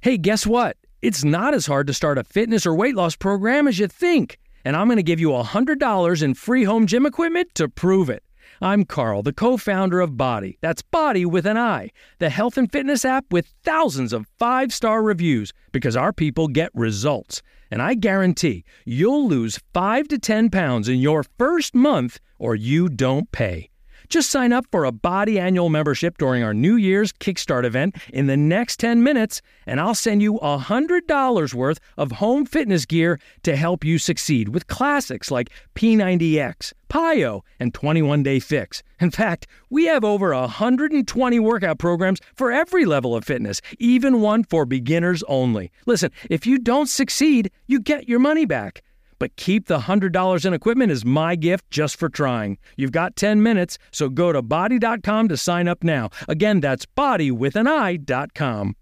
Hey, 0.00 0.16
guess 0.16 0.46
what? 0.46 0.76
It's 1.02 1.24
not 1.24 1.54
as 1.54 1.66
hard 1.66 1.86
to 1.88 1.94
start 1.94 2.18
a 2.18 2.24
fitness 2.24 2.66
or 2.66 2.74
weight 2.74 2.94
loss 2.94 3.16
program 3.16 3.68
as 3.68 3.78
you 3.78 3.86
think. 3.86 4.38
And 4.64 4.76
I'm 4.76 4.88
going 4.88 4.96
to 4.96 5.02
give 5.02 5.20
you 5.20 5.28
$100 5.30 6.22
in 6.22 6.34
free 6.34 6.64
home 6.64 6.86
gym 6.86 7.06
equipment 7.06 7.54
to 7.54 7.68
prove 7.68 8.10
it. 8.10 8.22
I'm 8.60 8.84
Carl, 8.84 9.22
the 9.22 9.32
co 9.32 9.56
founder 9.56 10.00
of 10.00 10.12
BODi. 10.12 10.56
That's 10.62 10.82
BODi 10.82 11.26
with 11.26 11.46
an 11.46 11.58
I, 11.58 11.90
the 12.18 12.30
health 12.30 12.56
and 12.56 12.70
fitness 12.70 13.04
app 13.04 13.26
with 13.30 13.52
thousands 13.64 14.12
of 14.12 14.26
five 14.38 14.72
star 14.72 15.02
reviews 15.02 15.52
because 15.72 15.96
our 15.96 16.12
people 16.12 16.48
get 16.48 16.70
results. 16.74 17.42
And 17.70 17.82
I 17.82 17.94
guarantee 17.94 18.64
you'll 18.84 19.28
lose 19.28 19.60
5 19.74 20.08
to 20.08 20.18
10 20.18 20.50
pounds 20.50 20.88
in 20.88 20.98
your 20.98 21.24
first 21.36 21.74
month 21.74 22.20
or 22.38 22.54
you 22.54 22.88
don't 22.88 23.30
pay. 23.32 23.70
Just 24.08 24.30
sign 24.30 24.52
up 24.52 24.66
for 24.70 24.84
a 24.84 24.92
BODi 24.92 25.38
annual 25.40 25.68
membership 25.68 26.16
during 26.16 26.42
our 26.42 26.54
New 26.54 26.76
Year's 26.76 27.12
Kickstart 27.12 27.64
event 27.64 27.96
in 28.12 28.26
the 28.28 28.36
next 28.36 28.78
10 28.78 29.02
minutes, 29.02 29.42
and 29.66 29.80
I'll 29.80 29.96
send 29.96 30.22
you 30.22 30.34
$100 30.34 31.54
worth 31.54 31.80
of 31.96 32.12
home 32.12 32.46
fitness 32.46 32.86
gear 32.86 33.18
to 33.42 33.56
help 33.56 33.84
you 33.84 33.98
succeed 33.98 34.50
with 34.50 34.68
classics 34.68 35.30
like 35.30 35.50
P90X, 35.74 36.72
PiYo, 36.88 37.40
and 37.58 37.74
21 37.74 38.22
Day 38.22 38.38
Fix. 38.38 38.82
In 39.00 39.10
fact, 39.10 39.48
we 39.70 39.86
have 39.86 40.04
over 40.04 40.32
120 40.32 41.40
workout 41.40 41.78
programs 41.78 42.20
for 42.34 42.52
every 42.52 42.84
level 42.84 43.16
of 43.16 43.24
fitness, 43.24 43.60
even 43.78 44.20
one 44.20 44.44
for 44.44 44.64
beginners 44.64 45.24
only. 45.24 45.72
Listen, 45.84 46.12
if 46.30 46.46
you 46.46 46.58
don't 46.58 46.88
succeed, 46.88 47.50
you 47.66 47.80
get 47.80 48.08
your 48.08 48.20
money 48.20 48.44
back. 48.44 48.82
But 49.18 49.36
keep 49.36 49.66
the 49.66 49.80
$100 49.80 50.44
in 50.44 50.54
equipment 50.54 50.90
as 50.92 51.04
my 51.04 51.36
gift 51.36 51.70
just 51.70 51.98
for 51.98 52.08
trying. 52.08 52.58
You've 52.76 52.92
got 52.92 53.16
10 53.16 53.42
minutes, 53.42 53.78
so 53.92 54.08
go 54.08 54.32
to 54.32 54.42
bodi.com 54.42 55.28
to 55.28 55.36
sign 55.36 55.68
up 55.68 55.84
now. 55.84 56.10
Again, 56.28 56.60
that's 56.60 56.86
bodi 56.86 57.30
with 57.30 57.56
an 57.56 57.66
I.com. 57.66 58.74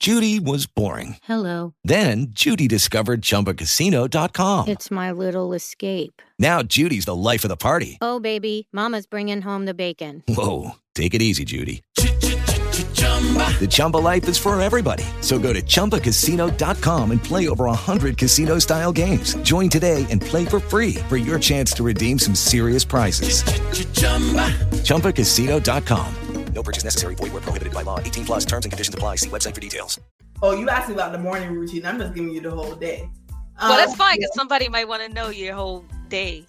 Judy 0.00 0.38
was 0.40 0.66
boring. 0.66 1.16
Hello. 1.22 1.74
Then 1.84 2.26
Judy 2.30 2.68
discovered 2.68 3.22
ChumbaCasino.com. 3.22 4.68
It's 4.68 4.90
my 4.90 5.10
little 5.10 5.54
escape. 5.54 6.20
Now 6.38 6.62
Judy's 6.62 7.06
the 7.06 7.14
life 7.14 7.44
of 7.44 7.48
the 7.48 7.56
party. 7.56 7.96
Oh, 8.02 8.20
baby, 8.20 8.68
Mama's 8.72 9.06
bringing 9.06 9.40
home 9.40 9.64
the 9.64 9.72
bacon. 9.72 10.22
Whoa, 10.28 10.72
take 10.94 11.14
it 11.14 11.22
easy, 11.22 11.44
Judy. 11.44 11.82
The 13.08 13.66
Chumba 13.70 13.96
life 13.98 14.28
is 14.28 14.36
for 14.36 14.60
everybody. 14.60 15.04
So 15.20 15.38
go 15.38 15.52
to 15.52 15.62
ChumbaCasino.com 15.62 17.10
and 17.12 17.22
play 17.22 17.48
over 17.48 17.64
100 17.66 18.18
casino 18.18 18.58
style 18.58 18.92
games. 18.92 19.34
Join 19.36 19.70
today 19.70 20.06
and 20.10 20.20
play 20.20 20.44
for 20.44 20.60
free 20.60 20.96
for 21.08 21.16
your 21.16 21.38
chance 21.38 21.72
to 21.74 21.82
redeem 21.82 22.18
some 22.18 22.34
serious 22.34 22.84
prizes. 22.84 23.42
ChumbaCasino.com. 24.84 26.14
No 26.54 26.62
purchase 26.62 26.84
necessary. 26.84 27.14
Void 27.16 27.32
where 27.32 27.42
prohibited 27.42 27.74
by 27.74 27.82
law. 27.82 27.98
18 27.98 28.24
plus 28.26 28.44
terms 28.44 28.64
and 28.64 28.72
conditions 28.72 28.94
apply. 28.94 29.16
See 29.16 29.28
website 29.28 29.54
for 29.54 29.60
details. 29.60 29.98
Oh, 30.42 30.54
you 30.56 30.68
asked 30.68 30.88
me 30.88 30.94
about 30.94 31.12
the 31.12 31.18
morning 31.18 31.50
routine. 31.52 31.84
I'm 31.86 31.98
just 31.98 32.14
giving 32.14 32.30
you 32.30 32.40
the 32.40 32.50
whole 32.52 32.74
day. 32.76 33.08
Well, 33.60 33.76
that's 33.76 33.92
Um, 33.92 33.98
fine 33.98 34.16
because 34.18 34.34
somebody 34.34 34.68
might 34.68 34.86
want 34.88 35.02
to 35.02 35.08
know 35.12 35.28
your 35.30 35.54
whole 35.54 35.84
day. 36.08 36.46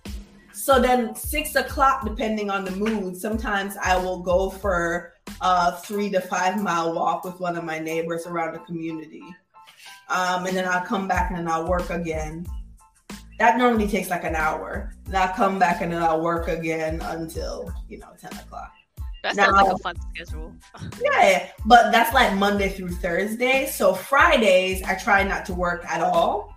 So 0.53 0.79
then 0.79 1.15
six 1.15 1.55
o'clock, 1.55 2.05
depending 2.05 2.49
on 2.49 2.65
the 2.65 2.71
mood, 2.71 3.17
sometimes 3.17 3.75
I 3.83 3.97
will 3.97 4.19
go 4.21 4.49
for 4.49 5.13
a 5.41 5.77
three 5.77 6.09
to 6.11 6.21
five 6.21 6.61
mile 6.61 6.93
walk 6.93 7.23
with 7.23 7.39
one 7.39 7.57
of 7.57 7.63
my 7.63 7.79
neighbors 7.79 8.25
around 8.25 8.53
the 8.53 8.59
community. 8.59 9.23
Um, 10.09 10.45
and 10.45 10.55
then 10.55 10.67
I'll 10.67 10.85
come 10.85 11.07
back 11.07 11.31
and 11.31 11.39
then 11.39 11.47
I'll 11.47 11.67
work 11.67 11.89
again. 11.89 12.45
That 13.39 13.57
normally 13.57 13.87
takes 13.87 14.09
like 14.09 14.23
an 14.23 14.35
hour. 14.35 14.93
Then 15.05 15.21
I'll 15.21 15.33
come 15.33 15.59
back 15.59 15.81
and 15.81 15.91
then 15.91 16.01
I'll 16.01 16.21
work 16.21 16.47
again 16.47 17.01
until, 17.01 17.73
you 17.89 17.97
know, 17.97 18.09
10 18.19 18.31
o'clock. 18.39 18.71
That 19.23 19.35
Now- 19.35 19.45
sounds 19.45 19.61
like 19.63 19.73
a 19.73 19.77
fun 19.79 19.95
schedule. 20.13 20.55
Yeah, 21.01 21.49
but 21.65 21.91
that's 21.91 22.13
like 22.13 22.35
Monday 22.35 22.69
through 22.69 22.91
Thursday. 22.91 23.65
So 23.65 23.93
Fridays, 23.93 24.83
I 24.83 24.95
try 24.95 25.23
not 25.23 25.45
to 25.47 25.53
work 25.53 25.83
at 25.85 26.01
all. 26.01 26.55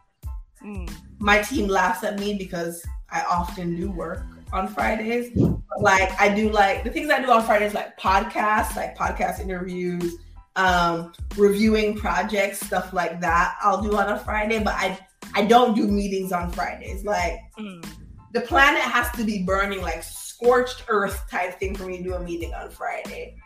Mm. 0.63 0.91
My 1.19 1.41
team 1.41 1.67
laughs 1.69 2.05
at 2.05 2.19
me 2.21 2.35
because 2.35 2.85
I 3.11 3.23
often 3.23 3.75
do 3.75 3.91
work 3.91 4.23
on 4.53 4.69
Fridays. 4.69 5.31
But, 5.35 5.81
like 5.81 6.11
I 6.21 6.35
do 6.35 6.51
like 6.51 6.85
the 6.85 6.91
things 6.91 7.11
I 7.11 7.21
do 7.23 7.31
on 7.31 7.45
Fridays, 7.45 7.75
like 7.75 7.99
podcasts, 7.99 8.77
like 8.77 8.97
podcast 8.97 9.41
interviews, 9.41 10.17
um, 10.57 11.13
reviewing 11.37 11.97
projects, 11.97 12.61
stuff 12.67 12.93
like 12.93 13.21
that. 13.21 13.57
I'll 13.63 13.81
do 13.83 13.97
on 13.97 14.09
a 14.09 14.19
Friday, 14.19 14.59
but 14.59 14.75
I 14.75 14.99
I 15.35 15.45
don't 15.45 15.75
do 15.75 15.87
meetings 15.87 16.33
on 16.33 16.51
Fridays. 16.53 17.05
Like 17.05 17.39
Mm. 17.59 17.85
the 18.33 18.41
planet 18.43 18.81
has 18.83 19.11
to 19.17 19.25
be 19.25 19.43
burning 19.43 19.83
like 19.83 20.03
scorched 20.03 20.85
earth 20.89 21.21
type 21.31 21.59
thing 21.59 21.75
for 21.77 21.85
me 21.85 21.99
to 21.99 22.03
do 22.05 22.15
a 22.15 22.21
meeting 22.21 22.55
on 22.55 22.71
Friday. 22.71 23.37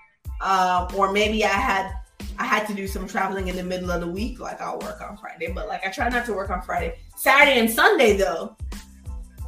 Um, 0.40 0.88
or 0.96 1.12
maybe 1.12 1.44
I 1.44 1.48
had 1.48 1.92
I 2.38 2.44
had 2.44 2.66
to 2.68 2.74
do 2.74 2.86
some 2.86 3.06
traveling 3.06 3.48
in 3.48 3.56
the 3.56 3.62
middle 3.64 3.90
of 3.90 4.00
the 4.00 4.06
week, 4.06 4.38
like 4.40 4.60
I'll 4.60 4.78
work 4.78 5.00
on 5.02 5.16
Friday. 5.16 5.52
But 5.52 5.68
like 5.68 5.84
I 5.84 5.90
try 5.90 6.08
not 6.08 6.24
to 6.26 6.32
work 6.34 6.50
on 6.50 6.62
Friday. 6.62 6.94
Saturday 7.16 7.58
and 7.58 7.70
Sunday 7.70 8.16
though, 8.16 8.56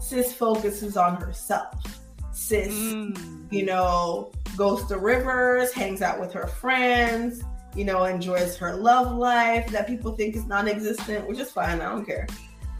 sis 0.08 0.32
focuses 0.32 0.96
on 0.96 1.16
herself. 1.16 1.74
Sis, 2.32 2.68
Mm. 2.74 3.52
you 3.52 3.64
know, 3.64 4.32
goes 4.56 4.84
to 4.88 4.98
rivers, 4.98 5.72
hangs 5.72 6.02
out 6.02 6.20
with 6.20 6.32
her 6.32 6.46
friends, 6.46 7.42
you 7.76 7.84
know, 7.84 8.04
enjoys 8.04 8.56
her 8.56 8.74
love 8.74 9.12
life 9.16 9.66
that 9.70 9.86
people 9.86 10.12
think 10.16 10.36
is 10.36 10.44
non-existent, 10.46 11.28
which 11.28 11.38
is 11.38 11.50
fine. 11.50 11.80
I 11.80 11.88
don't 11.88 12.04
care. 12.04 12.26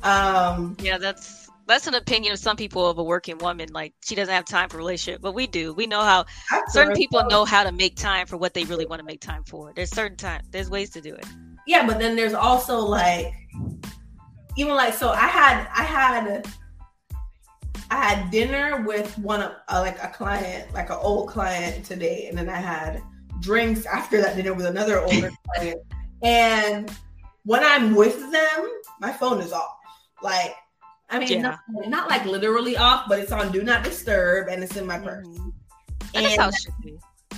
Um, 0.03 0.77
Yeah, 0.81 0.99
that's 0.99 1.49
that's 1.67 1.87
an 1.87 1.95
opinion 1.95 2.31
of 2.35 2.39
some 2.39 2.57
people 2.57 2.87
of 2.87 2.99
a 2.99 3.03
working 3.03 3.39
woman. 3.39 3.71
Like 3.73 3.95
she 4.05 4.15
doesn't 4.15 4.35
have 4.35 4.45
time 4.45 4.69
for 4.69 4.77
relationship, 4.77 5.23
but 5.23 5.33
we 5.33 5.47
do. 5.47 5.73
We 5.73 5.87
know 5.87 6.03
how 6.03 6.27
certain 6.69 6.95
people 6.95 7.25
know 7.31 7.47
how 7.47 7.65
to 7.65 7.73
make 7.73 7.97
time 7.97 8.27
for 8.27 8.37
what 8.37 8.53
they 8.53 8.65
really 8.65 8.85
want 8.85 9.01
to 9.01 9.05
make 9.07 9.21
time 9.23 9.45
for. 9.45 9.73
There's 9.75 9.91
certain 9.91 10.19
time. 10.19 10.43
There's 10.51 10.69
ways 10.69 10.91
to 10.91 11.01
do 11.01 11.15
it. 11.15 11.27
yeah 11.67 11.87
but 11.87 11.99
then 11.99 12.15
there's 12.17 12.35
also 12.35 12.79
like 12.81 13.33
even 14.59 14.75
like 14.75 14.93
so 14.93 15.09
i 15.11 15.27
had 15.27 15.67
i 15.75 15.83
had 15.83 16.47
i 17.95 18.05
had 18.15 18.31
dinner 18.31 18.83
with 18.83 19.17
one 19.19 19.41
of 19.43 19.53
uh, 19.69 19.81
like 19.81 20.03
a 20.03 20.09
client 20.09 20.73
like 20.75 20.91
an 20.91 20.97
old 21.01 21.29
client 21.29 21.85
today 21.85 22.27
and 22.29 22.37
then 22.37 22.49
i 22.49 22.57
had 22.57 23.01
drinks 23.41 23.87
after 23.87 24.21
that 24.21 24.37
dinner 24.37 24.53
with 24.55 24.67
another 24.67 25.01
older 25.01 25.31
client 25.55 25.81
and 26.23 26.91
when 27.45 27.63
i'm 27.65 27.95
with 27.95 28.19
them 28.33 28.61
my 29.01 29.13
phone 29.13 29.41
is 29.41 29.53
off 29.53 29.77
like 30.23 30.55
i 31.11 31.19
mean 31.19 31.29
Yeah. 31.29 31.43
not, 31.43 31.59
not 31.89 32.09
like 32.11 32.25
literally 32.25 32.77
off 32.77 33.05
but 33.09 33.19
it's 33.19 33.33
on 33.33 33.53
do 33.53 33.63
not 33.63 33.85
disturb 33.85 34.49
and 34.49 34.63
it's 34.65 34.77
in 34.77 34.87
my 34.87 34.99
purse 34.99 35.27
Mhm. 35.27 35.53
And 36.17 36.27
that's 36.27 36.37
how 36.37 36.49
it 36.49 36.55
should 36.55 36.75
be. 36.81 36.97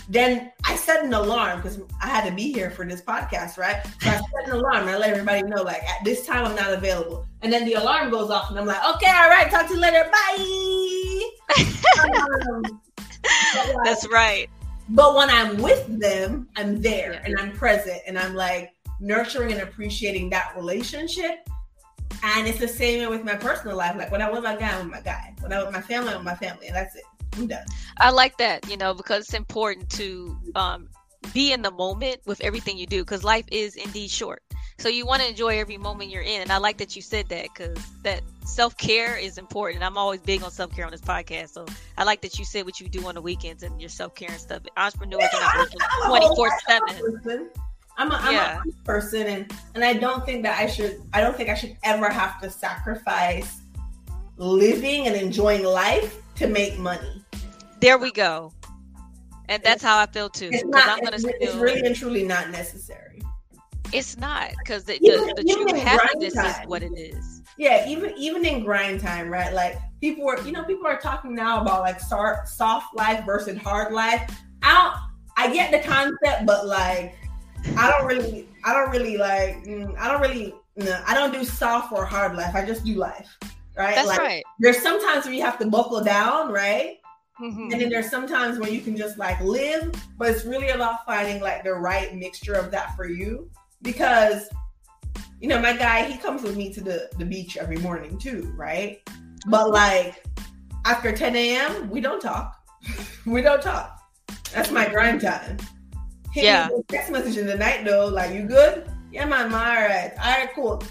Then 0.09 0.53
I 0.65 0.77
set 0.77 1.05
an 1.05 1.13
alarm 1.15 1.61
because 1.61 1.81
I 2.03 2.07
had 2.09 2.29
to 2.29 2.33
be 2.35 2.53
here 2.53 2.71
for 2.71 2.87
this 2.87 3.01
podcast, 3.03 3.59
right? 3.59 3.85
So 4.01 4.11
I 4.11 4.15
set 4.17 4.47
an 4.47 4.51
alarm 4.53 4.83
and 4.83 4.91
I 4.91 4.99
let 4.99 5.11
everybody 5.11 5.43
know, 5.43 5.63
like, 5.63 5.83
at 5.83 6.05
this 6.05 6.25
time 6.27 6.45
I'm 6.45 6.55
not 6.55 6.73
available. 6.73 7.27
And 7.43 7.53
then 7.53 7.65
the 7.65 7.75
alarm 7.75 8.11
goes 8.11 8.31
off, 8.31 8.51
and 8.51 8.59
I'm 8.59 8.67
like, 8.67 8.83
okay, 8.97 9.11
all 9.11 9.29
right, 9.29 9.51
talk 9.51 9.67
to 9.69 9.75
you 9.75 9.81
later, 9.81 10.09
bye. 10.11 11.31
Um, 11.99 12.63
like, 12.63 13.77
That's 13.85 14.07
right. 14.13 14.49
but 14.91 15.15
when 15.17 15.31
I'm 15.31 15.57
with 15.61 15.87
them, 16.01 16.49
I'm 16.57 16.81
there 16.81 17.13
Yeah. 17.15 17.23
and 17.25 17.39
I'm 17.41 17.53
present 17.53 18.01
and 18.07 18.19
I'm 18.19 18.35
like 18.35 18.73
nurturing 19.01 19.53
and 19.53 19.63
appreciating 19.63 20.31
that 20.31 20.53
relationship. 20.57 21.49
And 22.23 22.47
it's 22.47 22.59
the 22.61 22.69
same 22.69 23.09
with 23.11 23.25
my 23.25 23.35
personal 23.35 23.77
life. 23.77 23.97
Like 23.97 24.11
when 24.13 24.23
I 24.23 24.31
was 24.31 24.43
my 24.43 24.55
guy, 24.57 24.71
I'm 24.79 24.85
with 24.85 24.95
my 24.95 25.01
guy. 25.01 25.35
When 25.41 25.53
I'm 25.53 25.65
with 25.65 25.75
my 25.75 25.81
family, 25.81 26.11
I'm 26.11 26.19
with 26.19 26.25
my 26.27 26.35
family. 26.37 26.67
And 26.69 26.77
that's 26.77 26.95
it. 26.97 27.03
I'm 27.35 27.47
done. 27.47 27.65
I 27.99 28.11
like 28.11 28.39
that, 28.39 28.69
you 28.71 28.77
know, 28.77 28.95
because 28.95 29.25
it's 29.25 29.35
important 29.35 29.91
to 29.91 30.37
um, 30.55 30.89
be 31.33 31.53
in 31.53 31.63
the 31.63 31.71
moment 31.71 32.21
with 32.27 32.41
everything 32.41 32.79
you 32.79 32.87
do 32.87 33.03
because 33.03 33.25
life 33.25 33.45
is 33.51 33.77
indeed 33.77 34.11
short. 34.11 34.43
So 34.79 34.89
you 34.89 35.07
want 35.07 35.23
to 35.23 35.29
enjoy 35.29 35.59
every 35.59 35.79
moment 35.79 36.11
you're 36.11 36.23
in. 36.23 36.43
And 36.43 36.53
I 36.53 36.59
like 36.59 36.77
that 36.79 36.95
you 36.97 37.03
said 37.03 37.29
that 37.31 37.45
because 37.45 37.79
that 38.03 38.21
self 38.45 38.77
care 38.77 39.17
is 39.17 39.39
important. 39.39 39.83
I'm 39.83 39.97
always 39.97 40.21
big 40.21 40.43
on 40.43 40.51
self 40.51 40.75
care 40.75 40.85
on 40.85 40.91
this 40.93 41.01
podcast. 41.01 41.51
So 41.51 41.67
I 41.97 42.05
like 42.05 42.21
that 42.23 42.39
you 42.39 42.45
said 42.45 42.67
what 42.67 42.79
you 42.79 42.89
do 42.89 43.07
on 43.07 43.15
the 43.15 43.23
weekends 43.23 43.63
and 43.63 43.81
your 43.81 43.89
self 43.89 44.15
care 44.15 44.31
and 44.31 44.41
stuff. 44.41 44.63
Entrepreneurs 44.77 45.33
are 45.33 45.41
not 45.41 45.57
working 45.59 45.81
I'm 45.81 46.11
a 46.13 46.21
whole 46.21 46.37
24 46.37 46.49
life 46.49 46.61
7. 46.69 47.51
I'm 47.99 48.11
a, 48.11 48.15
I'm 48.17 48.35
Yeah. 48.35 48.61
a 48.63 48.85
person, 48.85 49.27
and 49.27 49.53
and 49.75 49.83
I 49.83 49.95
don't 49.95 50.27
think 50.27 50.43
that 50.43 50.61
I 50.61 50.67
should. 50.67 51.01
I 51.15 51.23
don't 51.23 51.35
think 51.35 51.49
I 51.49 51.55
should 51.55 51.77
ever 51.83 52.11
have 52.11 52.39
to 52.43 52.51
sacrifice 52.51 53.61
living 54.37 55.07
and 55.07 55.17
enjoying 55.17 55.65
life 55.65 56.21
to 56.37 56.47
make 56.47 56.79
money. 56.79 57.25
There 57.81 57.99
we 57.99 58.13
go. 58.13 58.53
And 59.49 59.63
that's 59.63 59.83
how 59.83 59.99
I 59.99 60.07
feel 60.07 60.29
too. 60.29 60.51
It's 60.53 60.65
not. 60.65 61.01
It's, 61.03 61.23
still. 61.23 61.33
it's 61.41 61.55
really 61.55 61.81
and 61.81 61.95
truly 61.95 62.25
not 62.25 62.51
necessary. 62.51 63.23
It's 63.93 64.17
not 64.19 64.51
because 64.59 64.85
the, 64.85 64.99
Even- 65.01 65.27
the, 65.29 65.35
the 65.35 65.43
even 65.51 65.69
true 65.69 65.77
in 65.77 65.87
happiness 65.87 66.35
grind 66.35 66.49
is 66.49 66.55
time. 66.57 66.69
what 66.69 66.83
it 66.83 66.93
is. 66.97 67.43
Yeah, 67.59 67.89
even 67.89 68.13
even 68.19 68.45
in 68.45 68.65
grind 68.65 69.01
time, 69.01 69.29
right? 69.31 69.53
Like 69.53 69.79
people 70.01 70.29
are, 70.29 70.39
you 70.43 70.53
know, 70.53 70.65
people 70.65 70.87
are 70.87 70.99
talking 70.99 71.35
now 71.35 71.63
about 71.63 71.81
like 71.81 72.01
soft 72.01 72.49
soft 72.49 72.95
life 72.97 73.25
versus 73.25 73.57
hard 73.59 73.93
life. 73.93 74.31
I 74.63 74.75
don't. 74.75 75.07
I 75.39 75.53
get 75.53 75.71
the 75.71 75.87
concept, 75.87 76.47
but 76.47 76.67
like, 76.67 77.15
I 77.77 77.91
don't 77.91 78.07
really, 78.07 78.49
I 78.65 78.73
don't 78.73 78.91
really 78.91 79.19
like, 79.19 79.65
mm, 79.65 79.97
I 79.99 80.11
don't 80.11 80.21
really, 80.21 80.55
no, 80.77 80.99
I 81.07 81.15
don't 81.15 81.33
do 81.33 81.45
soft 81.45 81.93
or 81.93 82.07
hard 82.07 82.37
life. 82.37 82.55
I 82.55 82.65
just 82.65 82.85
do 82.85 82.95
life, 82.95 83.39
right? 83.77 83.95
That's 83.95 84.09
like, 84.09 84.19
right. 84.19 84.45
There's 84.59 84.81
sometimes 84.83 85.25
where 85.25 85.35
you 85.35 85.43
have 85.43 85.59
to 85.59 85.67
buckle 85.67 86.03
down, 86.03 86.51
right? 86.51 86.99
Mhm. 87.41 87.71
And 87.73 87.81
then 87.81 87.91
there's 87.91 88.11
sometimes 88.11 88.59
where 88.59 88.71
you 88.71 88.81
can 88.81 88.97
just 88.97 89.19
like 89.19 89.39
live, 89.41 89.93
but 90.17 90.31
it's 90.31 90.45
really 90.45 90.69
about 90.71 91.05
finding 91.05 91.43
like 91.43 91.65
the 91.65 91.75
right 91.75 92.15
mixture 92.15 92.55
of 92.55 92.71
that 92.71 92.97
for 92.97 93.07
you. 93.07 93.51
Because, 93.83 94.49
you 95.41 95.49
know, 95.49 95.61
my 95.61 95.77
guy, 95.77 96.05
he 96.05 96.17
comes 96.17 96.43
with 96.43 96.57
me 96.57 96.73
to 96.73 96.81
the, 96.81 97.11
the 97.19 97.27
beach 97.27 97.59
every 97.59 97.77
morning 97.77 98.19
too, 98.19 98.53
right? 98.57 98.99
But 99.47 99.71
like 99.71 100.25
after 100.87 101.13
10 101.13 101.37
a.m., 101.37 101.91
we 101.91 102.01
don't 102.01 102.21
talk. 102.21 102.57
we 103.27 103.43
don't 103.43 103.63
talk. 103.63 104.01
That's 104.55 104.71
my 104.71 104.89
grind 104.89 105.21
time. 105.21 105.59
Hit 106.33 106.43
me 106.43 106.47
Yeah. 106.47 106.69
with 106.71 106.81
a 106.89 106.93
text 106.93 107.11
message 107.11 107.37
in 107.37 107.47
the 107.47 107.57
night 107.57 107.85
though, 107.85 108.07
like 108.07 108.33
you 108.33 108.45
good? 108.45 108.91
Yeah, 109.13 109.27
man, 109.27 109.51
man, 109.51 109.55
all 109.55 109.89
right. 109.89 110.13
All 110.19 110.39
right, 110.39 110.49
cool. 110.55 110.83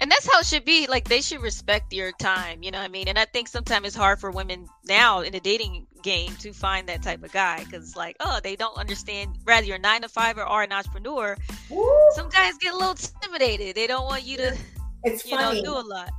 And 0.00 0.10
that's 0.10 0.26
how 0.30 0.40
it 0.40 0.46
should 0.46 0.64
be. 0.64 0.86
Like 0.86 1.08
they 1.08 1.20
should 1.20 1.42
respect 1.42 1.92
your 1.92 2.12
time. 2.12 2.62
You 2.62 2.70
know 2.70 2.78
what 2.78 2.86
I 2.86 2.88
mean? 2.88 3.06
And 3.08 3.18
I 3.18 3.26
think 3.26 3.48
sometimes 3.48 3.86
it's 3.86 3.96
hard 3.96 4.18
for 4.18 4.30
women 4.30 4.66
now 4.88 5.20
in 5.20 5.32
the 5.32 5.40
dating 5.40 5.86
game 6.02 6.34
to 6.36 6.52
find 6.54 6.88
that 6.88 7.02
type 7.02 7.22
of 7.22 7.30
guy 7.32 7.62
because, 7.64 7.94
like, 7.96 8.16
oh, 8.20 8.40
they 8.42 8.56
don't 8.56 8.76
understand. 8.78 9.36
Rather 9.44 9.66
you're 9.66 9.78
nine 9.78 10.00
to 10.00 10.08
five 10.08 10.38
or 10.38 10.42
are 10.42 10.62
an 10.62 10.72
entrepreneur. 10.72 11.36
Woo. 11.68 12.10
Some 12.14 12.30
guys 12.30 12.54
get 12.58 12.72
a 12.72 12.76
little 12.76 12.92
intimidated. 12.92 13.76
They 13.76 13.86
don't 13.86 14.06
want 14.06 14.24
you 14.24 14.38
to, 14.38 14.56
It's 15.04 15.26
you 15.26 15.36
know, 15.36 15.48
funny. 15.48 15.62
do 15.62 15.72
a 15.72 15.84
lot. 15.84 16.10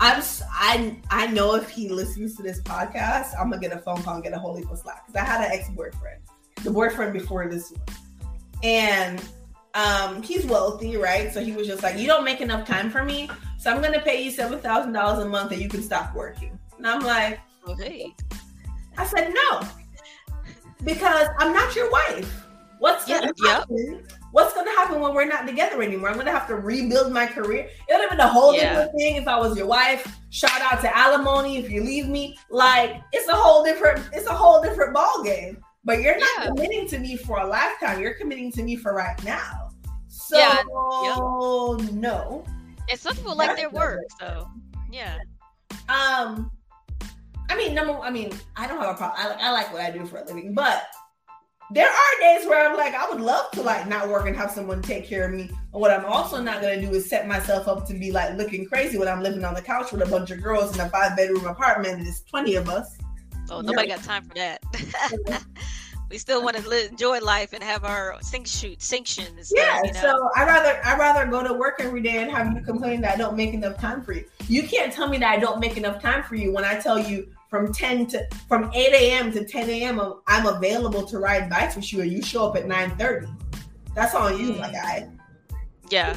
I'm 0.00 0.22
I 0.50 0.96
I 1.10 1.26
know 1.28 1.54
if 1.54 1.70
he 1.70 1.88
listens 1.88 2.36
to 2.36 2.42
this 2.42 2.60
podcast, 2.62 3.28
I'm 3.38 3.50
gonna 3.50 3.60
get 3.60 3.72
a 3.72 3.78
phone 3.78 4.02
call 4.02 4.14
and 4.14 4.24
get 4.24 4.32
a 4.32 4.38
holy 4.38 4.62
for 4.62 4.76
slack 4.76 5.06
because 5.06 5.20
I 5.20 5.24
had 5.24 5.44
an 5.44 5.52
ex 5.52 5.68
boyfriend, 5.70 6.20
the 6.62 6.70
boyfriend 6.70 7.12
before 7.12 7.48
this 7.48 7.70
one, 7.70 7.80
and 8.64 9.22
um 9.74 10.22
he's 10.22 10.46
wealthy, 10.46 10.96
right? 10.96 11.32
So 11.32 11.42
he 11.42 11.52
was 11.52 11.66
just 11.66 11.82
like, 11.82 11.98
you 11.98 12.06
don't 12.06 12.24
make 12.24 12.40
enough 12.40 12.66
time 12.66 12.90
for 12.90 13.04
me, 13.04 13.28
so 13.58 13.70
I'm 13.70 13.82
gonna 13.82 14.00
pay 14.00 14.22
you 14.22 14.30
seven 14.30 14.58
thousand 14.60 14.92
dollars 14.92 15.24
a 15.24 15.28
month 15.28 15.52
and 15.52 15.60
you 15.60 15.68
can 15.68 15.82
stop 15.82 16.14
working. 16.14 16.58
And 16.78 16.86
I'm 16.86 17.00
like, 17.00 17.40
Okay. 17.68 18.14
I 18.96 19.06
said 19.06 19.32
no, 19.34 19.60
because 20.84 21.28
I'm 21.38 21.52
not 21.52 21.74
your 21.74 21.90
wife. 21.90 22.42
What's 22.78 23.06
gonna 23.06 23.32
happen? 23.46 24.06
What's 24.32 24.52
gonna 24.52 24.70
happen 24.72 25.00
when 25.00 25.14
we're 25.14 25.24
not 25.26 25.46
together 25.46 25.80
anymore? 25.82 26.10
I'm 26.10 26.16
gonna 26.16 26.30
have 26.32 26.46
to 26.48 26.56
rebuild 26.56 27.12
my 27.12 27.26
career. 27.26 27.68
It 27.88 27.92
would 27.92 28.00
have 28.02 28.10
been 28.10 28.20
a 28.20 28.28
whole 28.28 28.54
Yeah. 28.54 28.70
different 28.70 28.92
thing 28.98 29.16
if 29.16 29.26
I 29.28 29.38
was 29.38 29.56
your 29.56 29.66
wife. 29.66 30.06
Shout 30.30 30.60
out 30.60 30.80
to 30.82 30.96
alimony 30.96 31.56
if 31.56 31.70
you 31.70 31.82
leave 31.82 32.08
me. 32.08 32.36
Like 32.50 33.00
it's 33.12 33.28
a 33.28 33.34
whole 33.34 33.64
different, 33.64 34.06
it's 34.12 34.26
a 34.26 34.32
whole 34.34 34.60
different 34.60 34.92
ball 34.92 35.22
game. 35.22 35.58
But 35.84 36.02
you're 36.02 36.18
not 36.18 36.28
Yeah. 36.38 36.46
committing 36.48 36.88
to 36.88 36.98
me 36.98 37.16
for 37.16 37.38
a 37.40 37.46
lifetime. 37.46 38.00
You're 38.00 38.14
committing 38.14 38.50
to 38.52 38.62
me 38.62 38.76
for 38.76 38.92
right 38.94 39.22
now. 39.24 39.63
So 40.28 40.38
Yeah, 40.38 40.62
no. 41.92 42.44
And 42.90 42.98
some 42.98 43.14
people 43.16 43.36
like 43.36 43.48
That's 43.48 43.60
their 43.60 43.70
not 43.70 43.80
work, 43.80 44.00
so 44.18 44.48
yeah. 44.90 45.18
Um, 45.88 46.50
I 47.50 47.56
mean, 47.56 47.74
number. 47.74 47.98
I 47.98 48.10
mean, 48.10 48.32
I 48.56 48.66
don't 48.66 48.80
have 48.80 48.94
a 48.94 48.98
problem. 48.98 49.20
I, 49.20 49.28
like- 49.28 49.40
I 49.40 49.52
like 49.52 49.72
what 49.72 49.82
I 49.82 49.90
do 49.90 50.06
for 50.06 50.18
a 50.18 50.24
living, 50.24 50.54
but 50.54 50.86
there 51.70 51.88
are 51.88 52.20
days 52.20 52.46
where 52.46 52.68
I'm 52.68 52.76
like, 52.76 52.94
I 52.94 53.08
would 53.08 53.20
love 53.20 53.50
to 53.52 53.62
like 53.62 53.88
not 53.88 54.08
work 54.08 54.26
and 54.26 54.36
have 54.36 54.50
someone 54.50 54.82
take 54.82 55.06
care 55.06 55.26
of 55.26 55.32
me. 55.32 55.50
And 55.72 55.80
what 55.80 55.90
I'm 55.90 56.04
also 56.04 56.40
not 56.40 56.60
gonna 56.60 56.80
do 56.80 56.90
is 56.90 57.08
set 57.08 57.26
myself 57.26 57.68
up 57.68 57.86
to 57.88 57.94
be 57.94 58.12
like 58.12 58.36
looking 58.36 58.66
crazy 58.66 58.98
when 58.98 59.08
I'm 59.08 59.22
living 59.22 59.44
on 59.44 59.54
the 59.54 59.62
couch 59.62 59.92
with 59.92 60.02
a 60.02 60.06
bunch 60.06 60.30
of 60.30 60.42
girls 60.42 60.74
in 60.74 60.80
a 60.80 60.88
five 60.88 61.16
bedroom 61.16 61.46
apartment 61.46 61.98
and 61.98 62.06
there's 62.06 62.22
20 62.22 62.56
of 62.56 62.68
us. 62.68 62.96
Oh, 63.50 63.60
nobody 63.60 63.88
got 63.88 64.02
time 64.02 64.24
for 64.24 64.34
that. 64.34 64.62
we 66.14 66.18
still 66.18 66.44
want 66.44 66.56
to 66.56 66.68
li- 66.68 66.86
enjoy 66.86 67.18
life 67.18 67.52
and 67.54 67.60
have 67.60 67.84
our 67.84 68.16
sink 68.22 68.46
shoot 68.46 68.80
sanction 68.80 69.26
and 69.36 69.44
stuff. 69.44 69.58
Yeah, 69.60 69.82
you 69.82 69.92
know? 69.94 70.00
so 70.00 70.30
I 70.36 70.44
rather 70.44 70.80
I 70.84 70.96
rather 70.96 71.28
go 71.28 71.42
to 71.42 71.52
work 71.52 71.80
every 71.80 72.02
day 72.02 72.18
and 72.22 72.30
have 72.30 72.54
you 72.54 72.62
complain 72.62 73.00
that 73.00 73.14
I 73.14 73.16
don't 73.16 73.36
make 73.36 73.52
enough 73.52 73.78
time 73.78 74.00
for 74.00 74.12
you. 74.12 74.24
You 74.46 74.62
can't 74.62 74.92
tell 74.92 75.08
me 75.08 75.18
that 75.18 75.28
I 75.28 75.40
don't 75.40 75.58
make 75.58 75.76
enough 75.76 76.00
time 76.00 76.22
for 76.22 76.36
you 76.36 76.52
when 76.52 76.64
I 76.64 76.78
tell 76.78 77.00
you 77.00 77.26
from 77.50 77.72
10 77.72 78.06
to 78.06 78.28
from 78.46 78.70
8 78.72 78.92
a.m. 78.92 79.32
to 79.32 79.44
10 79.44 79.68
a.m. 79.68 79.98
I'm- 79.98 80.12
I'm 80.28 80.46
available 80.46 81.04
to 81.04 81.18
ride 81.18 81.50
bikes 81.50 81.74
with 81.74 81.92
you 81.92 82.02
and 82.02 82.12
you 82.12 82.22
show 82.22 82.48
up 82.48 82.54
at 82.54 82.68
9:30. 82.68 83.26
That's 83.96 84.14
on 84.14 84.38
you, 84.38 84.52
my 84.52 84.68
mm. 84.68 84.72
guy. 84.72 85.08
Yeah. 85.90 86.16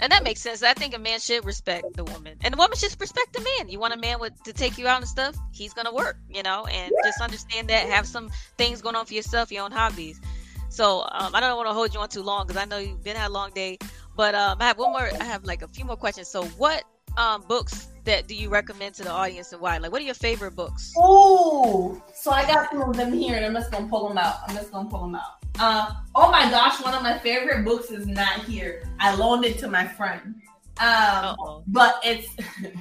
And 0.00 0.12
that 0.12 0.22
makes 0.22 0.40
sense. 0.40 0.62
I 0.62 0.74
think 0.74 0.94
a 0.94 0.98
man 0.98 1.20
should 1.20 1.44
respect 1.44 1.96
the 1.96 2.04
woman, 2.04 2.36
and 2.42 2.52
the 2.52 2.58
woman 2.58 2.76
should 2.76 2.94
respect 3.00 3.32
the 3.32 3.40
man. 3.40 3.68
You 3.68 3.78
want 3.78 3.94
a 3.94 3.98
man 3.98 4.20
with 4.20 4.42
to 4.44 4.52
take 4.52 4.76
you 4.78 4.86
out 4.86 4.98
and 4.98 5.08
stuff, 5.08 5.36
he's 5.52 5.72
gonna 5.72 5.92
work, 5.92 6.16
you 6.28 6.42
know, 6.42 6.66
and 6.66 6.92
just 7.04 7.20
understand 7.20 7.68
that. 7.68 7.88
Have 7.88 8.06
some 8.06 8.30
things 8.58 8.82
going 8.82 8.96
on 8.96 9.06
for 9.06 9.14
yourself, 9.14 9.50
your 9.50 9.64
own 9.64 9.72
hobbies. 9.72 10.20
So 10.68 11.02
um, 11.10 11.34
I 11.34 11.40
don't 11.40 11.56
want 11.56 11.68
to 11.68 11.72
hold 11.72 11.94
you 11.94 12.00
on 12.00 12.08
too 12.08 12.22
long 12.22 12.46
because 12.46 12.60
I 12.60 12.66
know 12.66 12.78
you've 12.78 13.02
been 13.02 13.16
had 13.16 13.28
a 13.28 13.32
long 13.32 13.50
day. 13.52 13.78
But 14.16 14.34
um, 14.34 14.58
I 14.60 14.64
have 14.64 14.78
one 14.78 14.92
more. 14.92 15.08
I 15.20 15.24
have 15.24 15.44
like 15.44 15.62
a 15.62 15.68
few 15.68 15.84
more 15.84 15.96
questions. 15.96 16.28
So 16.28 16.44
what 16.58 16.84
um, 17.16 17.42
books 17.48 17.88
that 18.04 18.28
do 18.28 18.34
you 18.34 18.48
recommend 18.48 18.94
to 18.96 19.04
the 19.04 19.10
audience 19.10 19.52
and 19.52 19.60
why? 19.60 19.78
Like, 19.78 19.92
what 19.92 20.00
are 20.00 20.04
your 20.04 20.14
favorite 20.14 20.54
books? 20.54 20.92
Oh, 20.96 22.00
so 22.14 22.30
I 22.30 22.46
got 22.46 22.70
some 22.70 22.82
of 22.82 22.96
them 22.96 23.12
here, 23.12 23.36
and 23.36 23.44
I'm 23.44 23.54
just 23.54 23.70
gonna 23.70 23.88
pull 23.88 24.08
them 24.08 24.18
out. 24.18 24.36
I'm 24.48 24.56
just 24.56 24.72
gonna 24.72 24.88
pull 24.88 25.02
them 25.02 25.14
out. 25.14 25.45
Uh, 25.58 25.90
oh 26.14 26.30
my 26.30 26.50
gosh, 26.50 26.82
one 26.82 26.94
of 26.94 27.02
my 27.02 27.18
favorite 27.18 27.64
books 27.64 27.90
is 27.90 28.06
not 28.06 28.44
here. 28.44 28.82
I 29.00 29.14
loaned 29.14 29.44
it 29.44 29.58
to 29.58 29.68
my 29.68 29.86
friend. 29.86 30.34
Um, 30.78 31.62
but 31.68 32.00
it's 32.04 32.28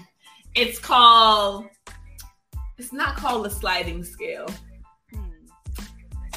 it's 0.56 0.80
called. 0.80 1.68
It's 2.78 2.92
not 2.92 3.16
called 3.16 3.46
the 3.46 3.50
sliding 3.50 4.04
scale. 4.04 4.48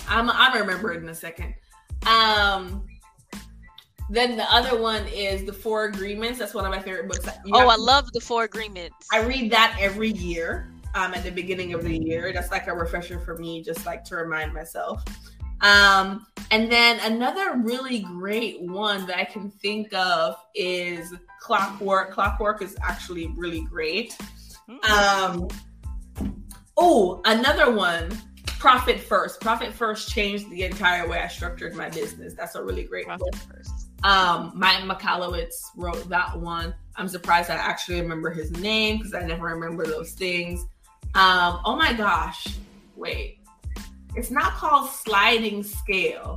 I'm 0.08 0.30
I 0.30 0.56
remember 0.58 0.92
it 0.92 1.02
in 1.02 1.08
a 1.08 1.14
second. 1.14 1.54
Um. 2.06 2.84
Then 4.10 4.38
the 4.38 4.50
other 4.50 4.80
one 4.80 5.06
is 5.08 5.44
the 5.44 5.52
Four 5.52 5.84
Agreements. 5.84 6.38
That's 6.38 6.54
one 6.54 6.64
of 6.64 6.70
my 6.70 6.80
favorite 6.80 7.08
books. 7.08 7.26
You 7.44 7.52
Oh, 7.54 7.68
I 7.68 7.74
to- 7.76 7.82
love 7.82 8.10
the 8.12 8.20
Four 8.22 8.44
Agreements. 8.44 8.96
I 9.12 9.20
read 9.22 9.52
that 9.52 9.76
every 9.78 10.12
year 10.12 10.72
um, 10.94 11.12
at 11.12 11.24
the 11.24 11.30
beginning 11.30 11.74
of 11.74 11.84
the 11.84 11.94
year. 11.94 12.32
That's 12.32 12.50
like 12.50 12.68
a 12.68 12.74
refresher 12.74 13.18
for 13.18 13.36
me, 13.36 13.62
just 13.62 13.84
like 13.84 14.04
to 14.04 14.16
remind 14.16 14.54
myself. 14.54 15.04
Um, 15.60 16.26
and 16.50 16.70
then 16.70 17.00
another 17.00 17.56
really 17.58 18.00
great 18.00 18.62
one 18.62 19.06
that 19.06 19.18
I 19.18 19.24
can 19.24 19.50
think 19.50 19.92
of 19.92 20.36
is 20.54 21.14
Clockwork. 21.40 22.12
Clockwork 22.12 22.62
is 22.62 22.76
actually 22.82 23.28
really 23.36 23.62
great. 23.62 24.16
Um, 24.88 25.48
oh, 26.76 27.20
another 27.24 27.72
one, 27.72 28.10
Profit 28.58 29.00
First. 29.00 29.40
Profit 29.40 29.72
First 29.72 30.10
changed 30.10 30.50
the 30.50 30.64
entire 30.64 31.08
way 31.08 31.20
I 31.20 31.28
structured 31.28 31.74
my 31.74 31.88
business. 31.88 32.34
That's 32.34 32.54
a 32.54 32.62
really 32.62 32.84
great 32.84 33.06
book. 33.06 33.34
Um, 34.04 34.52
Mike 34.54 34.84
Michalowicz 34.84 35.54
wrote 35.76 36.08
that 36.08 36.38
one. 36.38 36.74
I'm 36.96 37.08
surprised 37.08 37.50
I 37.50 37.54
actually 37.54 38.00
remember 38.00 38.30
his 38.30 38.50
name 38.52 38.98
because 38.98 39.14
I 39.14 39.22
never 39.22 39.46
remember 39.46 39.86
those 39.86 40.12
things. 40.12 40.60
Um, 41.14 41.60
oh 41.64 41.76
my 41.76 41.92
gosh, 41.92 42.46
wait, 42.96 43.37
it's 44.18 44.30
not 44.32 44.54
called 44.54 44.90
sliding 44.90 45.62
scale. 45.62 46.36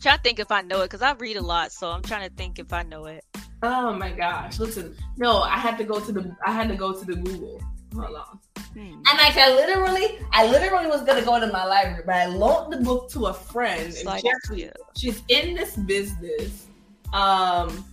trying 0.00 0.18
to 0.18 0.22
think 0.22 0.38
if 0.38 0.52
I 0.52 0.60
know 0.60 0.82
it 0.82 0.84
because 0.86 1.00
I 1.00 1.12
read 1.14 1.36
a 1.38 1.42
lot, 1.42 1.72
so 1.72 1.88
I'm 1.88 2.02
trying 2.02 2.28
to 2.28 2.34
think 2.34 2.58
if 2.58 2.72
I 2.72 2.82
know 2.82 3.06
it. 3.06 3.24
Oh 3.62 3.94
my 3.94 4.10
gosh, 4.10 4.58
listen, 4.58 4.94
no, 5.16 5.38
I 5.38 5.56
had 5.56 5.78
to 5.78 5.84
go 5.84 5.98
to 5.98 6.12
the 6.12 6.36
I 6.46 6.52
had 6.52 6.68
to 6.68 6.76
go 6.76 6.92
to 6.92 7.04
the 7.04 7.16
Google. 7.16 7.62
Hold 7.94 8.16
on. 8.16 8.40
And 8.76 9.04
like 9.04 9.36
I 9.36 9.54
literally, 9.54 10.18
I 10.32 10.46
literally 10.46 10.88
was 10.88 11.02
gonna 11.02 11.24
go 11.24 11.40
to 11.40 11.46
my 11.46 11.64
library, 11.64 12.02
but 12.04 12.14
I 12.14 12.26
loaned 12.26 12.72
the 12.74 12.78
book 12.78 13.08
to 13.12 13.26
a 13.26 13.34
friend. 13.34 13.84
And 13.84 13.94
Sliding 13.94 14.32
she 14.48 14.70
she's 14.94 15.22
in 15.28 15.54
this 15.54 15.76
business. 15.76 16.66
Um, 17.14 17.84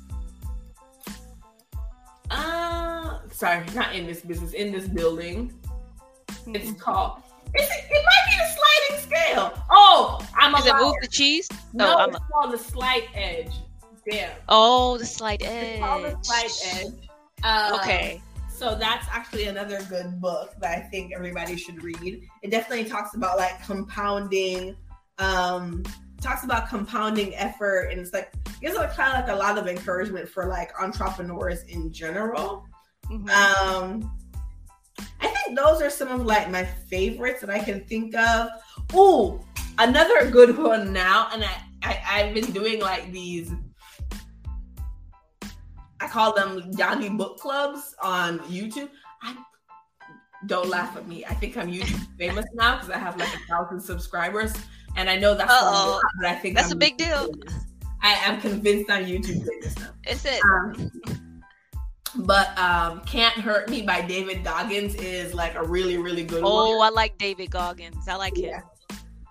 uh, 2.29 3.19
sorry, 3.32 3.63
not 3.75 3.95
in 3.95 4.07
this 4.07 4.21
business, 4.21 4.51
in 4.53 4.73
this 4.73 4.88
building. 4.88 5.53
It's 6.47 6.82
called. 6.82 7.21
It's, 7.53 7.71
it 7.71 7.91
might 7.91 8.25
be 8.29 8.38
the 8.38 8.61
sliding 8.91 9.01
scale. 9.25 9.63
Oh, 9.69 10.27
I'm 10.35 10.55
a 10.55 10.59
Is 10.59 10.65
it. 10.67 10.75
Move 10.75 10.95
the 11.01 11.07
Cheese? 11.07 11.47
No, 11.73 11.93
Oh, 11.95 11.97
I'm 11.99 12.09
it's 12.09 12.17
a- 12.17 12.21
called 12.31 12.53
the 12.53 12.57
slight 12.57 13.07
edge. 13.13 13.51
Damn. 14.09 14.31
Oh, 14.49 14.97
the 14.97 15.05
slight 15.05 15.41
It's 15.43 15.79
called 15.79 16.03
the 16.03 16.09
edge. 16.09 16.25
slight 16.25 16.73
edge. 16.75 17.09
Um, 17.43 17.79
Okay. 17.79 18.21
So 18.49 18.75
that's 18.75 19.07
actually 19.11 19.45
another 19.45 19.81
good 19.89 20.21
book 20.21 20.53
that 20.61 20.77
I 20.77 20.81
think 20.89 21.13
everybody 21.15 21.57
should 21.57 21.83
read. 21.83 22.21
It 22.43 22.51
definitely 22.51 22.87
talks 22.87 23.15
about 23.15 23.37
like 23.39 23.63
compounding, 23.65 24.75
um, 25.17 25.81
talks 26.21 26.43
about 26.43 26.69
compounding 26.69 27.33
effort, 27.35 27.89
and 27.91 27.99
it's 27.99 28.13
like 28.13 28.31
gives 28.61 28.75
like 28.75 28.95
kind 28.95 29.13
of 29.17 29.19
like 29.27 29.35
a 29.35 29.39
lot 29.39 29.57
of 29.57 29.65
encouragement 29.67 30.29
for 30.29 30.45
like 30.45 30.71
entrepreneurs 30.79 31.63
in 31.63 31.91
general. 31.91 32.63
Mm-hmm. 33.09 33.29
Um, 33.29 34.15
I 35.19 35.27
think 35.27 35.57
those 35.57 35.81
are 35.81 35.89
some 35.89 36.09
of 36.09 36.27
like 36.27 36.47
my 36.51 36.63
favorites 36.63 37.41
that 37.41 37.49
I 37.49 37.57
can 37.59 37.83
think 37.85 38.15
of. 38.15 38.49
Ooh, 38.93 39.39
another 39.77 40.29
good 40.29 40.57
one 40.57 40.91
now, 40.93 41.29
and 41.33 41.43
I, 41.43 41.57
I 41.83 42.01
I've 42.11 42.33
been 42.33 42.51
doing 42.51 42.81
like 42.81 43.11
these 43.11 43.51
I 45.99 46.07
call 46.07 46.33
them 46.33 46.71
Yanni 46.77 47.09
book 47.09 47.37
clubs 47.39 47.95
on 48.01 48.39
YouTube. 48.39 48.89
I 49.21 49.35
don't 50.47 50.67
laugh 50.67 50.97
at 50.97 51.07
me. 51.07 51.23
I 51.25 51.33
think 51.35 51.57
I'm 51.57 51.71
YouTube 51.71 52.07
famous 52.17 52.45
now 52.55 52.75
because 52.75 52.89
I 52.89 52.97
have 52.97 53.17
like 53.17 53.29
a 53.33 53.39
thousand 53.47 53.79
subscribers, 53.81 54.53
and 54.95 55.09
I 55.09 55.15
know 55.17 55.35
that's 55.35 55.51
a 55.51 55.65
lot, 55.65 56.01
but 56.19 56.27
I 56.29 56.35
think 56.35 56.55
That's 56.55 56.71
I'm 56.71 56.77
a 56.77 56.79
big 56.79 56.97
deal. 56.97 57.31
famous. 57.31 57.65
I 58.03 58.13
am 58.25 58.41
convinced 58.41 58.89
I'm 58.89 59.05
YouTube 59.05 59.45
famous 59.47 59.77
now. 59.77 59.89
It's 60.05 60.25
it. 60.25 60.41
Um, 60.43 60.91
but 62.25 62.57
um, 62.57 63.01
"Can't 63.05 63.35
Hurt 63.35 63.69
Me" 63.69 63.83
by 63.83 64.01
David 64.01 64.43
Goggins 64.43 64.95
is 64.95 65.35
like 65.35 65.53
a 65.53 65.63
really, 65.63 65.97
really 65.97 66.23
good 66.23 66.41
Oh, 66.43 66.77
one. 66.79 66.87
I 66.87 66.89
like 66.95 67.17
David 67.19 67.51
Goggins. 67.51 68.07
I 68.07 68.15
like 68.15 68.35
him. 68.35 68.59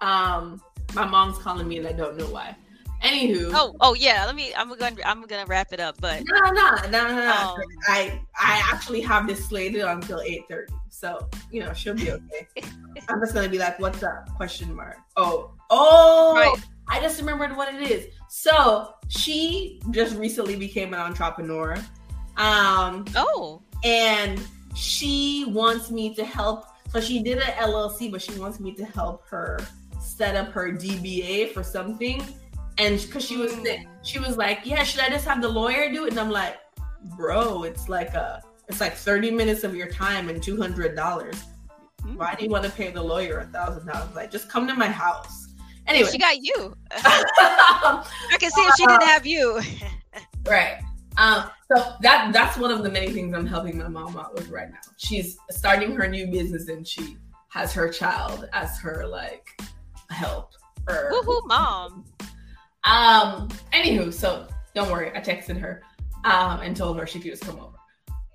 Um, 0.01 0.61
my 0.95 1.05
mom's 1.07 1.39
calling 1.39 1.69
me, 1.69 1.79
and 1.79 1.87
I 1.87 1.93
don't 1.93 2.17
know 2.17 2.27
why. 2.27 2.57
Anywho, 3.03 3.51
Oh, 3.55 3.75
oh 3.81 3.95
yeah. 3.95 4.27
Let 4.27 4.35
me. 4.35 4.53
I'm 4.55 4.69
gonna. 4.77 4.97
I'm 5.07 5.23
gonna 5.23 5.47
wrap 5.47 5.73
it 5.73 5.81
up. 5.81 5.97
But 6.01 6.23
No, 6.27 6.51
no, 6.51 6.75
no, 6.83 6.91
no, 6.91 7.15
no. 7.15 7.33
Um, 7.33 7.61
I 7.89 8.21
I 8.39 8.63
actually 8.71 9.01
have 9.01 9.27
this 9.27 9.47
slated 9.47 9.81
until 9.83 10.21
eight 10.21 10.43
thirty, 10.51 10.73
so 10.91 11.27
you 11.51 11.61
know 11.61 11.73
she'll 11.73 11.95
be 11.95 12.11
okay. 12.13 12.47
I'm 13.09 13.21
just 13.21 13.33
gonna 13.33 13.49
be 13.49 13.59
like, 13.59 13.79
"What's 13.79 14.03
up?" 14.03 14.29
Question 14.37 14.75
mark. 14.75 14.99
Oh, 15.17 15.53
oh, 15.71 16.35
Right. 16.37 16.65
I 16.89 17.01
just 17.01 17.19
remembered 17.21 17.57
what 17.57 17.73
it 17.73 17.81
is. 17.91 18.09
So 18.29 18.95
she 19.09 19.81
just 19.93 20.15
recently 20.17 20.57
became 20.57 20.93
an 20.93 21.01
entrepreneur. 21.01 21.77
Um. 22.37 23.07
Oh. 23.17 23.63
And 23.83 24.39
she 24.75 25.47
wants 25.49 25.91
me 25.91 26.15
to 26.17 26.25
help. 26.25 26.67
So 26.91 27.01
she 27.01 27.23
did 27.23 27.39
an 27.39 27.53
LLC, 27.53 28.11
but 28.11 28.21
she 28.21 28.39
wants 28.39 28.61
me 28.61 28.75
to 28.75 28.85
help 28.85 29.27
her 29.29 29.59
set 30.21 30.37
up 30.37 30.53
her 30.53 30.71
DBA 30.71 31.51
for 31.55 31.63
something. 31.63 32.23
And 32.77 33.01
because 33.01 33.25
she 33.25 33.39
was 33.39 33.53
sick, 33.55 33.87
she 34.03 34.19
was 34.19 34.37
like, 34.37 34.61
"Yeah, 34.65 34.83
should 34.83 35.01
I 35.01 35.09
just 35.09 35.25
have 35.25 35.41
the 35.41 35.49
lawyer 35.49 35.91
do 35.91 36.05
it?" 36.05 36.11
And 36.11 36.21
I'm 36.21 36.31
like, 36.31 36.59
"Bro, 37.17 37.63
it's 37.63 37.89
like 37.89 38.13
a, 38.13 38.43
it's 38.69 38.83
like 38.83 38.93
30 38.93 39.31
minutes 39.31 39.65
of 39.65 39.75
your 39.75 39.89
time 39.89 40.29
and 40.29 40.43
two 40.43 40.59
hundred 40.61 40.95
dollars. 40.95 41.37
Why 42.17 42.35
do 42.35 42.45
you 42.45 42.51
want 42.51 42.65
to 42.65 42.71
pay 42.71 42.91
the 42.91 43.03
lawyer 43.03 43.39
a 43.39 43.47
thousand 43.47 43.87
dollars? 43.87 44.15
Like, 44.15 44.31
just 44.31 44.51
come 44.51 44.69
to 44.69 44.75
my 44.75 44.89
house." 44.89 45.49
Anyway, 45.87 46.11
she 46.11 46.19
got 46.19 46.37
you. 46.37 46.77
I 46.91 48.37
can 48.39 48.51
see 48.51 48.61
if 48.61 48.75
she 48.77 48.87
didn't 48.87 49.03
have 49.05 49.27
you. 49.27 49.63
right. 50.47 50.83
Um, 51.17 51.51
so 51.75 51.95
that 52.03 52.31
that's 52.35 52.59
one 52.59 52.71
of 52.71 52.83
the 52.83 52.91
many 52.91 53.11
things 53.11 53.35
I'm 53.35 53.47
helping 53.47 53.79
my 53.79 53.89
mom 53.89 54.19
out 54.19 54.35
with 54.35 54.51
right 54.51 54.71
now. 54.71 54.85
She's 54.99 55.39
starting 55.51 55.97
her 55.97 56.07
new 56.07 56.27
business 56.27 56.69
and 56.69 56.87
she 56.87 57.17
has 57.49 57.73
her 57.73 57.89
child 57.89 58.49
as 58.53 58.79
her 58.79 59.07
like 59.07 59.61
help. 60.11 60.53
Or 60.89 61.11
Woohoo, 61.13 61.47
mom. 61.47 62.05
Um, 62.85 63.49
anywho, 63.73 64.13
so 64.13 64.47
don't 64.75 64.91
worry, 64.91 65.11
I 65.15 65.21
texted 65.21 65.59
her 65.59 65.83
um 66.25 66.61
and 66.61 66.77
told 66.77 66.99
her 66.99 67.07
she 67.07 67.19
could 67.19 67.31
just 67.31 67.45
come 67.45 67.59
over. 67.59 67.77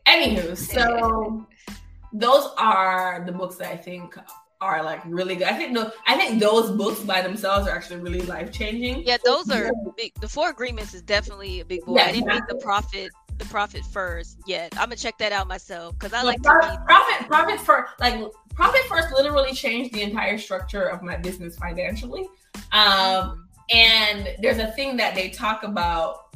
Anywho, 0.08 0.56
so 0.56 1.46
those 2.14 2.50
are 2.58 3.24
the 3.26 3.32
books 3.32 3.56
that 3.58 3.72
I 3.72 3.78
think 3.78 4.18
are 4.62 4.84
like 4.84 5.02
really 5.06 5.36
good. 5.36 5.48
I 5.48 5.54
think 5.54 5.72
no, 5.72 5.92
I 6.08 6.16
think 6.16 6.40
those 6.40 6.72
books 6.72 7.02
by 7.02 7.22
themselves 7.22 7.68
are 7.68 7.76
actually 7.76 8.00
really 8.00 8.22
life 8.22 8.52
changing. 8.52 9.04
Yeah, 9.06 9.18
those 9.24 9.50
are 9.50 9.72
big. 9.98 10.14
The 10.22 10.30
Four 10.30 10.50
Agreements 10.50 10.94
is 10.94 11.02
definitely 11.02 11.60
a 11.60 11.66
big 11.66 11.84
boy. 11.86 11.98
Yeah, 11.98 12.06
I 12.06 12.12
didn't 12.12 12.28
read 12.28 12.44
the 12.48 12.56
Profit 12.56 13.12
the 13.38 13.46
Profit 13.46 13.84
first 13.86 14.40
yet. 14.46 14.74
I'm 14.78 14.86
gonna 14.86 14.96
check 14.96 15.18
that 15.18 15.32
out 15.32 15.48
myself 15.48 15.98
because 15.98 16.14
I 16.14 16.24
like 16.24 16.42
profit, 16.42 16.70
to 16.70 16.78
read 16.78 16.86
Profit 16.86 17.28
Profit 17.28 17.60
first 17.60 17.94
like 18.00 18.32
Profit 18.54 18.82
first 18.88 19.14
literally 19.14 19.54
changed 19.54 19.94
the 19.94 20.02
entire 20.02 20.38
structure 20.38 20.84
of 20.84 21.02
my 21.02 21.18
business 21.18 21.58
financially. 21.58 22.28
Um, 22.72 23.48
and 23.72 24.36
there's 24.40 24.60
a 24.60 24.68
thing 24.68 24.98
that 24.98 25.16
they 25.16 25.30
talk 25.30 25.64
about. 25.64 26.36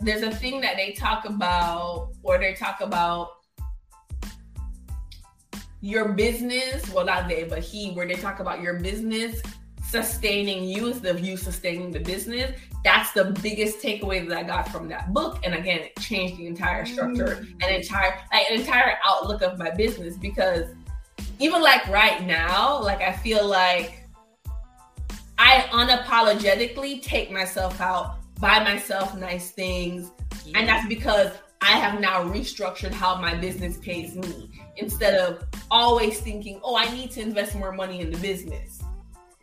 There's 0.00 0.22
a 0.22 0.30
thing 0.30 0.60
that 0.62 0.76
they 0.76 0.92
talk 0.92 1.24
about, 1.26 2.12
or 2.22 2.38
they 2.38 2.54
talk 2.54 2.80
about 2.80 3.30
your 5.82 6.12
business, 6.12 6.88
well, 6.92 7.04
not 7.04 7.28
they, 7.28 7.44
but 7.44 7.60
he, 7.60 7.92
where 7.92 8.06
they 8.06 8.14
talk 8.14 8.40
about 8.40 8.62
your 8.62 8.74
business 8.74 9.42
sustaining 9.90 10.64
you 10.64 10.86
is 10.86 11.00
the 11.00 11.20
you 11.20 11.36
sustaining 11.36 11.90
the 11.90 12.00
business. 12.00 12.58
That's 12.84 13.12
the 13.12 13.36
biggest 13.42 13.80
takeaway 13.80 14.26
that 14.28 14.38
I 14.38 14.42
got 14.44 14.68
from 14.68 14.88
that 14.88 15.12
book. 15.12 15.40
And 15.44 15.54
again, 15.54 15.80
it 15.80 15.96
changed 16.00 16.38
the 16.38 16.46
entire 16.46 16.86
structure 16.86 17.36
mm. 17.40 17.52
and 17.60 17.74
entire 17.74 18.20
like 18.32 18.46
an 18.50 18.60
entire 18.60 18.98
outlook 19.04 19.42
of 19.42 19.58
my 19.58 19.70
business 19.70 20.16
because 20.16 20.66
even 21.38 21.60
like 21.60 21.86
right 21.88 22.22
now, 22.22 22.80
like 22.80 23.00
I 23.00 23.12
feel 23.12 23.46
like 23.46 24.08
I 25.38 25.66
unapologetically 25.72 27.02
take 27.02 27.30
myself 27.30 27.80
out, 27.80 28.18
buy 28.40 28.62
myself 28.62 29.16
nice 29.16 29.50
things. 29.50 30.12
Yeah. 30.44 30.58
And 30.58 30.68
that's 30.68 30.86
because 30.86 31.32
I 31.62 31.72
have 31.72 32.00
now 32.00 32.22
restructured 32.22 32.92
how 32.92 33.20
my 33.20 33.34
business 33.34 33.76
pays 33.78 34.16
me 34.16 34.50
instead 34.76 35.14
of 35.14 35.44
always 35.70 36.20
thinking, 36.20 36.60
oh, 36.62 36.76
I 36.76 36.90
need 36.94 37.10
to 37.12 37.20
invest 37.20 37.54
more 37.54 37.72
money 37.72 38.00
in 38.00 38.10
the 38.10 38.18
business. 38.18 38.80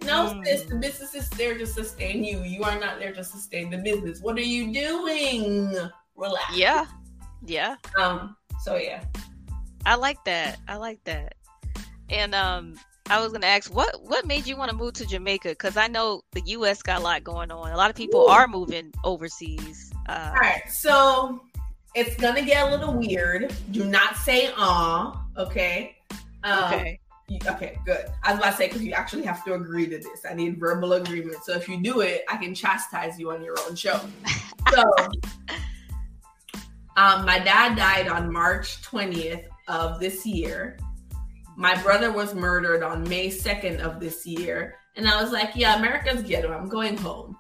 No, 0.03 0.33
mm. 0.33 0.45
sis, 0.45 0.63
the 0.63 0.75
business 0.75 1.15
is 1.15 1.29
there 1.31 1.57
to 1.57 1.65
sustain 1.65 2.23
you. 2.23 2.41
You 2.43 2.63
are 2.63 2.79
not 2.79 2.99
there 2.99 3.13
to 3.13 3.23
sustain 3.23 3.69
the 3.69 3.77
business. 3.77 4.21
What 4.21 4.37
are 4.37 4.41
you 4.41 4.71
doing? 4.71 5.75
Relax. 6.15 6.55
Yeah. 6.55 6.85
Yeah. 7.45 7.75
Um, 7.99 8.35
so 8.61 8.75
yeah. 8.75 9.03
I 9.85 9.95
like 9.95 10.23
that. 10.25 10.59
I 10.67 10.75
like 10.75 11.03
that. 11.05 11.35
And 12.09 12.35
um 12.35 12.75
I 13.09 13.21
was 13.21 13.31
gonna 13.31 13.47
ask 13.47 13.73
what 13.73 14.01
what 14.03 14.25
made 14.25 14.45
you 14.45 14.57
want 14.57 14.69
to 14.69 14.75
move 14.75 14.93
to 14.93 15.05
Jamaica? 15.05 15.49
Because 15.49 15.77
I 15.77 15.87
know 15.87 16.21
the 16.33 16.41
US 16.47 16.81
got 16.81 16.99
a 16.99 17.03
lot 17.03 17.23
going 17.23 17.51
on. 17.51 17.71
A 17.71 17.77
lot 17.77 17.89
of 17.89 17.95
people 17.95 18.21
Ooh. 18.21 18.27
are 18.27 18.47
moving 18.47 18.93
overseas. 19.03 19.91
Uh, 20.09 20.31
All 20.33 20.39
right, 20.41 20.63
so 20.69 21.41
it's 21.95 22.15
gonna 22.17 22.41
get 22.41 22.67
a 22.67 22.69
little 22.69 22.93
weird. 22.93 23.53
Do 23.71 23.85
not 23.85 24.17
say 24.17 24.51
"ah," 24.57 25.25
okay? 25.37 25.95
Um, 26.43 26.63
okay. 26.65 26.99
Okay, 27.29 27.77
good. 27.85 28.05
I 28.23 28.31
was 28.31 28.39
about 28.39 28.51
to 28.51 28.57
say 28.57 28.67
because 28.67 28.83
you 28.83 28.93
actually 28.93 29.23
have 29.23 29.43
to 29.43 29.53
agree 29.53 29.85
to 29.87 29.97
this. 29.97 30.25
I 30.29 30.33
need 30.33 30.57
verbal 30.57 30.93
agreement. 30.93 31.43
So 31.43 31.53
if 31.53 31.67
you 31.67 31.81
do 31.81 31.99
it, 31.99 32.23
I 32.29 32.37
can 32.37 32.55
chastise 32.55 33.19
you 33.19 33.31
on 33.31 33.43
your 33.43 33.55
own 33.67 33.75
show. 33.75 33.99
So, 34.73 34.83
um, 36.97 37.25
my 37.25 37.39
dad 37.39 37.77
died 37.77 38.09
on 38.09 38.29
March 38.29 38.81
20th 38.81 39.45
of 39.69 39.97
this 39.97 40.25
year. 40.25 40.77
My 41.55 41.81
brother 41.81 42.11
was 42.11 42.35
murdered 42.35 42.83
on 42.83 43.07
May 43.07 43.29
2nd 43.29 43.79
of 43.79 44.01
this 44.01 44.25
year, 44.25 44.75
and 44.97 45.07
I 45.07 45.21
was 45.21 45.31
like, 45.31 45.51
"Yeah, 45.55 45.77
America's 45.77 46.21
ghetto. 46.21 46.51
I'm 46.51 46.67
going 46.67 46.97
home." 46.97 47.37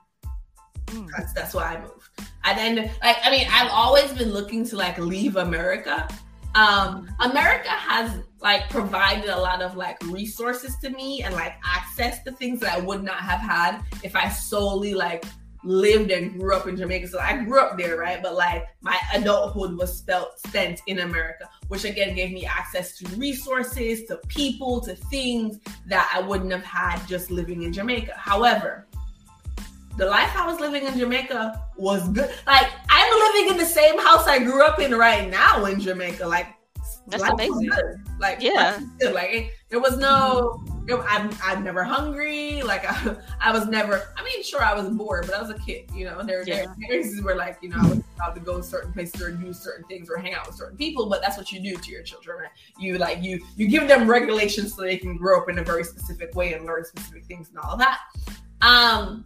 Mm. 0.85 1.09
That's 1.17 1.33
that's 1.33 1.53
why 1.53 1.75
I 1.75 1.81
moved. 1.81 2.09
And 2.45 2.57
then, 2.57 2.91
like, 3.03 3.17
I 3.25 3.29
mean, 3.29 3.45
I've 3.51 3.71
always 3.71 4.13
been 4.13 4.31
looking 4.31 4.65
to 4.67 4.77
like 4.77 4.97
leave 4.97 5.35
America. 5.35 6.07
Um, 6.55 7.09
America 7.19 7.71
has 7.71 8.21
like 8.41 8.69
provided 8.69 9.29
a 9.29 9.37
lot 9.37 9.61
of 9.61 9.75
like 9.75 10.01
resources 10.03 10.75
to 10.83 10.89
me 10.91 11.23
and 11.23 11.33
like 11.33 11.55
access 11.65 12.23
to 12.23 12.31
things 12.31 12.59
that 12.59 12.73
I 12.73 12.79
would 12.79 13.03
not 13.03 13.19
have 13.19 13.39
had 13.39 13.81
if 14.03 14.15
I 14.15 14.29
solely 14.29 14.93
like 14.93 15.25
lived 15.63 16.11
and 16.11 16.39
grew 16.39 16.55
up 16.55 16.67
in 16.67 16.77
Jamaica. 16.77 17.07
So 17.07 17.19
I 17.19 17.43
grew 17.43 17.59
up 17.59 17.77
there, 17.77 17.97
right? 17.97 18.21
But 18.21 18.35
like 18.35 18.65
my 18.81 18.97
adulthood 19.13 19.77
was 19.77 19.97
spent 19.97 20.27
spent 20.37 20.81
in 20.87 20.99
America, 20.99 21.49
which 21.67 21.83
again 21.83 22.15
gave 22.15 22.31
me 22.31 22.45
access 22.45 22.97
to 22.97 23.07
resources, 23.15 24.05
to 24.05 24.17
people, 24.27 24.81
to 24.81 24.95
things 24.95 25.59
that 25.87 26.11
I 26.13 26.21
wouldn't 26.21 26.51
have 26.51 26.63
had 26.63 27.05
just 27.07 27.31
living 27.31 27.63
in 27.63 27.73
Jamaica. 27.73 28.13
However, 28.15 28.87
the 29.97 30.05
life 30.05 30.31
I 30.35 30.45
was 30.45 30.59
living 30.59 30.85
in 30.85 30.97
Jamaica 30.97 31.61
was 31.75 32.07
good. 32.09 32.29
Like 32.45 32.69
I'm 32.89 33.33
living 33.33 33.51
in 33.51 33.57
the 33.57 33.65
same 33.65 33.99
house 33.99 34.27
I 34.27 34.39
grew 34.39 34.63
up 34.63 34.79
in 34.79 34.93
right 34.93 35.29
now 35.29 35.65
in 35.65 35.79
Jamaica. 35.79 36.25
Like 36.25 36.47
that's 37.07 37.23
amazing. 37.23 37.71
Like 38.19 38.41
yeah, 38.41 38.79
like 39.11 39.57
there 39.69 39.79
was 39.79 39.97
no. 39.97 40.63
I'm 40.89 41.29
I'm 41.43 41.63
never 41.63 41.83
hungry. 41.83 42.61
Like 42.63 42.85
I, 42.85 43.15
I 43.41 43.51
was 43.51 43.67
never. 43.67 44.09
I 44.17 44.23
mean, 44.23 44.43
sure, 44.43 44.63
I 44.63 44.73
was 44.73 44.89
bored, 44.89 45.25
but 45.25 45.35
I 45.35 45.41
was 45.41 45.49
a 45.49 45.59
kid. 45.59 45.89
You 45.93 46.05
know, 46.05 46.19
And 46.19 46.27
there 46.27 46.43
yeah. 46.43 46.65
there 46.89 47.03
where, 47.21 47.35
like 47.35 47.57
you 47.61 47.69
know 47.69 47.77
I 47.77 47.87
was 47.87 48.03
allowed 48.15 48.33
to 48.33 48.39
go 48.39 48.57
to 48.57 48.63
certain 48.63 48.91
places 48.93 49.21
or 49.21 49.31
do 49.31 49.53
certain 49.53 49.85
things 49.85 50.09
or 50.09 50.17
hang 50.17 50.33
out 50.33 50.47
with 50.47 50.55
certain 50.55 50.77
people. 50.77 51.07
But 51.07 51.21
that's 51.21 51.37
what 51.37 51.51
you 51.51 51.59
do 51.59 51.75
to 51.75 51.91
your 51.91 52.03
children, 52.03 52.37
right? 52.39 52.49
You 52.79 52.97
like 52.97 53.23
you 53.23 53.43
you 53.55 53.67
give 53.67 53.87
them 53.87 54.09
regulations 54.09 54.75
so 54.75 54.81
they 54.81 54.97
can 54.97 55.17
grow 55.17 55.41
up 55.41 55.49
in 55.49 55.59
a 55.59 55.63
very 55.63 55.83
specific 55.83 56.35
way 56.35 56.53
and 56.53 56.65
learn 56.65 56.83
specific 56.85 57.25
things 57.25 57.49
and 57.49 57.57
all 57.59 57.77
that. 57.77 57.99
Um, 58.61 59.25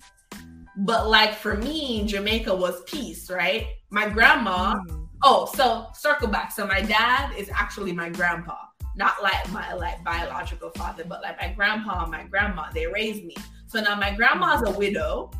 but 0.78 1.10
like 1.10 1.36
for 1.36 1.56
me, 1.58 2.06
Jamaica 2.06 2.56
was 2.56 2.84
peace, 2.84 3.30
right? 3.30 3.68
My 3.90 4.08
grandma. 4.08 4.76
Mm. 4.76 5.01
Oh, 5.24 5.50
so 5.56 5.88
circle 5.94 6.28
back. 6.28 6.52
So 6.52 6.66
my 6.66 6.82
dad 6.82 7.34
is 7.38 7.50
actually 7.54 7.92
my 7.92 8.10
grandpa, 8.10 8.58
not 8.96 9.22
like 9.22 9.52
my 9.52 9.74
like 9.74 10.04
biological 10.04 10.72
father, 10.72 11.04
but 11.08 11.22
like 11.22 11.40
my 11.40 11.50
grandpa 11.50 12.04
and 12.04 12.12
my 12.12 12.24
grandma. 12.24 12.72
They 12.74 12.88
raised 12.88 13.24
me. 13.24 13.36
So 13.68 13.80
now 13.82 13.96
my 13.96 14.16
grandma's 14.16 14.64
a 14.68 14.72
widow. 14.72 15.32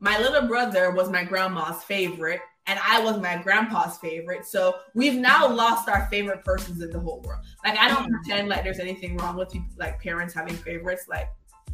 My 0.00 0.18
little 0.18 0.48
brother 0.48 0.90
was 0.90 1.10
my 1.10 1.24
grandma's 1.24 1.84
favorite, 1.84 2.40
and 2.66 2.80
I 2.86 3.00
was 3.00 3.20
my 3.20 3.36
grandpa's 3.36 3.98
favorite. 3.98 4.46
So 4.46 4.76
we've 4.94 5.14
now 5.14 5.48
lost 5.48 5.88
our 5.88 6.08
favorite 6.10 6.44
persons 6.44 6.82
in 6.82 6.90
the 6.90 6.98
whole 6.98 7.20
world. 7.22 7.44
Like 7.64 7.78
I 7.78 7.88
don't 7.88 8.10
pretend 8.10 8.48
like 8.48 8.64
there's 8.64 8.80
anything 8.80 9.16
wrong 9.18 9.36
with 9.36 9.50
people, 9.50 9.68
like 9.76 10.00
parents 10.02 10.34
having 10.34 10.56
favorites. 10.56 11.06
Like 11.08 11.28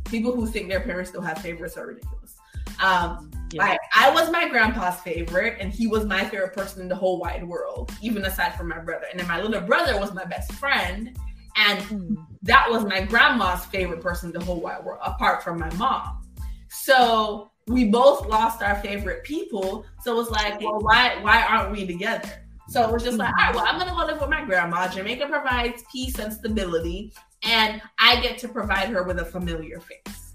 people 0.04 0.34
who 0.34 0.46
think 0.46 0.68
their 0.68 0.80
parents 0.80 1.10
still 1.10 1.22
have 1.22 1.38
favorites 1.38 1.76
are 1.76 1.86
ridiculous. 1.86 2.35
Um, 2.82 3.30
yeah. 3.52 3.64
I, 3.64 3.78
I 3.94 4.10
was 4.10 4.30
my 4.30 4.48
grandpa's 4.48 5.00
favorite, 5.00 5.56
and 5.60 5.72
he 5.72 5.86
was 5.86 6.04
my 6.04 6.24
favorite 6.24 6.54
person 6.54 6.82
in 6.82 6.88
the 6.88 6.96
whole 6.96 7.18
wide 7.18 7.46
world, 7.46 7.92
even 8.02 8.24
aside 8.24 8.56
from 8.56 8.68
my 8.68 8.78
brother. 8.78 9.06
And 9.10 9.20
then 9.20 9.28
my 9.28 9.40
little 9.40 9.60
brother 9.60 9.98
was 9.98 10.12
my 10.14 10.24
best 10.24 10.52
friend, 10.52 11.16
and 11.56 11.78
mm. 11.80 12.16
that 12.42 12.70
was 12.70 12.84
my 12.84 13.02
grandma's 13.02 13.64
favorite 13.66 14.00
person 14.00 14.30
in 14.30 14.38
the 14.38 14.44
whole 14.44 14.60
wide 14.60 14.84
world, 14.84 15.00
apart 15.04 15.42
from 15.42 15.58
my 15.58 15.72
mom. 15.74 16.22
So 16.68 17.50
we 17.68 17.84
both 17.84 18.26
lost 18.26 18.62
our 18.62 18.76
favorite 18.76 19.24
people. 19.24 19.84
So 20.02 20.12
it 20.12 20.16
was 20.16 20.30
like, 20.30 20.60
well, 20.60 20.80
why 20.80 21.18
why 21.22 21.42
aren't 21.42 21.72
we 21.72 21.86
together? 21.86 22.28
So 22.68 22.82
it 22.82 22.92
was 22.92 23.04
just 23.04 23.16
like, 23.16 23.32
all 23.38 23.46
right, 23.46 23.54
well, 23.54 23.64
I'm 23.66 23.78
gonna 23.78 23.92
go 23.92 24.04
live 24.04 24.20
with 24.20 24.30
my 24.30 24.44
grandma. 24.44 24.88
Jamaica 24.88 25.26
provides 25.28 25.84
peace 25.90 26.18
and 26.18 26.32
stability, 26.32 27.12
and 27.44 27.80
I 27.98 28.20
get 28.20 28.38
to 28.38 28.48
provide 28.48 28.88
her 28.88 29.04
with 29.04 29.20
a 29.20 29.24
familiar 29.24 29.80
face. 29.80 30.25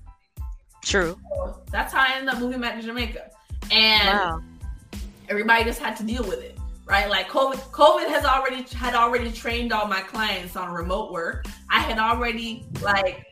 True. 0.82 1.20
So 1.36 1.62
that's 1.72 1.94
how 1.94 2.02
I 2.02 2.16
ended 2.16 2.34
up 2.34 2.40
moving 2.40 2.62
back 2.62 2.80
to 2.80 2.86
Jamaica. 2.86 3.30
And 3.72 4.08
wow. 4.08 4.42
everybody 5.30 5.64
just 5.64 5.80
had 5.80 5.96
to 5.98 6.04
deal 6.04 6.24
with 6.24 6.42
it. 6.42 6.58
Right? 6.86 7.10
Like 7.10 7.30
COVID 7.30 7.56
COVID 7.72 8.10
has 8.10 8.26
already 8.26 8.64
had 8.76 8.96
already 8.96 9.32
trained 9.32 9.72
all 9.72 9.88
my 9.88 10.02
clients 10.02 10.56
on 10.56 10.74
remote 10.74 11.14
work. 11.14 11.46
I 11.70 11.80
had 11.80 12.00
already 12.00 12.66
like 12.82 13.26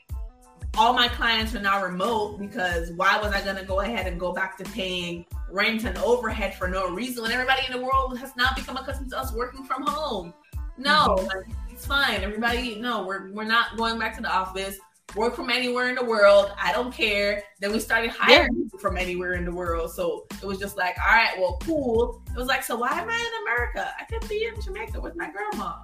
all 0.77 0.93
my 0.93 1.09
clients 1.09 1.53
are 1.55 1.61
now 1.61 1.83
remote 1.83 2.39
because 2.39 2.91
why 2.91 3.19
was 3.21 3.33
I 3.33 3.43
gonna 3.43 3.65
go 3.65 3.81
ahead 3.81 4.07
and 4.07 4.17
go 4.19 4.31
back 4.31 4.57
to 4.59 4.63
paying 4.65 5.25
rent 5.51 5.83
and 5.83 5.97
overhead 5.97 6.55
for 6.55 6.69
no 6.69 6.89
reason 6.89 7.23
when 7.23 7.31
everybody 7.31 7.63
in 7.67 7.77
the 7.77 7.83
world 7.83 8.17
has 8.19 8.33
now 8.37 8.49
become 8.55 8.77
accustomed 8.77 9.09
to 9.09 9.17
us 9.17 9.33
working 9.33 9.65
from 9.65 9.83
home? 9.83 10.33
No, 10.77 11.17
mm-hmm. 11.17 11.25
like, 11.25 11.45
it's 11.69 11.85
fine. 11.85 12.23
Everybody, 12.23 12.79
no, 12.79 13.03
we're 13.05 13.31
we're 13.31 13.43
not 13.43 13.75
going 13.75 13.99
back 13.99 14.15
to 14.15 14.21
the 14.21 14.31
office 14.31 14.77
work 15.15 15.35
from 15.35 15.49
anywhere 15.49 15.89
in 15.89 15.95
the 15.95 16.05
world. 16.05 16.51
I 16.61 16.71
don't 16.71 16.93
care. 16.93 17.43
Then 17.59 17.71
we 17.71 17.79
started 17.79 18.11
hiring 18.11 18.69
yeah. 18.71 18.79
from 18.79 18.97
anywhere 18.97 19.33
in 19.33 19.45
the 19.45 19.51
world. 19.51 19.91
So 19.91 20.27
it 20.41 20.45
was 20.45 20.59
just 20.59 20.77
like, 20.77 20.97
all 20.99 21.13
right, 21.13 21.37
well, 21.37 21.57
cool. 21.63 22.21
It 22.29 22.37
was 22.37 22.47
like, 22.47 22.63
so 22.63 22.77
why 22.77 22.91
am 22.91 23.09
I 23.09 23.15
in 23.15 23.43
America? 23.43 23.93
I 23.99 24.03
could 24.05 24.27
be 24.29 24.45
in 24.45 24.59
Jamaica 24.61 24.99
with 24.99 25.15
my 25.15 25.29
grandma. 25.29 25.75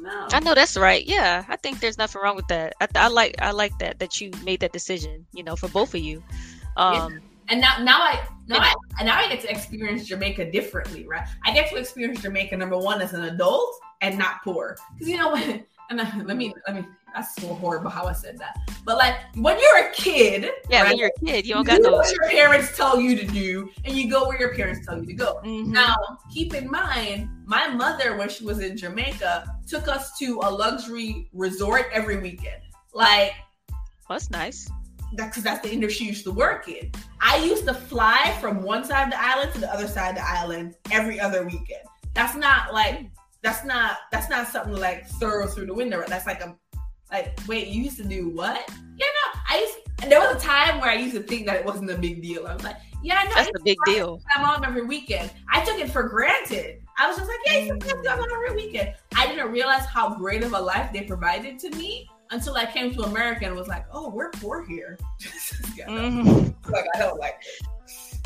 No. 0.00 0.28
I 0.32 0.40
know 0.40 0.54
that's 0.54 0.76
right. 0.76 1.04
Yeah, 1.04 1.44
I 1.48 1.56
think 1.56 1.80
there's 1.80 1.98
nothing 1.98 2.22
wrong 2.22 2.36
with 2.36 2.46
that. 2.48 2.74
I, 2.80 2.86
I 2.94 3.08
like 3.08 3.34
I 3.40 3.50
like 3.50 3.76
that 3.80 3.98
that 3.98 4.20
you 4.20 4.30
made 4.44 4.60
that 4.60 4.72
decision. 4.72 5.26
You 5.32 5.42
know, 5.42 5.56
for 5.56 5.68
both 5.68 5.92
of 5.92 6.00
you. 6.00 6.22
Um, 6.76 7.14
yeah. 7.14 7.18
And 7.50 7.60
now, 7.60 7.78
now 7.82 7.98
I 8.00 8.28
now 8.46 8.58
I 8.58 9.04
now 9.04 9.18
I 9.18 9.28
get 9.28 9.40
to 9.40 9.50
experience 9.50 10.06
Jamaica 10.06 10.52
differently, 10.52 11.06
right? 11.06 11.26
I 11.44 11.52
get 11.52 11.68
to 11.70 11.76
experience 11.76 12.22
Jamaica 12.22 12.56
number 12.56 12.78
one 12.78 13.00
as 13.00 13.12
an 13.12 13.24
adult 13.24 13.74
and 14.00 14.16
not 14.16 14.42
poor, 14.44 14.76
because 14.94 15.08
you 15.08 15.16
know 15.16 15.30
what? 15.30 15.62
And 15.90 16.02
uh, 16.02 16.06
let 16.26 16.36
me 16.36 16.52
let 16.66 16.76
me 16.76 16.84
that's 17.14 17.34
so 17.36 17.54
horrible 17.54 17.90
how 17.90 18.06
I 18.06 18.12
said 18.12 18.38
that. 18.38 18.58
But 18.84 18.96
like 18.96 19.14
when 19.34 19.58
you're 19.58 19.88
a 19.88 19.92
kid, 19.92 20.50
yeah, 20.70 20.82
right, 20.82 20.90
when 20.90 20.98
you're 20.98 21.12
a 21.16 21.24
kid, 21.24 21.46
you 21.46 21.54
don't 21.54 21.66
got 21.66 21.80
no 21.80 21.92
what 21.92 22.12
your 22.12 22.28
parents 22.28 22.76
tell 22.76 23.00
you 23.00 23.16
to 23.16 23.26
do, 23.26 23.70
and 23.84 23.96
you 23.96 24.10
go 24.10 24.28
where 24.28 24.38
your 24.38 24.54
parents 24.54 24.86
tell 24.86 24.98
you 24.98 25.06
to 25.06 25.14
go. 25.14 25.40
Mm-hmm. 25.44 25.72
Now, 25.72 25.96
keep 26.32 26.54
in 26.54 26.70
mind, 26.70 27.28
my 27.44 27.68
mother, 27.68 28.16
when 28.16 28.28
she 28.28 28.44
was 28.44 28.60
in 28.60 28.76
Jamaica, 28.76 29.44
took 29.66 29.88
us 29.88 30.16
to 30.18 30.40
a 30.42 30.50
luxury 30.50 31.28
resort 31.32 31.86
every 31.92 32.18
weekend. 32.18 32.62
Like, 32.94 33.32
that's 34.08 34.30
nice. 34.30 34.70
That's 35.14 35.30
because 35.30 35.42
that's 35.42 35.66
the 35.66 35.72
industry 35.72 36.06
she 36.06 36.10
used 36.10 36.24
to 36.24 36.32
work 36.32 36.68
in. 36.68 36.90
I 37.20 37.42
used 37.44 37.66
to 37.66 37.74
fly 37.74 38.36
from 38.40 38.62
one 38.62 38.84
side 38.84 39.04
of 39.04 39.10
the 39.10 39.20
island 39.20 39.52
to 39.54 39.60
the 39.60 39.72
other 39.72 39.88
side 39.88 40.10
of 40.10 40.16
the 40.16 40.28
island 40.28 40.74
every 40.90 41.18
other 41.18 41.44
weekend. 41.44 41.82
That's 42.14 42.34
not 42.34 42.74
like 42.74 43.06
that's 43.42 43.64
not 43.64 43.98
that's 44.10 44.28
not 44.28 44.48
something 44.48 44.74
like 44.74 45.08
throw 45.20 45.46
through 45.46 45.66
the 45.66 45.74
window. 45.74 46.02
That's 46.06 46.26
like 46.26 46.42
a 46.42 46.56
like, 47.10 47.38
wait, 47.46 47.68
you 47.68 47.82
used 47.82 47.96
to 47.98 48.04
do 48.04 48.28
what? 48.28 48.68
Yeah, 48.96 49.06
no, 49.06 49.40
I 49.48 49.58
used. 49.60 50.10
There 50.10 50.20
was 50.20 50.42
a 50.42 50.46
time 50.46 50.80
where 50.80 50.90
I 50.90 50.94
used 50.94 51.14
to 51.14 51.22
think 51.22 51.46
that 51.46 51.56
it 51.56 51.64
wasn't 51.64 51.90
a 51.90 51.98
big 51.98 52.22
deal. 52.22 52.46
I 52.46 52.54
was 52.54 52.62
like, 52.62 52.76
yeah, 53.02 53.22
no, 53.24 53.34
that's 53.34 53.50
a 53.54 53.62
big 53.64 53.78
deal. 53.84 54.20
I'm 54.34 54.44
on 54.44 54.64
every 54.64 54.84
weekend. 54.84 55.30
I 55.50 55.64
took 55.64 55.78
it 55.78 55.90
for 55.90 56.02
granted. 56.04 56.82
I 56.98 57.06
was 57.06 57.16
just 57.16 57.28
like, 57.28 57.38
yeah, 57.46 57.58
you 57.58 57.74
mm. 57.74 58.10
I'm 58.10 58.18
on 58.18 58.28
every 58.32 58.56
weekend. 58.56 58.94
I 59.16 59.26
didn't 59.26 59.50
realize 59.52 59.86
how 59.86 60.14
great 60.16 60.42
of 60.42 60.52
a 60.52 60.60
life 60.60 60.92
they 60.92 61.02
provided 61.02 61.58
to 61.60 61.70
me 61.70 62.08
until 62.30 62.54
I 62.56 62.66
came 62.66 62.92
to 62.94 63.02
America 63.02 63.46
and 63.46 63.54
was 63.54 63.68
like, 63.68 63.86
oh, 63.92 64.10
we're 64.10 64.30
poor 64.30 64.66
here. 64.66 64.98
mm-hmm. 65.78 66.72
Like 66.72 66.86
I 66.94 66.98
don't 66.98 67.18
like 67.18 67.40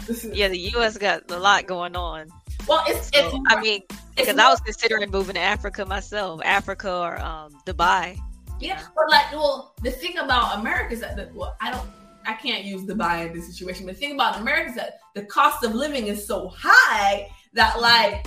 it. 0.08 0.34
yeah, 0.34 0.48
the 0.48 0.58
U.S. 0.58 0.96
got 0.96 1.30
a 1.30 1.38
lot 1.38 1.66
going 1.66 1.94
on. 1.94 2.28
Well, 2.66 2.82
it's, 2.86 3.10
so, 3.14 3.26
it's 3.26 3.36
I 3.48 3.60
mean, 3.60 3.82
because 4.16 4.38
I 4.38 4.48
was 4.48 4.60
considering 4.60 5.10
moving 5.10 5.34
to 5.34 5.40
Africa 5.40 5.84
myself, 5.84 6.40
Africa 6.44 6.92
or 6.92 7.20
um, 7.20 7.52
Dubai. 7.66 8.18
Yeah, 8.62 8.82
but 8.94 9.10
like, 9.10 9.32
well, 9.32 9.74
the 9.82 9.90
thing 9.90 10.18
about 10.18 10.58
America 10.60 10.94
is 10.94 11.00
that, 11.00 11.34
well, 11.34 11.56
I 11.60 11.70
don't, 11.72 11.88
I 12.24 12.34
can't 12.34 12.64
use 12.64 12.82
Dubai 12.82 13.26
in 13.26 13.32
this 13.32 13.46
situation. 13.46 13.86
But 13.86 13.96
the 13.96 14.00
thing 14.00 14.14
about 14.14 14.40
America 14.40 14.70
is 14.70 14.76
that 14.76 15.00
the 15.14 15.24
cost 15.24 15.64
of 15.64 15.74
living 15.74 16.06
is 16.06 16.24
so 16.26 16.48
high 16.56 17.28
that 17.54 17.80
like 17.80 18.26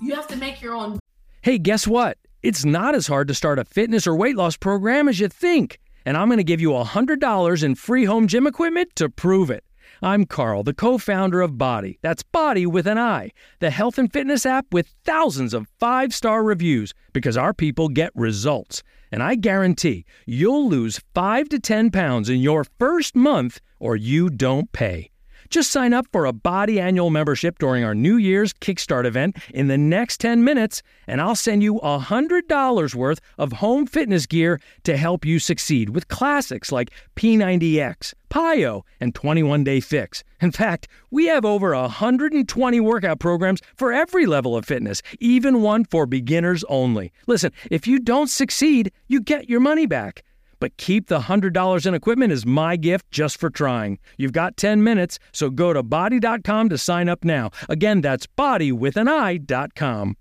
you 0.00 0.14
have 0.14 0.26
to 0.28 0.36
make 0.36 0.62
your 0.62 0.74
own. 0.74 0.98
Hey, 1.42 1.58
guess 1.58 1.86
what? 1.86 2.18
It's 2.42 2.64
not 2.64 2.94
as 2.94 3.06
hard 3.06 3.28
to 3.28 3.34
start 3.34 3.58
a 3.58 3.64
fitness 3.64 4.06
or 4.06 4.16
weight 4.16 4.36
loss 4.36 4.56
program 4.56 5.08
as 5.08 5.20
you 5.20 5.28
think. 5.28 5.78
And 6.04 6.16
I'm 6.16 6.28
going 6.28 6.38
to 6.38 6.44
give 6.44 6.60
you 6.60 6.74
a 6.74 6.84
$100 6.84 7.62
in 7.62 7.74
free 7.74 8.04
home 8.04 8.28
gym 8.28 8.46
equipment 8.46 8.94
to 8.96 9.08
prove 9.08 9.50
it. 9.50 9.64
I'm 10.02 10.26
Carl, 10.26 10.62
the 10.62 10.74
co 10.74 10.98
founder 10.98 11.40
of 11.40 11.52
BODi. 11.52 11.98
That's 12.02 12.22
BODi 12.22 12.66
with 12.66 12.86
an 12.86 12.98
I, 12.98 13.32
the 13.60 13.70
health 13.70 13.98
and 13.98 14.12
fitness 14.12 14.44
app 14.44 14.66
with 14.72 14.94
thousands 15.04 15.54
of 15.54 15.68
five 15.80 16.14
star 16.14 16.42
reviews 16.42 16.92
because 17.12 17.36
our 17.36 17.54
people 17.54 17.88
get 17.88 18.12
results. 18.14 18.82
And 19.10 19.22
I 19.22 19.36
guarantee 19.36 20.04
you'll 20.26 20.68
lose 20.68 21.00
5 21.14 21.48
to 21.50 21.58
10 21.58 21.90
pounds 21.90 22.28
in 22.28 22.40
your 22.40 22.64
first 22.78 23.14
month 23.14 23.60
or 23.78 23.96
you 23.96 24.28
don't 24.28 24.70
pay. 24.72 25.10
Just 25.48 25.70
sign 25.70 25.92
up 25.92 26.06
for 26.12 26.26
a 26.26 26.32
BODi 26.32 26.80
annual 26.80 27.10
membership 27.10 27.58
during 27.58 27.84
our 27.84 27.94
New 27.94 28.16
Year's 28.16 28.52
Kickstart 28.52 29.04
event 29.04 29.36
in 29.54 29.68
the 29.68 29.78
next 29.78 30.20
10 30.20 30.42
minutes, 30.42 30.82
and 31.06 31.20
I'll 31.20 31.36
send 31.36 31.62
you 31.62 31.74
$100 31.74 32.94
worth 32.94 33.20
of 33.38 33.52
home 33.52 33.86
fitness 33.86 34.26
gear 34.26 34.60
to 34.84 34.96
help 34.96 35.24
you 35.24 35.38
succeed 35.38 35.90
with 35.90 36.08
classics 36.08 36.72
like 36.72 36.90
P90X, 37.14 38.14
PiYo, 38.30 38.82
and 39.00 39.14
21 39.14 39.64
Day 39.64 39.80
Fix. 39.80 40.24
In 40.40 40.50
fact, 40.50 40.88
we 41.10 41.26
have 41.26 41.44
over 41.44 41.74
120 41.74 42.80
workout 42.80 43.20
programs 43.20 43.60
for 43.76 43.92
every 43.92 44.26
level 44.26 44.56
of 44.56 44.64
fitness, 44.64 45.02
even 45.20 45.62
one 45.62 45.84
for 45.84 46.06
beginners 46.06 46.64
only. 46.68 47.12
Listen, 47.26 47.52
if 47.70 47.86
you 47.86 47.98
don't 47.98 48.28
succeed, 48.28 48.92
you 49.06 49.20
get 49.20 49.48
your 49.48 49.60
money 49.60 49.86
back. 49.86 50.22
But 50.58 50.76
keep 50.76 51.08
the 51.08 51.20
$100 51.20 51.86
in 51.86 51.94
equipment 51.94 52.32
as 52.32 52.46
my 52.46 52.76
gift 52.76 53.10
just 53.10 53.38
for 53.38 53.50
trying. 53.50 53.98
You've 54.16 54.32
got 54.32 54.56
10 54.56 54.82
minutes, 54.82 55.18
so 55.32 55.50
go 55.50 55.72
to 55.72 55.82
bodi.com 55.82 56.68
to 56.68 56.78
sign 56.78 57.08
up 57.08 57.24
now. 57.24 57.50
Again, 57.68 58.00
that's 58.00 58.26
bodi 58.26 58.72
with 58.72 58.96
an 58.96 59.08
I.com. 59.08 60.16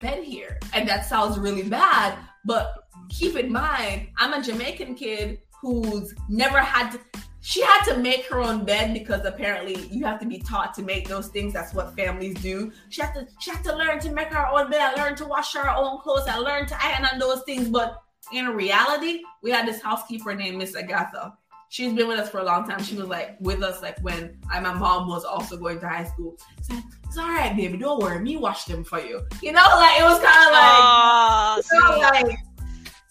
Been 0.00 0.22
here, 0.24 0.58
and 0.74 0.88
that 0.88 1.06
sounds 1.06 1.38
really 1.38 1.68
bad, 1.68 2.18
but 2.44 2.74
keep 3.08 3.36
in 3.36 3.52
mind, 3.52 4.08
I'm 4.18 4.32
a 4.32 4.42
Jamaican 4.42 4.96
kid 4.96 5.38
who's 5.60 6.12
never 6.28 6.58
had 6.58 6.90
to 6.90 7.00
she 7.42 7.60
had 7.60 7.82
to 7.86 7.98
make 7.98 8.24
her 8.26 8.40
own 8.40 8.64
bed 8.64 8.94
because 8.94 9.24
apparently 9.24 9.76
you 9.88 10.04
have 10.04 10.20
to 10.20 10.26
be 10.26 10.38
taught 10.38 10.74
to 10.74 10.82
make 10.82 11.08
those 11.08 11.26
things. 11.26 11.52
That's 11.52 11.74
what 11.74 11.94
families 11.96 12.40
do. 12.40 12.72
She 12.88 13.02
had 13.02 13.12
to 13.14 13.26
she 13.40 13.50
had 13.50 13.64
to 13.64 13.76
learn 13.76 13.98
to 14.00 14.12
make 14.12 14.28
her 14.28 14.46
own 14.46 14.70
bed. 14.70 14.80
I 14.80 15.02
learned 15.02 15.16
to 15.18 15.24
wash 15.24 15.52
her 15.54 15.68
own 15.68 16.00
clothes. 16.00 16.28
I 16.28 16.36
learned 16.36 16.68
to 16.68 16.76
iron 16.80 17.04
on 17.04 17.18
those 17.18 17.42
things. 17.42 17.68
But 17.68 18.00
in 18.32 18.48
reality, 18.48 19.22
we 19.42 19.50
had 19.50 19.66
this 19.66 19.80
housekeeper 19.80 20.34
named 20.34 20.58
Miss 20.58 20.74
Agatha. 20.76 21.34
She's 21.68 21.92
been 21.92 22.06
with 22.06 22.18
us 22.18 22.28
for 22.28 22.40
a 22.40 22.44
long 22.44 22.68
time. 22.68 22.82
She 22.82 22.96
was 22.96 23.06
like 23.06 23.36
with 23.40 23.62
us 23.62 23.80
like 23.80 23.98
when 24.00 24.38
I, 24.50 24.60
my 24.60 24.74
mom 24.74 25.08
was 25.08 25.24
also 25.24 25.56
going 25.56 25.80
to 25.80 25.88
high 25.88 26.04
school. 26.04 26.36
It's, 26.58 26.68
like, 26.68 26.84
it's 27.04 27.16
all 27.16 27.28
right, 27.28 27.56
baby. 27.56 27.78
Don't 27.78 27.98
worry. 28.00 28.20
Me 28.20 28.36
wash 28.36 28.66
them 28.66 28.84
for 28.84 29.00
you. 29.00 29.22
You 29.42 29.52
know, 29.52 29.66
like 29.76 30.00
it 30.00 30.04
was 30.04 30.18
kind 30.18 30.46
of 30.46 30.52
like, 30.52 30.82
oh, 30.82 31.62
you 31.72 31.80
know, 31.80 31.98
like, 31.98 32.38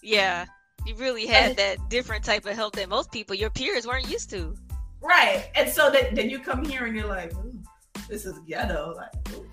yeah. 0.02 0.46
You 0.86 0.94
really 0.96 1.26
had 1.26 1.56
that 1.56 1.78
different 1.88 2.24
type 2.24 2.44
of 2.46 2.54
help 2.54 2.74
that 2.76 2.88
most 2.88 3.12
people, 3.12 3.36
your 3.36 3.50
peers, 3.50 3.86
weren't 3.86 4.10
used 4.10 4.30
to. 4.30 4.54
Right. 5.00 5.46
And 5.54 5.70
so 5.70 5.90
then, 5.90 6.14
then 6.14 6.28
you 6.30 6.38
come 6.40 6.64
here 6.64 6.86
and 6.86 6.96
you're 6.96 7.06
like, 7.06 7.32
this 8.08 8.24
is 8.24 8.38
ghetto. 8.40 8.94
Like, 8.96 9.34
Ooh. 9.34 9.46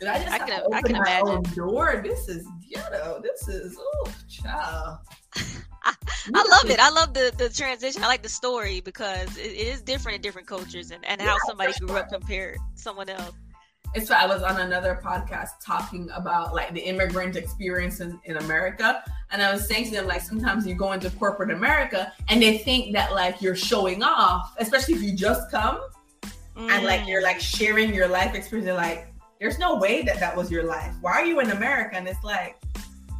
Did 0.00 0.08
I 0.08 0.18
just 0.18 0.32
I 0.32 0.38
can, 0.38 0.60
open 0.62 0.74
I 0.74 0.80
can 0.80 0.92
my 0.92 0.98
imagine. 0.98 1.28
own 1.28 1.42
door? 1.54 2.00
This 2.02 2.28
is 2.28 2.48
ghetto. 2.70 3.20
This 3.22 3.48
is 3.48 3.76
oh, 3.78 4.12
child. 4.28 4.98
I, 5.36 5.94
I, 6.34 6.48
love 6.48 6.70
it. 6.70 6.80
I 6.80 6.90
love 6.90 7.12
the 7.12 7.32
the 7.36 7.50
transition. 7.50 8.02
I 8.02 8.06
like 8.06 8.22
the 8.22 8.28
story 8.28 8.80
because 8.80 9.36
it, 9.36 9.52
it 9.52 9.66
is 9.68 9.82
different 9.82 10.16
in 10.16 10.22
different 10.22 10.48
cultures 10.48 10.90
and, 10.90 11.04
and 11.04 11.20
how 11.20 11.36
somebody 11.46 11.74
grew 11.78 11.96
up 11.96 12.08
compared 12.08 12.56
to 12.56 12.82
someone 12.82 13.10
else. 13.10 13.32
It's 13.94 14.10
I 14.10 14.24
was 14.24 14.42
on 14.42 14.60
another 14.60 15.00
podcast 15.04 15.50
talking 15.64 16.08
about 16.14 16.54
like 16.54 16.72
the 16.72 16.80
immigrant 16.80 17.36
experience 17.36 18.00
in, 18.00 18.18
in 18.24 18.38
America. 18.38 19.02
And 19.32 19.42
I 19.42 19.52
was 19.52 19.66
saying 19.66 19.86
to 19.86 19.90
them, 19.90 20.06
like, 20.06 20.22
sometimes 20.22 20.66
you 20.66 20.74
go 20.74 20.92
into 20.92 21.10
corporate 21.10 21.50
America 21.50 22.12
and 22.28 22.40
they 22.40 22.58
think 22.58 22.94
that 22.94 23.12
like 23.12 23.42
you're 23.42 23.56
showing 23.56 24.02
off, 24.02 24.54
especially 24.58 24.94
if 24.94 25.02
you 25.02 25.12
just 25.12 25.50
come 25.50 25.80
mm. 26.56 26.70
and 26.70 26.86
like 26.86 27.06
you're 27.06 27.22
like 27.22 27.40
sharing 27.40 27.92
your 27.92 28.08
life 28.08 28.34
experience. 28.34 28.66
They're 28.66 28.74
like, 28.74 29.09
there's 29.40 29.58
no 29.58 29.76
way 29.76 30.02
that 30.02 30.20
that 30.20 30.36
was 30.36 30.50
your 30.50 30.64
life. 30.64 30.94
Why 31.00 31.12
are 31.12 31.24
you 31.24 31.40
in 31.40 31.50
America? 31.50 31.96
And 31.96 32.06
it's 32.06 32.22
like, 32.22 32.62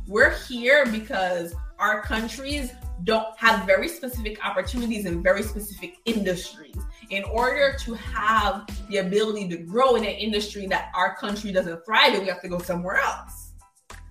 we're 0.06 0.36
here 0.44 0.84
because 0.86 1.54
our 1.78 2.02
countries 2.02 2.72
don't 3.04 3.26
have 3.38 3.64
very 3.64 3.88
specific 3.88 4.44
opportunities 4.44 5.06
in 5.06 5.22
very 5.22 5.42
specific 5.42 5.96
industries. 6.04 6.76
In 7.08 7.24
order 7.24 7.74
to 7.80 7.94
have 7.94 8.68
the 8.88 8.98
ability 8.98 9.48
to 9.48 9.56
grow 9.56 9.96
in 9.96 10.04
an 10.04 10.10
industry 10.10 10.66
that 10.66 10.92
our 10.94 11.16
country 11.16 11.52
doesn't 11.52 11.84
thrive 11.86 12.14
in, 12.14 12.20
we 12.20 12.26
have 12.28 12.42
to 12.42 12.48
go 12.48 12.58
somewhere 12.58 12.96
else. 12.96 13.52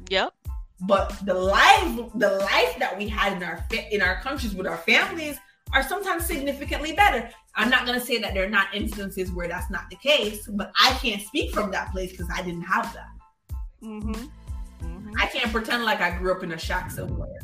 Yep. 0.10 0.34
But 0.82 1.16
the 1.26 1.36
life, 1.36 2.10
the 2.16 2.38
life 2.38 2.76
that 2.80 2.98
we 2.98 3.08
had 3.08 3.34
in 3.34 3.44
our 3.44 3.66
in 3.92 4.02
our 4.02 4.20
countries 4.22 4.56
with 4.56 4.66
our 4.66 4.78
families 4.78 5.38
are 5.74 5.84
sometimes 5.84 6.26
significantly 6.26 6.94
better. 6.94 7.30
I'm 7.60 7.70
not 7.70 7.86
going 7.86 8.00
to 8.00 8.06
say 8.06 8.20
that 8.20 8.34
there 8.34 8.46
are 8.46 8.50
not 8.50 8.74
instances 8.74 9.34
where 9.34 9.50
that's 9.50 9.70
not 9.70 9.90
the 9.90 9.98
case, 9.98 10.48
but 10.48 10.72
I 10.82 10.92
can't 10.94 11.22
speak 11.22 11.54
from 11.54 11.72
that 11.72 11.92
place 11.92 12.12
because 12.12 12.30
I 12.34 12.42
didn't 12.42 12.62
have 12.62 12.94
that. 12.94 13.10
Mm-hmm. 13.84 14.12
Mm-hmm. 14.12 15.14
I 15.20 15.26
can't 15.26 15.52
pretend 15.52 15.84
like 15.84 16.00
I 16.00 16.18
grew 16.18 16.32
up 16.32 16.42
in 16.42 16.54
a 16.54 16.58
shack 16.58 16.90
somewhere. 16.90 17.38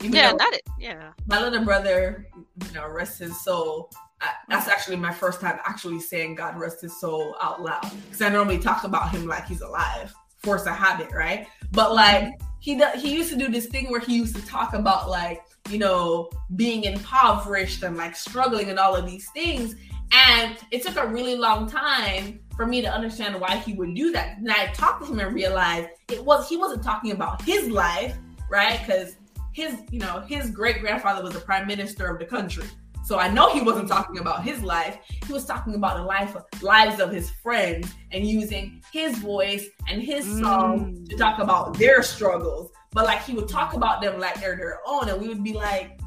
Even 0.00 0.16
yeah, 0.16 0.32
not 0.32 0.52
it. 0.52 0.62
Yeah. 0.76 1.12
My 1.26 1.40
little 1.40 1.64
brother, 1.64 2.26
you 2.34 2.74
know, 2.74 2.88
rest 2.88 3.20
his 3.20 3.44
soul. 3.44 3.90
I, 4.20 4.30
that's 4.48 4.66
actually 4.66 4.96
my 4.96 5.12
first 5.12 5.40
time 5.40 5.60
actually 5.64 6.00
saying 6.00 6.34
God 6.34 6.58
rest 6.58 6.82
his 6.82 7.00
soul 7.00 7.36
out 7.40 7.62
loud 7.62 7.88
because 8.06 8.22
I 8.22 8.30
normally 8.30 8.58
talk 8.58 8.82
about 8.82 9.10
him 9.10 9.24
like 9.24 9.46
he's 9.46 9.60
alive, 9.60 10.12
force 10.38 10.66
a 10.66 10.72
habit, 10.72 11.12
right? 11.12 11.46
But 11.70 11.94
like 11.94 12.32
he 12.58 12.82
he 12.96 13.14
used 13.14 13.30
to 13.30 13.36
do 13.36 13.48
this 13.48 13.66
thing 13.66 13.88
where 13.88 14.00
he 14.00 14.16
used 14.16 14.34
to 14.34 14.44
talk 14.44 14.74
about 14.74 15.08
like 15.08 15.42
you 15.70 15.78
know 15.78 16.30
being 16.56 16.84
impoverished 16.84 17.82
and 17.82 17.96
like 17.96 18.16
struggling 18.16 18.70
and 18.70 18.78
all 18.78 18.94
of 18.94 19.06
these 19.06 19.28
things, 19.30 19.76
and 20.12 20.56
it 20.70 20.82
took 20.82 20.96
a 20.96 21.06
really 21.06 21.36
long 21.36 21.68
time 21.68 22.40
for 22.56 22.66
me 22.66 22.80
to 22.80 22.92
understand 22.92 23.40
why 23.40 23.56
he 23.56 23.72
would 23.74 23.94
do 23.94 24.12
that. 24.12 24.38
And 24.38 24.50
I 24.50 24.66
talked 24.68 25.04
to 25.04 25.12
him 25.12 25.20
and 25.20 25.34
realized 25.34 25.88
it 26.10 26.24
was 26.24 26.48
he 26.48 26.56
wasn't 26.56 26.82
talking 26.82 27.12
about 27.12 27.42
his 27.42 27.68
life, 27.68 28.16
right? 28.50 28.78
Because 28.80 29.16
his, 29.52 29.76
you 29.90 30.00
know, 30.00 30.20
his 30.26 30.50
great 30.50 30.80
grandfather 30.80 31.22
was 31.22 31.32
the 31.32 31.40
prime 31.40 31.66
minister 31.66 32.06
of 32.06 32.18
the 32.18 32.24
country. 32.24 32.64
So 33.04 33.18
I 33.18 33.28
know 33.28 33.52
he 33.52 33.60
wasn't 33.60 33.88
talking 33.88 34.18
about 34.18 34.44
his 34.44 34.62
life. 34.62 34.98
He 35.26 35.32
was 35.32 35.44
talking 35.44 35.74
about 35.74 35.98
the 35.98 36.02
life 36.02 36.34
lives 36.62 37.00
of 37.00 37.12
his 37.12 37.30
friends 37.42 37.92
and 38.12 38.26
using 38.26 38.82
his 38.92 39.18
voice 39.18 39.66
and 39.90 40.02
his 40.02 40.24
song 40.40 40.94
mm. 40.94 41.08
to 41.10 41.16
talk 41.16 41.38
about 41.38 41.78
their 41.78 42.02
struggles. 42.02 42.70
But 42.94 43.04
like 43.04 43.22
he 43.24 43.34
would 43.34 43.48
talk 43.48 43.74
about 43.74 44.00
them 44.00 44.18
like 44.20 44.40
they're 44.40 44.56
their 44.56 44.78
own, 44.86 45.08
and 45.08 45.20
we 45.20 45.28
would 45.28 45.42
be 45.42 45.52
like, 45.52 46.00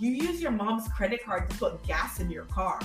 "You 0.00 0.10
use 0.10 0.42
your 0.42 0.50
mom's 0.50 0.88
credit 0.88 1.24
card 1.24 1.48
to 1.48 1.56
put 1.56 1.82
gas 1.86 2.20
in 2.20 2.30
your 2.30 2.44
car. 2.46 2.80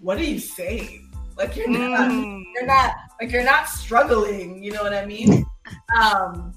What 0.00 0.18
are 0.18 0.24
you 0.24 0.38
saying? 0.38 1.10
Like 1.36 1.56
you're 1.56 1.68
not, 1.68 2.10
mm. 2.10 2.44
you're 2.54 2.64
not, 2.64 2.94
like 3.20 3.32
you're 3.32 3.44
not 3.44 3.68
struggling. 3.68 4.62
You 4.62 4.72
know 4.72 4.82
what 4.82 4.94
I 4.94 5.04
mean?" 5.04 5.44
Um, 6.00 6.54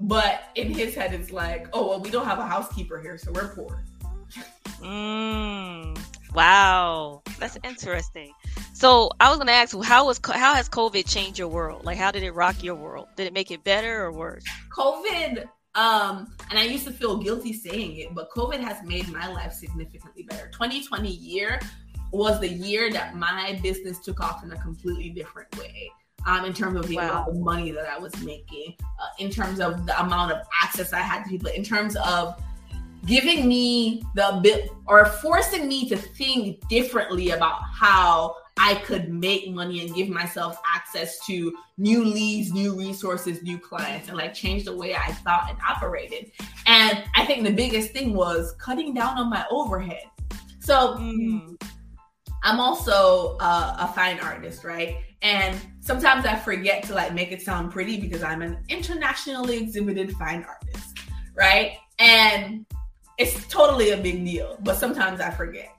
but 0.00 0.50
in 0.56 0.72
his 0.72 0.94
head, 0.94 1.14
it's 1.14 1.30
like, 1.30 1.68
oh 1.72 1.88
well, 1.88 2.00
we 2.00 2.10
don't 2.10 2.26
have 2.26 2.40
a 2.40 2.46
housekeeper 2.46 3.00
here, 3.00 3.16
so 3.18 3.32
we're 3.32 3.54
poor. 3.54 3.84
Mm, 4.80 5.98
wow, 6.34 7.22
that's 7.38 7.58
interesting. 7.64 8.32
So 8.74 9.10
I 9.20 9.28
was 9.30 9.38
gonna 9.38 9.52
ask, 9.52 9.76
how 9.82 10.06
was 10.06 10.20
how 10.24 10.54
has 10.54 10.68
COVID 10.68 11.08
changed 11.08 11.38
your 11.38 11.48
world? 11.48 11.84
Like, 11.84 11.98
how 11.98 12.10
did 12.10 12.22
it 12.22 12.32
rock 12.32 12.62
your 12.62 12.74
world? 12.74 13.08
Did 13.16 13.26
it 13.26 13.32
make 13.32 13.50
it 13.50 13.64
better 13.64 14.04
or 14.04 14.12
worse? 14.12 14.44
COVID, 14.76 15.46
um, 15.74 16.32
and 16.50 16.58
I 16.58 16.62
used 16.62 16.84
to 16.86 16.92
feel 16.92 17.16
guilty 17.18 17.52
saying 17.52 17.96
it, 17.96 18.14
but 18.14 18.30
COVID 18.30 18.60
has 18.60 18.84
made 18.84 19.08
my 19.08 19.26
life 19.28 19.52
significantly 19.52 20.24
better. 20.24 20.48
2020 20.48 21.08
year 21.08 21.60
was 22.12 22.40
the 22.40 22.48
year 22.48 22.90
that 22.92 23.16
my 23.16 23.58
business 23.62 23.98
took 23.98 24.20
off 24.20 24.42
in 24.44 24.52
a 24.52 24.56
completely 24.56 25.10
different 25.10 25.56
way. 25.58 25.90
Um, 26.26 26.44
in 26.44 26.52
terms 26.52 26.76
of 26.76 26.88
the 26.88 26.96
wow. 26.96 27.10
amount 27.10 27.28
of 27.28 27.36
money 27.36 27.70
that 27.70 27.88
I 27.88 27.96
was 27.96 28.12
making, 28.22 28.74
uh, 28.80 29.06
in 29.18 29.30
terms 29.30 29.60
of 29.60 29.86
the 29.86 29.98
amount 30.00 30.32
of 30.32 30.38
access 30.62 30.92
I 30.92 30.98
had 30.98 31.22
to 31.22 31.30
people, 31.30 31.48
in 31.50 31.62
terms 31.62 31.96
of 31.96 32.34
giving 33.08 33.48
me 33.48 34.02
the 34.14 34.38
bit 34.42 34.70
or 34.86 35.06
forcing 35.06 35.66
me 35.66 35.88
to 35.88 35.96
think 35.96 36.66
differently 36.68 37.30
about 37.30 37.60
how 37.72 38.36
I 38.58 38.74
could 38.74 39.08
make 39.08 39.50
money 39.50 39.80
and 39.84 39.94
give 39.94 40.08
myself 40.08 40.60
access 40.74 41.24
to 41.26 41.56
new 41.78 42.04
leads, 42.04 42.52
new 42.52 42.76
resources, 42.76 43.42
new 43.42 43.58
clients, 43.58 44.08
and 44.08 44.16
like 44.16 44.34
change 44.34 44.64
the 44.64 44.76
way 44.76 44.94
I 44.94 45.12
thought 45.12 45.48
and 45.48 45.58
operated. 45.68 46.32
And 46.66 47.02
I 47.16 47.24
think 47.24 47.44
the 47.44 47.52
biggest 47.52 47.92
thing 47.92 48.14
was 48.14 48.54
cutting 48.60 48.92
down 48.92 49.16
on 49.16 49.30
my 49.30 49.46
overhead. 49.50 50.02
So 50.60 50.96
mm. 50.96 51.60
I'm 52.42 52.60
also 52.60 53.38
uh, 53.40 53.76
a 53.78 53.92
fine 53.94 54.20
artist, 54.20 54.64
right? 54.64 54.96
And 55.22 55.58
sometimes 55.80 56.26
I 56.26 56.36
forget 56.36 56.82
to 56.84 56.94
like 56.94 57.14
make 57.14 57.32
it 57.32 57.40
sound 57.40 57.72
pretty 57.72 57.98
because 57.98 58.22
I'm 58.22 58.42
an 58.42 58.58
internationally 58.68 59.56
exhibited 59.56 60.12
fine 60.12 60.44
artist, 60.44 60.98
right? 61.34 61.72
And 61.98 62.66
it's 63.18 63.46
totally 63.48 63.90
a 63.90 63.96
big 63.96 64.24
deal, 64.24 64.56
but 64.62 64.76
sometimes 64.76 65.20
I 65.20 65.30
forget. 65.30 65.70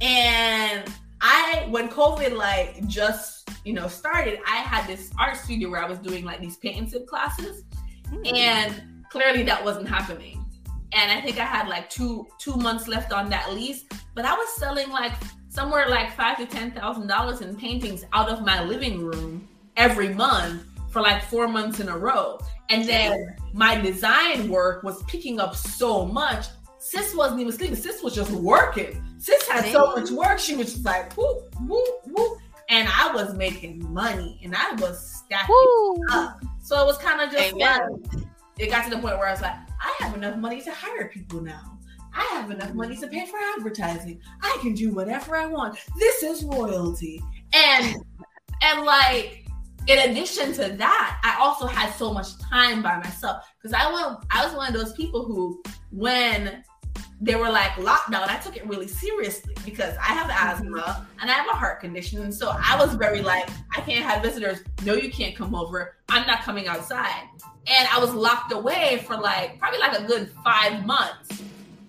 And 0.00 0.88
I, 1.20 1.66
when 1.70 1.88
COVID 1.88 2.36
like 2.36 2.86
just 2.86 3.50
you 3.64 3.72
know 3.72 3.88
started, 3.88 4.38
I 4.46 4.56
had 4.56 4.86
this 4.86 5.10
art 5.18 5.36
studio 5.36 5.70
where 5.70 5.82
I 5.82 5.88
was 5.88 5.98
doing 5.98 6.24
like 6.24 6.40
these 6.40 6.56
paint 6.56 6.78
and 6.78 6.90
sip 6.90 7.06
classes, 7.06 7.64
mm. 8.06 8.32
and 8.32 9.04
clearly 9.10 9.42
that 9.44 9.64
wasn't 9.64 9.88
happening. 9.88 10.44
And 10.92 11.12
I 11.12 11.20
think 11.20 11.38
I 11.38 11.44
had 11.44 11.68
like 11.68 11.90
two 11.90 12.26
two 12.38 12.54
months 12.54 12.86
left 12.86 13.12
on 13.12 13.28
that 13.30 13.52
lease, 13.52 13.84
but 14.14 14.24
I 14.24 14.34
was 14.34 14.48
selling 14.56 14.90
like 14.90 15.12
somewhere 15.48 15.88
like 15.88 16.14
five 16.14 16.38
to 16.38 16.46
ten 16.46 16.70
thousand 16.70 17.08
dollars 17.08 17.40
in 17.40 17.56
paintings 17.56 18.04
out 18.12 18.28
of 18.28 18.44
my 18.44 18.62
living 18.62 19.04
room 19.04 19.48
every 19.76 20.14
month 20.14 20.64
for 20.90 21.02
like 21.02 21.22
four 21.24 21.48
months 21.48 21.80
in 21.80 21.88
a 21.88 21.98
row. 21.98 22.38
And 22.70 22.86
then 22.86 23.34
my 23.52 23.80
design 23.80 24.48
work 24.48 24.82
was 24.82 25.02
picking 25.04 25.40
up 25.40 25.56
so 25.56 26.04
much 26.04 26.46
Sis 26.88 27.14
wasn't 27.14 27.40
even 27.40 27.52
sleeping. 27.52 27.76
Sis 27.76 28.02
was 28.02 28.14
just 28.14 28.30
working. 28.30 29.04
Sis 29.18 29.46
had 29.46 29.70
so 29.72 29.94
much 29.94 30.10
work. 30.10 30.38
She 30.38 30.56
was 30.56 30.72
just 30.72 30.86
like 30.86 31.12
whoop, 31.18 31.54
whoop, 31.60 31.86
whoop. 32.06 32.38
And 32.70 32.88
I 32.88 33.12
was 33.14 33.34
making 33.34 33.92
money 33.92 34.40
and 34.42 34.54
I 34.56 34.72
was 34.72 34.98
stacking 34.98 35.54
Woo. 35.54 35.96
up. 36.10 36.42
So 36.62 36.80
it 36.80 36.86
was 36.86 36.96
kind 36.96 37.20
of 37.20 37.30
just 37.30 37.54
Amen. 37.54 38.02
like 38.12 38.22
it 38.58 38.70
got 38.70 38.84
to 38.84 38.90
the 38.90 38.96
point 38.96 39.18
where 39.18 39.28
I 39.28 39.32
was 39.32 39.42
like, 39.42 39.56
I 39.80 39.94
have 39.98 40.14
enough 40.14 40.38
money 40.38 40.62
to 40.62 40.72
hire 40.72 41.08
people 41.08 41.42
now. 41.42 41.78
I 42.14 42.22
have 42.32 42.50
enough 42.50 42.72
money 42.72 42.96
to 42.96 43.06
pay 43.06 43.26
for 43.26 43.38
advertising. 43.56 44.20
I 44.42 44.56
can 44.62 44.72
do 44.72 44.94
whatever 44.94 45.36
I 45.36 45.44
want. 45.44 45.78
This 45.98 46.22
is 46.22 46.42
royalty. 46.42 47.22
And 47.52 47.96
and 48.62 48.84
like 48.86 49.44
in 49.88 50.10
addition 50.10 50.54
to 50.54 50.70
that, 50.76 51.20
I 51.22 51.36
also 51.38 51.66
had 51.66 51.92
so 51.94 52.14
much 52.14 52.38
time 52.38 52.82
by 52.82 52.96
myself 52.96 53.44
because 53.60 53.74
I 53.74 53.92
went 53.92 54.24
I 54.30 54.46
was 54.46 54.54
one 54.54 54.68
of 54.68 54.74
those 54.74 54.94
people 54.94 55.26
who 55.26 55.62
when 55.90 56.64
they 57.20 57.34
were 57.34 57.50
like 57.50 57.72
lockdown. 57.72 58.28
I 58.28 58.38
took 58.38 58.56
it 58.56 58.66
really 58.66 58.86
seriously 58.86 59.54
because 59.64 59.96
I 59.96 60.12
have 60.12 60.30
asthma 60.30 60.80
mm-hmm. 60.80 61.20
and 61.20 61.30
I 61.30 61.34
have 61.34 61.48
a 61.48 61.56
heart 61.56 61.80
condition. 61.80 62.30
So 62.30 62.54
I 62.54 62.76
was 62.78 62.94
very 62.94 63.22
like, 63.22 63.48
I 63.76 63.80
can't 63.80 64.04
have 64.04 64.22
visitors. 64.22 64.60
No, 64.84 64.94
you 64.94 65.10
can't 65.10 65.34
come 65.34 65.54
over. 65.54 65.96
I'm 66.08 66.26
not 66.26 66.42
coming 66.42 66.68
outside. 66.68 67.24
And 67.66 67.88
I 67.92 67.98
was 67.98 68.14
locked 68.14 68.52
away 68.52 69.02
for 69.06 69.16
like 69.16 69.58
probably 69.58 69.80
like 69.80 69.98
a 69.98 70.04
good 70.04 70.30
five 70.44 70.86
months. 70.86 71.42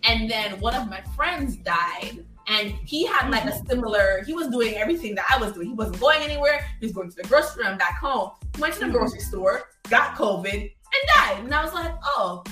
And 0.03 0.29
then 0.29 0.59
one 0.59 0.73
of 0.73 0.89
my 0.89 1.01
friends 1.15 1.57
died. 1.57 2.25
And 2.47 2.71
he 2.83 3.05
had 3.05 3.29
like 3.29 3.43
a 3.43 3.49
mm-hmm. 3.49 3.67
similar, 3.67 4.23
he 4.25 4.33
was 4.33 4.47
doing 4.47 4.73
everything 4.73 5.13
that 5.15 5.25
I 5.29 5.37
was 5.37 5.53
doing. 5.53 5.67
He 5.67 5.73
wasn't 5.73 5.99
going 5.99 6.23
anywhere. 6.23 6.65
He 6.79 6.87
was 6.87 6.93
going 6.93 7.11
to 7.11 7.15
the 7.15 7.27
grocery 7.27 7.51
store 7.51 7.65
and 7.65 7.77
back 7.77 7.99
home. 7.99 8.31
He 8.55 8.61
went 8.61 8.73
to 8.73 8.79
the 8.79 8.85
mm-hmm. 8.87 8.95
grocery 8.95 9.19
store, 9.19 9.69
got 9.89 10.15
COVID, 10.15 10.53
and 10.53 11.09
died. 11.15 11.43
And 11.43 11.53
I 11.53 11.63
was 11.63 11.73
like, 11.73 11.93
oh, 12.03 12.43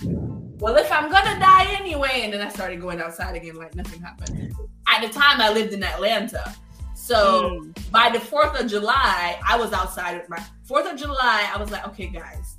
well, 0.60 0.76
if 0.76 0.91
I'm 0.91 1.12
gonna 1.12 1.39
die 1.39 1.68
anyway, 1.80 2.22
and 2.24 2.34
then 2.34 2.41
I 2.41 2.49
started 2.49 2.82
going 2.82 2.99
outside 2.99 3.36
again 3.36 3.55
like 3.55 3.76
nothing 3.76 4.01
happened. 4.01 4.53
At 4.88 5.01
the 5.01 5.10
time, 5.10 5.39
I 5.39 5.51
lived 5.51 5.74
in 5.74 5.84
Atlanta. 5.84 6.55
So 6.95 7.62
mm. 7.62 7.91
by 7.91 8.10
the 8.10 8.18
4th 8.18 8.60
of 8.60 8.68
July, 8.68 9.39
I 9.47 9.58
was 9.58 9.72
outside 9.72 10.18
with 10.18 10.30
my 10.30 10.43
4th 10.68 10.93
of 10.93 10.99
July. 10.99 11.49
I 11.53 11.58
was 11.60 11.70
like, 11.70 11.88
okay, 11.89 12.08
guys, 12.08 12.58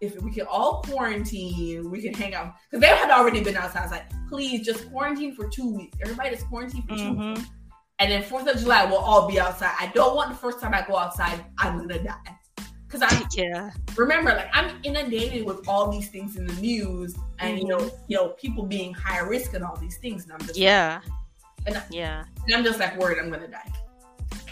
if 0.00 0.20
we 0.22 0.32
can 0.32 0.46
all 0.46 0.82
quarantine, 0.82 1.90
we 1.90 2.00
can 2.00 2.14
hang 2.14 2.34
out. 2.34 2.54
Because 2.70 2.80
they 2.80 2.88
had 2.88 3.10
already 3.10 3.42
been 3.42 3.56
outside. 3.56 3.80
I 3.80 3.82
was 3.82 3.92
like, 3.92 4.28
please 4.28 4.64
just 4.64 4.90
quarantine 4.90 5.36
for 5.36 5.48
two 5.48 5.72
weeks. 5.72 5.98
Everybody 6.02 6.30
just 6.30 6.46
quarantine 6.48 6.82
for 6.82 6.94
mm-hmm. 6.94 7.20
two 7.20 7.34
weeks. 7.34 7.48
And 7.98 8.10
then 8.10 8.22
4th 8.22 8.52
of 8.52 8.58
July, 8.58 8.86
we'll 8.86 8.96
all 8.96 9.28
be 9.28 9.38
outside. 9.38 9.74
I 9.78 9.92
don't 9.94 10.16
want 10.16 10.30
the 10.30 10.36
first 10.36 10.60
time 10.60 10.72
I 10.72 10.84
go 10.88 10.96
outside, 10.96 11.44
I'm 11.58 11.76
going 11.76 11.90
to 11.90 12.02
die 12.02 12.38
because 12.92 13.10
I 13.10 13.26
yeah 13.34 13.70
remember 13.96 14.30
like 14.30 14.50
I'm 14.52 14.76
inundated 14.82 15.46
with 15.46 15.66
all 15.66 15.90
these 15.90 16.08
things 16.08 16.36
in 16.36 16.46
the 16.46 16.54
news 16.54 17.16
and 17.38 17.58
you 17.58 17.66
know 17.66 17.78
mm-hmm. 17.78 17.96
you 18.08 18.16
know 18.16 18.28
people 18.30 18.64
being 18.64 18.92
high 18.92 19.20
risk 19.20 19.54
and 19.54 19.64
all 19.64 19.76
these 19.76 19.96
things 19.96 20.24
and 20.24 20.32
I'm 20.34 20.40
just 20.40 20.58
yeah 20.58 21.00
like, 21.04 21.68
and 21.68 21.76
I, 21.78 21.82
yeah 21.90 22.24
and 22.46 22.54
I'm 22.54 22.64
just 22.64 22.78
like 22.78 22.98
worried 22.98 23.18
I'm 23.18 23.30
gonna 23.30 23.48
die. 23.48 23.72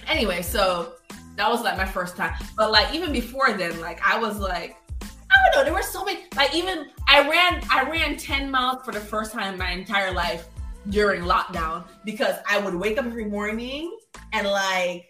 Anyway, 0.09 0.43
so 0.43 0.95
that 1.37 1.49
was 1.49 1.63
like 1.63 1.77
my 1.77 1.85
first 1.85 2.17
time, 2.17 2.35
but 2.57 2.73
like 2.73 2.93
even 2.93 3.13
before 3.13 3.53
then, 3.53 3.79
like 3.81 4.01
I 4.07 4.19
was 4.19 4.39
like 4.39 4.77
I 5.03 5.53
don't 5.53 5.57
know 5.57 5.65
there 5.65 5.75
were 5.75 5.83
so 5.83 6.05
many 6.05 6.25
like 6.35 6.55
even 6.55 6.87
I 7.07 7.29
ran 7.29 7.63
I 7.71 7.89
ran 7.89 8.17
ten 8.17 8.51
miles 8.51 8.85
for 8.85 8.93
the 8.93 9.01
first 9.01 9.33
time 9.33 9.55
in 9.55 9.59
my 9.59 9.71
entire 9.71 10.13
life 10.13 10.47
during 10.89 11.23
lockdown 11.23 11.85
because 12.05 12.37
I 12.49 12.59
would 12.59 12.75
wake 12.75 12.99
up 12.99 13.05
every 13.05 13.27
morning 13.27 13.97
and 14.33 14.47
like 14.47 15.10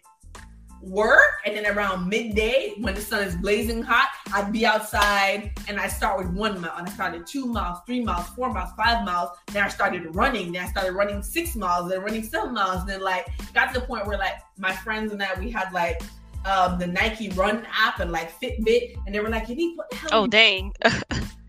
work 0.82 1.40
and 1.44 1.56
then 1.56 1.66
around 1.66 2.08
midday 2.08 2.74
when 2.78 2.94
the 2.94 3.00
sun 3.00 3.22
is 3.22 3.36
blazing 3.36 3.82
hot 3.82 4.08
i'd 4.32 4.52
be 4.52 4.64
outside 4.64 5.52
and 5.68 5.78
i 5.78 5.86
start 5.86 6.18
with 6.18 6.28
one 6.28 6.58
mile 6.60 6.74
and 6.78 6.88
i 6.88 6.90
started 6.90 7.26
two 7.26 7.44
miles 7.46 7.78
three 7.86 8.00
miles 8.00 8.26
four 8.28 8.52
miles 8.52 8.70
five 8.76 9.04
miles 9.04 9.30
then 9.48 9.62
i 9.62 9.68
started 9.68 10.14
running 10.14 10.52
then 10.52 10.64
i 10.64 10.68
started 10.68 10.92
running 10.92 11.22
six 11.22 11.54
miles 11.54 11.90
then 11.90 12.00
running 12.00 12.22
seven 12.22 12.54
miles 12.54 12.84
then 12.86 13.00
like 13.00 13.26
got 13.52 13.72
to 13.72 13.80
the 13.80 13.86
point 13.86 14.06
where 14.06 14.16
like 14.16 14.34
my 14.56 14.72
friends 14.72 15.12
and 15.12 15.22
i 15.22 15.28
we 15.38 15.50
had 15.50 15.70
like 15.72 16.00
um 16.46 16.78
the 16.78 16.86
nike 16.86 17.28
run 17.30 17.66
app 17.72 18.00
and 18.00 18.10
like 18.10 18.32
fitbit 18.40 18.96
and 19.04 19.14
they 19.14 19.20
were 19.20 19.28
like 19.28 19.48
you 19.48 19.74
what 19.76 19.90
the 19.90 19.96
hell 19.96 20.10
oh 20.12 20.26
dang. 20.26 20.72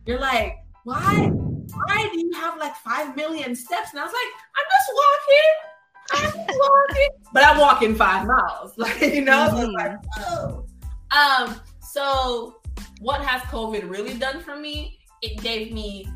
you're 0.06 0.20
like 0.20 0.58
why? 0.84 1.28
Why 1.28 2.10
do 2.12 2.20
you 2.20 2.32
have 2.34 2.58
like 2.58 2.76
five 2.78 3.16
million 3.16 3.56
steps? 3.56 3.92
And 3.92 4.00
i 4.00 4.04
was 4.04 4.12
like 4.12 4.34
i'm 4.56 4.66
just 4.66 4.92
walking 4.96 5.71
I'm 6.14 6.34
walking, 6.48 7.10
but 7.34 7.44
I'm 7.44 7.60
walking 7.60 7.96
five 7.96 8.28
miles. 8.28 8.74
Like, 8.78 9.02
you 9.02 9.22
know, 9.22 9.50
mm-hmm. 9.52 9.58
so 9.58 9.68
like, 9.70 9.98
oh. 10.18 10.66
Um, 11.12 11.62
so 11.82 12.56
what 13.00 13.22
has 13.22 13.42
COVID 13.44 13.90
really 13.90 14.14
done 14.18 14.42
for 14.42 14.56
me? 14.56 15.00
It 15.22 15.42
gave 15.42 15.72
me 15.72 16.08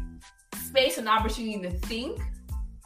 space 0.55 0.97
and 0.97 1.07
opportunity 1.07 1.61
to 1.61 1.71
think 1.87 2.19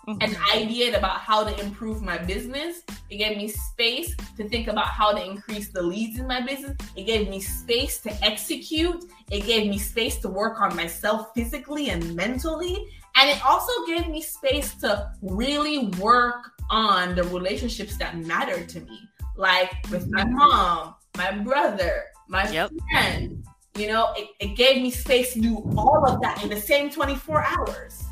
mm-hmm. 0.08 0.22
and 0.22 0.36
ideate 0.52 0.98
about 0.98 1.20
how 1.20 1.44
to 1.44 1.60
improve 1.64 2.02
my 2.02 2.18
business. 2.18 2.84
It 3.10 3.18
gave 3.18 3.38
me 3.38 3.48
space 3.48 4.16
to 4.38 4.48
think 4.48 4.68
about 4.68 4.88
how 4.88 5.12
to 5.12 5.24
increase 5.24 5.70
the 5.70 5.82
leads 5.82 6.20
in 6.20 6.28
my 6.28 6.42
business. 6.42 6.76
It 6.96 7.04
gave 7.04 7.30
me 7.30 7.40
space 7.40 8.00
to 8.02 8.24
execute. 8.24 9.06
It 9.32 9.46
gave 9.46 9.70
me 9.70 9.78
space 9.78 10.18
to 10.18 10.30
work 10.30 10.62
on 10.62 10.76
myself 10.76 11.30
physically 11.36 11.90
and 11.90 12.16
mentally. 12.16 12.88
And 13.16 13.30
it 13.30 13.44
also 13.46 13.72
gave 13.86 14.08
me 14.08 14.22
space 14.22 14.74
to 14.76 15.12
really 15.22 15.88
work 16.00 16.52
on 16.70 17.16
the 17.16 17.24
relationships 17.24 17.98
that 17.98 18.18
mattered 18.18 18.70
to 18.70 18.82
me, 18.82 19.00
like 19.36 19.72
with 19.92 20.10
my 20.10 20.24
mm-hmm. 20.24 20.36
mom, 20.36 20.96
my 21.18 21.32
brother, 21.32 22.06
my 22.28 22.50
yep. 22.50 22.72
friend. 22.92 23.44
You 23.76 23.88
know, 23.88 24.14
it, 24.18 24.30
it, 24.40 24.56
gave 24.56 24.82
me 24.82 24.92
space 24.92 25.34
to 25.34 25.42
do 25.42 25.58
all 25.78 26.06
of 26.06 26.22
that 26.22 26.44
in 26.44 26.50
the 26.50 26.60
same 26.60 26.90
24 26.90 27.44
hours. 27.44 28.04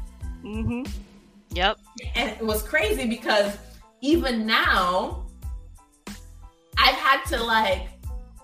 Mm-hmm. 0.44 0.84
Yep. 1.52 1.78
And 2.16 2.30
it 2.30 2.42
was 2.42 2.64
crazy 2.64 3.08
because 3.08 3.58
even 4.02 4.46
now, 4.46 5.26
I've 6.78 6.96
had 6.96 7.24
to 7.26 7.44
like 7.44 7.90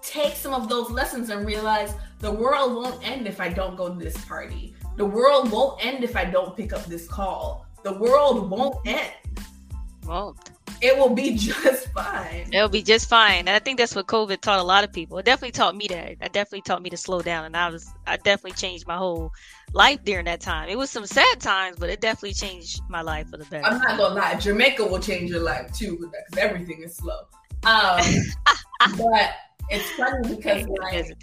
take 0.01 0.33
some 0.33 0.53
of 0.53 0.67
those 0.67 0.89
lessons 0.89 1.29
and 1.29 1.45
realize 1.45 1.93
the 2.19 2.31
world 2.31 2.75
won't 2.75 3.07
end 3.07 3.27
if 3.27 3.39
I 3.39 3.49
don't 3.49 3.75
go 3.75 3.89
to 3.89 3.99
this 3.99 4.17
party. 4.25 4.72
The 4.95 5.05
world 5.05 5.51
won't 5.51 5.83
end 5.83 6.03
if 6.03 6.15
I 6.15 6.25
don't 6.25 6.55
pick 6.55 6.71
up 6.73 6.85
this 6.85 7.07
call. 7.07 7.65
The 7.83 7.93
world 7.93 8.49
won't 8.49 8.77
end. 8.85 9.13
Won't. 10.05 10.37
it 10.81 10.97
will 10.97 11.09
be 11.09 11.35
just 11.37 11.87
fine. 11.93 12.47
It'll 12.51 12.69
be 12.69 12.83
just 12.83 13.09
fine. 13.09 13.39
And 13.39 13.49
I 13.49 13.59
think 13.59 13.79
that's 13.79 13.95
what 13.95 14.07
COVID 14.07 14.41
taught 14.41 14.59
a 14.59 14.63
lot 14.63 14.83
of 14.83 14.91
people. 14.91 15.17
It 15.17 15.25
definitely 15.25 15.51
taught 15.51 15.75
me 15.75 15.87
that. 15.87 16.11
It 16.11 16.33
definitely 16.33 16.61
taught 16.61 16.81
me 16.81 16.89
to 16.89 16.97
slow 16.97 17.21
down. 17.21 17.45
And 17.45 17.57
I 17.57 17.69
was, 17.69 17.89
I 18.05 18.17
definitely 18.17 18.57
changed 18.57 18.85
my 18.85 18.97
whole 18.97 19.31
life 19.73 20.03
during 20.03 20.25
that 20.25 20.41
time. 20.41 20.69
It 20.69 20.77
was 20.77 20.89
some 20.89 21.05
sad 21.05 21.39
times, 21.39 21.77
but 21.79 21.89
it 21.89 22.01
definitely 22.01 22.33
changed 22.33 22.81
my 22.89 23.01
life 23.01 23.29
for 23.29 23.37
the 23.37 23.45
better. 23.45 23.65
I'm 23.65 23.79
not 23.79 23.97
gonna 23.97 24.15
lie, 24.15 24.35
Jamaica 24.35 24.85
will 24.85 24.99
change 24.99 25.31
your 25.31 25.41
life 25.41 25.73
too 25.73 25.97
because 25.97 26.37
everything 26.37 26.83
is 26.83 26.95
slow. 26.95 27.21
Um, 27.65 28.01
but 28.97 29.35
it's 29.69 29.89
funny 29.91 30.35
because 30.35 30.67
like 30.67 31.15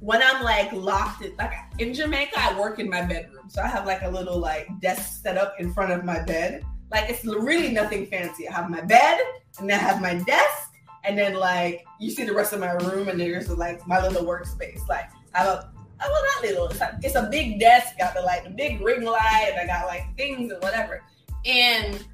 when 0.00 0.22
I'm 0.22 0.42
like 0.42 0.72
locked 0.72 1.24
in, 1.24 1.34
like 1.36 1.52
in 1.78 1.94
Jamaica, 1.94 2.32
I 2.36 2.58
work 2.58 2.78
in 2.78 2.88
my 2.88 3.02
bedroom, 3.02 3.48
so 3.48 3.62
I 3.62 3.68
have 3.68 3.86
like 3.86 4.02
a 4.02 4.10
little 4.10 4.38
like 4.38 4.68
desk 4.80 5.22
set 5.22 5.38
up 5.38 5.54
in 5.58 5.72
front 5.72 5.92
of 5.92 6.04
my 6.04 6.22
bed 6.22 6.64
like 6.94 7.10
it's 7.10 7.24
really 7.24 7.72
nothing 7.72 8.06
fancy. 8.06 8.48
I 8.48 8.52
have 8.52 8.70
my 8.70 8.80
bed 8.80 9.18
and 9.58 9.68
then 9.68 9.80
I 9.80 9.82
have 9.82 10.00
my 10.00 10.14
desk 10.14 10.74
and 11.02 11.18
then 11.18 11.34
like 11.34 11.84
you 11.98 12.10
see 12.10 12.24
the 12.24 12.32
rest 12.32 12.52
of 12.52 12.60
my 12.60 12.70
room 12.70 13.08
and 13.08 13.18
there's 13.18 13.50
like 13.50 13.86
my 13.86 14.00
little 14.00 14.24
workspace. 14.24 14.86
Like 14.88 15.10
I 15.34 15.38
have 15.38 15.48
a 15.48 15.72
well 15.98 16.22
not 16.34 16.42
little, 16.42 16.68
it's 16.68 16.80
like 16.80 16.94
it's 17.02 17.16
a 17.16 17.28
big 17.30 17.58
desk, 17.58 17.98
got 17.98 18.14
the 18.14 18.20
like 18.20 18.44
the 18.44 18.50
big 18.50 18.80
ring 18.80 19.04
light 19.04 19.50
and 19.50 19.60
I 19.60 19.66
got 19.66 19.86
like 19.86 20.04
things 20.16 20.52
and 20.52 20.62
whatever. 20.62 21.02
And 21.44 22.04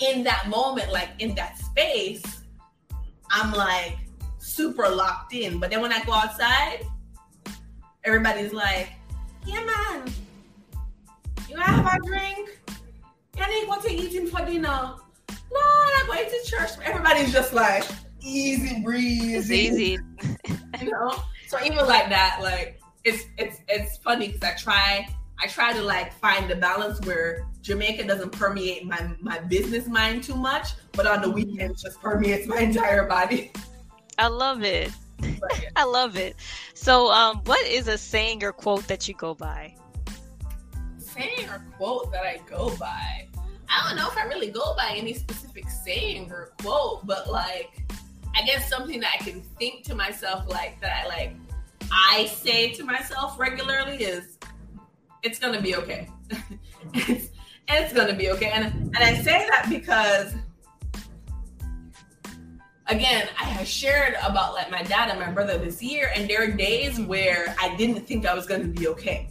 in 0.00 0.22
that 0.22 0.48
moment, 0.48 0.92
like 0.92 1.10
in 1.18 1.34
that 1.34 1.58
space, 1.58 2.22
I'm 3.30 3.52
like 3.52 3.98
super 4.54 4.88
locked 4.88 5.34
in. 5.34 5.58
But 5.58 5.70
then 5.70 5.80
when 5.80 5.92
I 5.92 6.04
go 6.04 6.12
outside, 6.12 6.86
everybody's 8.04 8.52
like, 8.52 8.92
Yeah 9.46 9.64
man, 9.64 10.12
you 11.48 11.56
wanna 11.56 11.64
have 11.64 12.00
a 12.00 12.06
drink? 12.06 12.58
Yanique, 13.36 13.66
what 13.66 13.84
are 13.84 13.88
you 13.88 14.08
eating 14.08 14.26
for 14.28 14.44
dinner? 14.44 14.94
No, 15.52 15.60
I'm 15.96 16.06
going 16.06 16.28
to 16.28 16.50
church. 16.50 16.70
Everybody's 16.84 17.32
just 17.32 17.52
like 17.52 17.84
easy 18.20 18.80
breezy. 18.82 19.34
It's 19.34 19.50
easy. 19.50 19.98
you 20.80 20.90
know? 20.90 21.14
So 21.48 21.58
even 21.64 21.86
like 21.86 22.08
that, 22.08 22.40
like 22.42 22.80
it's 23.04 23.24
it's 23.38 23.60
it's 23.68 23.98
funny 23.98 24.28
because 24.28 24.42
I 24.42 24.54
try 24.54 25.08
I 25.42 25.46
try 25.46 25.72
to 25.72 25.82
like 25.82 26.12
find 26.14 26.48
the 26.48 26.56
balance 26.56 27.00
where 27.06 27.46
Jamaica 27.60 28.04
doesn't 28.04 28.30
permeate 28.30 28.86
my 28.86 29.14
my 29.20 29.38
business 29.40 29.86
mind 29.86 30.22
too 30.22 30.36
much, 30.36 30.70
but 30.92 31.06
on 31.06 31.20
the 31.20 31.26
mm-hmm. 31.26 31.34
weekends 31.34 31.82
just 31.82 32.00
permeates 32.00 32.46
my 32.46 32.58
entire 32.58 33.06
body. 33.06 33.52
I 34.18 34.28
love 34.28 34.62
it. 34.62 34.90
I 35.76 35.84
love 35.84 36.16
it. 36.16 36.36
So, 36.74 37.10
um, 37.10 37.40
what 37.44 37.64
is 37.66 37.88
a 37.88 37.98
saying 37.98 38.44
or 38.44 38.52
quote 38.52 38.86
that 38.88 39.08
you 39.08 39.14
go 39.14 39.34
by? 39.34 39.74
saying 41.14 41.48
or 41.48 41.64
quote 41.76 42.12
that 42.12 42.24
I 42.24 42.40
go 42.48 42.74
by. 42.76 43.28
I 43.68 43.88
don't 43.88 43.96
know 43.96 44.08
if 44.08 44.16
I 44.16 44.24
really 44.24 44.50
go 44.50 44.74
by 44.76 44.94
any 44.96 45.14
specific 45.14 45.68
saying 45.68 46.30
or 46.30 46.52
quote, 46.60 47.06
but 47.06 47.30
like 47.30 47.82
I 48.34 48.42
guess 48.44 48.68
something 48.68 49.00
that 49.00 49.16
I 49.20 49.24
can 49.24 49.42
think 49.58 49.84
to 49.84 49.94
myself 49.94 50.48
like 50.48 50.80
that 50.80 51.04
I 51.04 51.08
like 51.08 51.36
I 51.92 52.26
say 52.26 52.72
to 52.72 52.84
myself 52.84 53.38
regularly 53.38 54.02
is 54.02 54.38
it's 55.22 55.38
gonna 55.38 55.62
be 55.62 55.76
okay. 55.76 56.08
it's, 56.94 57.30
it's 57.68 57.92
gonna 57.92 58.14
be 58.14 58.30
okay. 58.30 58.50
And 58.50 58.64
and 58.64 58.98
I 58.98 59.14
say 59.22 59.46
that 59.48 59.66
because 59.68 60.34
again, 62.88 63.28
I 63.38 63.44
have 63.44 63.66
shared 63.66 64.14
about 64.24 64.54
like 64.54 64.70
my 64.70 64.82
dad 64.82 65.10
and 65.10 65.18
my 65.18 65.30
brother 65.30 65.58
this 65.58 65.82
year, 65.82 66.12
and 66.14 66.28
there 66.28 66.42
are 66.42 66.50
days 66.50 67.00
where 67.00 67.54
I 67.60 67.74
didn't 67.76 68.06
think 68.06 68.26
I 68.26 68.34
was 68.34 68.46
gonna 68.46 68.64
be 68.64 68.88
okay 68.88 69.28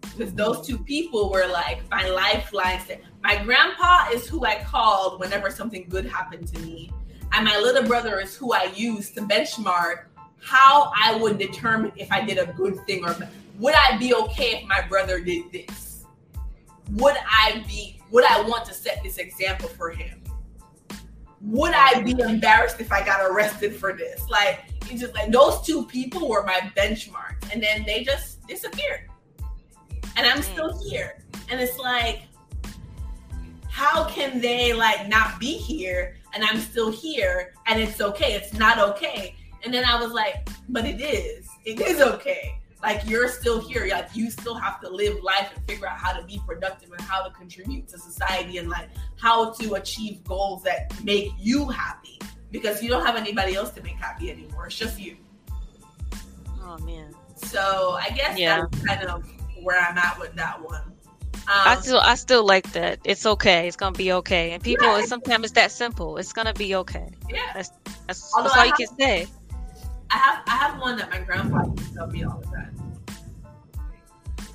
because 0.00 0.32
those 0.34 0.66
two 0.66 0.78
people 0.78 1.30
were 1.30 1.46
like 1.46 1.88
my 1.90 2.08
lifelines. 2.08 2.90
My 3.22 3.42
grandpa 3.44 4.08
is 4.12 4.26
who 4.26 4.44
I 4.44 4.62
called 4.64 5.20
whenever 5.20 5.50
something 5.50 5.86
good 5.88 6.06
happened 6.06 6.48
to 6.48 6.58
me, 6.60 6.92
and 7.32 7.44
my 7.44 7.58
little 7.58 7.84
brother 7.84 8.20
is 8.20 8.34
who 8.36 8.52
I 8.52 8.64
used 8.74 9.14
to 9.14 9.22
benchmark 9.22 10.06
how 10.42 10.90
I 10.96 11.16
would 11.16 11.38
determine 11.38 11.92
if 11.96 12.10
I 12.10 12.24
did 12.24 12.38
a 12.38 12.46
good 12.52 12.84
thing 12.86 13.04
or 13.04 13.14
would 13.58 13.74
I 13.74 13.98
be 13.98 14.14
okay 14.14 14.56
if 14.56 14.66
my 14.66 14.80
brother 14.80 15.20
did 15.20 15.52
this? 15.52 16.04
Would 16.92 17.16
I 17.28 17.62
be? 17.68 18.00
Would 18.10 18.24
I 18.24 18.40
want 18.42 18.64
to 18.66 18.74
set 18.74 19.02
this 19.04 19.18
example 19.18 19.68
for 19.68 19.90
him? 19.90 20.20
Would 21.42 21.72
I 21.72 22.02
be 22.02 22.12
embarrassed 22.20 22.80
if 22.80 22.92
I 22.92 23.04
got 23.04 23.20
arrested 23.30 23.74
for 23.74 23.94
this? 23.94 24.28
Like, 24.28 24.64
it's 24.90 25.00
just 25.00 25.14
like 25.14 25.32
those 25.32 25.62
two 25.62 25.86
people 25.86 26.28
were 26.28 26.44
my 26.44 26.60
benchmarks, 26.76 27.52
and 27.52 27.62
then 27.62 27.84
they 27.86 28.04
just 28.04 28.46
disappeared 28.46 29.10
and 30.16 30.26
I'm 30.26 30.42
still 30.42 30.72
mm. 30.72 30.88
here. 30.88 31.22
And 31.48 31.60
it's 31.60 31.78
like, 31.78 32.22
how 33.68 34.04
can 34.08 34.40
they 34.40 34.72
like 34.72 35.08
not 35.08 35.40
be 35.40 35.54
here 35.54 36.16
and 36.34 36.44
I'm 36.44 36.58
still 36.58 36.90
here 36.90 37.54
and 37.66 37.80
it's 37.80 38.00
okay? 38.00 38.34
It's 38.34 38.52
not 38.52 38.78
okay. 38.78 39.34
And 39.64 39.72
then 39.72 39.84
I 39.84 40.00
was 40.00 40.12
like, 40.12 40.48
but 40.68 40.84
it 40.84 41.00
is. 41.00 41.48
It 41.64 41.80
is 41.80 42.00
okay. 42.00 42.59
Like 42.82 43.02
you're 43.06 43.28
still 43.28 43.60
here. 43.60 43.86
Like 43.90 44.08
you 44.14 44.30
still 44.30 44.54
have 44.54 44.80
to 44.80 44.88
live 44.88 45.22
life 45.22 45.50
and 45.54 45.64
figure 45.66 45.86
out 45.86 45.98
how 45.98 46.12
to 46.12 46.24
be 46.24 46.40
productive 46.46 46.90
and 46.92 47.00
how 47.00 47.22
to 47.22 47.30
contribute 47.30 47.88
to 47.88 47.98
society 47.98 48.58
and 48.58 48.68
like 48.68 48.88
how 49.20 49.52
to 49.52 49.74
achieve 49.74 50.24
goals 50.24 50.62
that 50.62 50.92
make 51.04 51.30
you 51.38 51.68
happy 51.68 52.18
because 52.50 52.82
you 52.82 52.88
don't 52.88 53.04
have 53.04 53.16
anybody 53.16 53.54
else 53.54 53.70
to 53.70 53.82
make 53.82 53.96
happy 53.96 54.30
anymore. 54.30 54.66
It's 54.66 54.76
just 54.76 54.98
you. 54.98 55.16
Oh 56.62 56.78
man. 56.78 57.14
So 57.36 57.98
I 58.00 58.10
guess 58.10 58.38
yeah. 58.38 58.62
that's 58.70 58.84
kind 58.84 59.04
of 59.04 59.24
where 59.62 59.78
I'm 59.78 59.98
at 59.98 60.18
with 60.18 60.34
that 60.36 60.62
one. 60.62 60.82
Um, 61.50 61.56
I 61.66 61.74
still 61.76 61.98
I 61.98 62.14
still 62.14 62.44
like 62.46 62.70
that. 62.72 63.00
It's 63.04 63.26
okay. 63.26 63.66
It's 63.66 63.76
gonna 63.76 63.96
be 63.96 64.12
okay. 64.12 64.52
And 64.52 64.62
people, 64.62 64.86
yeah, 64.86 65.04
sometimes 65.04 65.46
it's 65.46 65.54
that 65.54 65.72
simple. 65.72 66.16
It's 66.16 66.32
gonna 66.32 66.54
be 66.54 66.74
okay. 66.76 67.08
Yeah, 67.28 67.40
that's 67.54 67.70
that's, 68.06 68.32
that's 68.36 68.56
all 68.56 68.66
you 68.66 68.72
can 68.72 68.86
say. 68.98 69.26
I 70.10 70.16
have 70.16 70.42
I 70.46 70.56
have 70.56 70.80
one 70.80 70.96
that 70.98 71.10
my 71.10 71.20
grandpa 71.20 71.64
used 71.64 71.88
to 71.88 71.94
tell 71.94 72.06
me 72.08 72.24
all 72.24 72.38
the 72.38 72.46
time. 72.46 72.69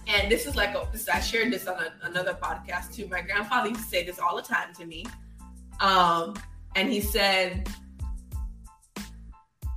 And 0.08 0.32
this 0.32 0.46
is 0.46 0.56
like 0.56 0.76
a, 0.76 0.88
this, 0.92 1.10
I 1.10 1.20
shared 1.20 1.52
this 1.52 1.68
on 1.68 1.78
a, 1.82 2.08
another 2.08 2.34
podcast 2.34 2.94
too. 2.94 3.08
My 3.08 3.22
grandfather 3.22 3.70
used 3.70 3.82
to 3.82 3.88
say 3.88 4.04
this 4.04 4.20
all 4.20 4.36
the 4.36 4.42
time 4.42 4.74
to 4.76 4.86
me. 4.86 5.06
Um, 5.82 6.36
and 6.76 6.90
he 6.90 7.02
said, 7.02 7.70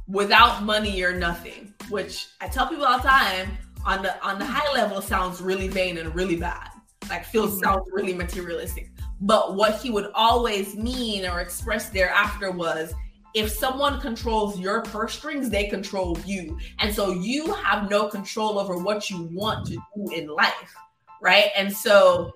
"Without 0.06 0.62
money, 0.64 0.96
you're 0.96 1.14
nothing." 1.14 1.72
Which 1.88 2.26
I 2.40 2.48
tell 2.48 2.66
people 2.66 2.84
all 2.84 2.98
the 2.98 3.08
time 3.08 3.56
on 3.86 4.02
the 4.02 4.22
on 4.22 4.38
the 4.38 4.44
high 4.44 4.72
level 4.74 5.00
sounds 5.00 5.40
really 5.40 5.68
vain 5.68 5.98
and 5.98 6.14
really 6.14 6.36
bad. 6.36 6.68
Like 7.08 7.24
feels 7.24 7.52
mm-hmm. 7.52 7.64
sounds 7.64 7.88
really 7.92 8.14
materialistic. 8.14 8.90
But 9.20 9.56
what 9.56 9.80
he 9.80 9.90
would 9.90 10.10
always 10.14 10.76
mean 10.76 11.26
or 11.26 11.40
express 11.40 11.88
thereafter 11.88 12.50
was 12.50 12.92
if 13.34 13.50
someone 13.50 14.00
controls 14.00 14.58
your 14.58 14.82
purse 14.82 15.14
strings, 15.14 15.50
they 15.50 15.66
control 15.66 16.18
you. 16.24 16.58
And 16.78 16.94
so 16.94 17.12
you 17.12 17.52
have 17.52 17.90
no 17.90 18.08
control 18.08 18.58
over 18.58 18.78
what 18.78 19.10
you 19.10 19.28
want 19.32 19.66
to 19.66 19.78
do 19.94 20.12
in 20.12 20.28
life. 20.28 20.74
Right. 21.20 21.50
And 21.56 21.72
so 21.72 22.32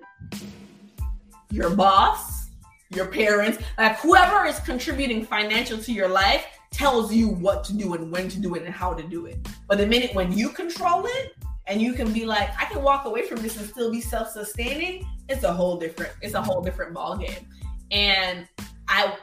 your 1.49 1.69
boss, 1.69 2.49
your 2.89 3.07
parents, 3.07 3.59
like 3.77 3.97
whoever 3.99 4.45
is 4.45 4.59
contributing 4.59 5.25
financial 5.25 5.77
to 5.79 5.91
your 5.91 6.09
life 6.09 6.45
tells 6.71 7.13
you 7.13 7.29
what 7.29 7.63
to 7.63 7.73
do 7.73 7.93
and 7.93 8.11
when 8.11 8.27
to 8.29 8.39
do 8.39 8.55
it 8.55 8.63
and 8.63 8.73
how 8.73 8.93
to 8.93 9.03
do 9.03 9.25
it. 9.25 9.37
But 9.67 9.77
the 9.77 9.87
minute 9.87 10.13
when 10.13 10.31
you 10.31 10.49
control 10.49 11.05
it 11.05 11.33
and 11.67 11.81
you 11.81 11.93
can 11.93 12.11
be 12.11 12.25
like, 12.25 12.49
I 12.59 12.65
can 12.65 12.83
walk 12.83 13.05
away 13.05 13.27
from 13.27 13.41
this 13.41 13.57
and 13.57 13.69
still 13.69 13.91
be 13.91 14.01
self-sustaining, 14.01 15.07
it's 15.29 15.43
a 15.43 15.53
whole 15.53 15.77
different, 15.77 16.13
it's 16.21 16.33
a 16.33 16.41
whole 16.41 16.61
different 16.61 16.93
ball 16.93 17.17
game. 17.17 17.47
And 17.91 18.47
I 18.87 19.15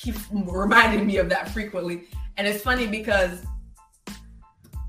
keep 0.00 0.16
reminding 0.30 1.06
me 1.06 1.18
of 1.18 1.28
that 1.28 1.50
frequently. 1.50 2.04
And 2.36 2.46
it's 2.46 2.62
funny 2.62 2.86
because 2.86 3.44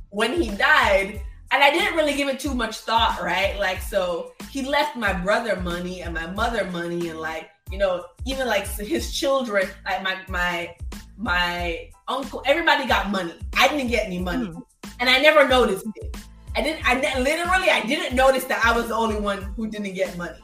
when 0.09 0.41
he 0.41 0.49
died, 0.55 1.21
and 1.51 1.61
I 1.61 1.69
didn't 1.69 1.97
really 1.97 2.13
give 2.13 2.29
it 2.29 2.39
too 2.39 2.53
much 2.53 2.77
thought, 2.77 3.21
right? 3.21 3.59
Like, 3.59 3.81
so 3.81 4.31
he 4.49 4.61
left 4.61 4.95
my 4.95 5.11
brother 5.11 5.57
money 5.57 6.01
and 6.01 6.13
my 6.13 6.27
mother 6.27 6.63
money, 6.71 7.09
and 7.09 7.19
like, 7.19 7.49
you 7.69 7.77
know, 7.77 8.05
even 8.25 8.47
like 8.47 8.65
his 8.67 9.13
children, 9.13 9.67
like 9.85 10.01
my 10.01 10.17
my 10.29 10.75
my 11.17 11.89
uncle, 12.07 12.41
everybody 12.45 12.87
got 12.87 13.11
money. 13.11 13.33
I 13.57 13.67
didn't 13.67 13.87
get 13.87 14.05
any 14.05 14.19
money, 14.19 14.47
mm. 14.47 14.61
and 15.01 15.09
I 15.09 15.19
never 15.19 15.45
noticed 15.45 15.85
it. 15.95 16.15
I 16.55 16.61
didn't. 16.61 16.87
I 16.87 16.95
literally, 17.19 17.69
I 17.69 17.81
didn't 17.85 18.15
notice 18.15 18.45
that 18.45 18.65
I 18.65 18.75
was 18.75 18.87
the 18.87 18.95
only 18.95 19.19
one 19.19 19.41
who 19.57 19.67
didn't 19.69 19.93
get 19.93 20.17
money. 20.17 20.39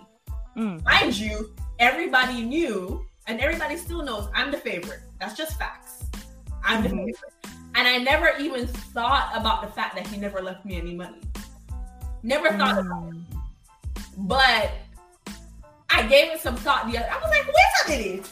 Mm. 0.57 0.83
Mind 0.83 1.17
you, 1.17 1.53
everybody 1.79 2.43
knew, 2.43 3.06
and 3.27 3.39
everybody 3.39 3.77
still 3.77 4.03
knows 4.03 4.29
I'm 4.33 4.51
the 4.51 4.57
favorite. 4.57 5.01
That's 5.19 5.35
just 5.35 5.57
facts. 5.57 6.05
I'm 6.63 6.83
mm-hmm. 6.83 6.97
the 6.97 7.13
favorite, 7.13 7.33
and 7.75 7.87
I 7.87 7.97
never 7.97 8.31
even 8.39 8.67
thought 8.67 9.31
about 9.35 9.61
the 9.61 9.67
fact 9.67 9.95
that 9.95 10.07
he 10.07 10.17
never 10.17 10.41
left 10.41 10.65
me 10.65 10.77
any 10.77 10.95
money. 10.95 11.21
Never 12.23 12.49
thought 12.49 12.75
mm. 12.75 12.85
about 12.85 13.13
it. 13.13 14.05
But 14.17 14.71
I 15.89 16.07
gave 16.07 16.31
it 16.31 16.41
some 16.41 16.55
thought. 16.55 16.91
The 16.91 16.97
other, 16.97 17.09
I 17.09 17.17
was 17.21 17.29
like, 17.29 17.47
wait 17.47 17.55
a 17.85 18.09
minute. 18.09 18.29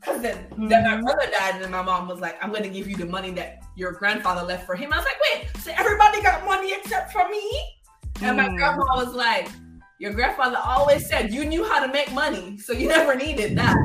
Because 0.00 0.20
then, 0.20 0.36
mm-hmm. 0.36 0.68
then 0.68 0.84
my 0.84 1.00
brother 1.00 1.30
died, 1.30 1.54
and 1.54 1.64
then 1.64 1.70
my 1.70 1.82
mom 1.82 2.08
was 2.08 2.20
like, 2.20 2.36
I'm 2.42 2.50
going 2.50 2.64
to 2.64 2.68
give 2.68 2.88
you 2.88 2.96
the 2.96 3.06
money 3.06 3.30
that 3.32 3.62
your 3.76 3.92
grandfather 3.92 4.42
left 4.42 4.66
for 4.66 4.74
him. 4.74 4.92
I 4.92 4.96
was 4.96 5.06
like, 5.06 5.16
wait, 5.32 5.62
so 5.62 5.72
everybody 5.76 6.20
got 6.22 6.44
money 6.44 6.72
except 6.74 7.12
for 7.12 7.28
me? 7.28 7.60
And 8.20 8.36
my 8.36 8.48
mm. 8.48 8.56
grandma 8.56 8.84
was 8.96 9.14
like, 9.14 9.48
your 9.98 10.12
grandfather 10.12 10.58
always 10.62 11.08
said 11.08 11.32
you 11.32 11.44
knew 11.44 11.64
how 11.64 11.84
to 11.84 11.92
make 11.92 12.12
money, 12.12 12.58
so 12.58 12.72
you 12.72 12.88
never 12.98 13.14
needed 13.14 13.56
that. 13.56 13.78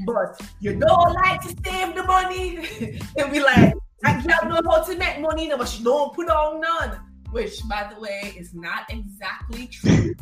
But 0.00 0.40
you 0.60 0.78
don't 0.78 1.12
like 1.14 1.40
to 1.42 1.48
save 1.64 1.94
the 1.94 2.04
money. 2.04 2.56
and 3.16 3.32
be 3.32 3.40
like, 3.40 3.74
I 4.04 4.20
can't 4.20 4.48
know 4.48 4.60
how 4.68 4.82
to 4.82 4.96
make 4.96 5.20
money, 5.20 5.50
but 5.56 5.68
she 5.68 5.82
don't 5.82 6.14
put 6.14 6.28
on 6.28 6.60
none. 6.60 7.00
Which, 7.30 7.66
by 7.68 7.90
the 7.92 8.00
way, 8.00 8.34
is 8.36 8.54
not 8.54 8.84
exactly 8.90 9.66
true. 9.66 10.14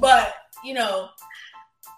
but 0.00 0.34
you 0.64 0.74
know, 0.74 1.08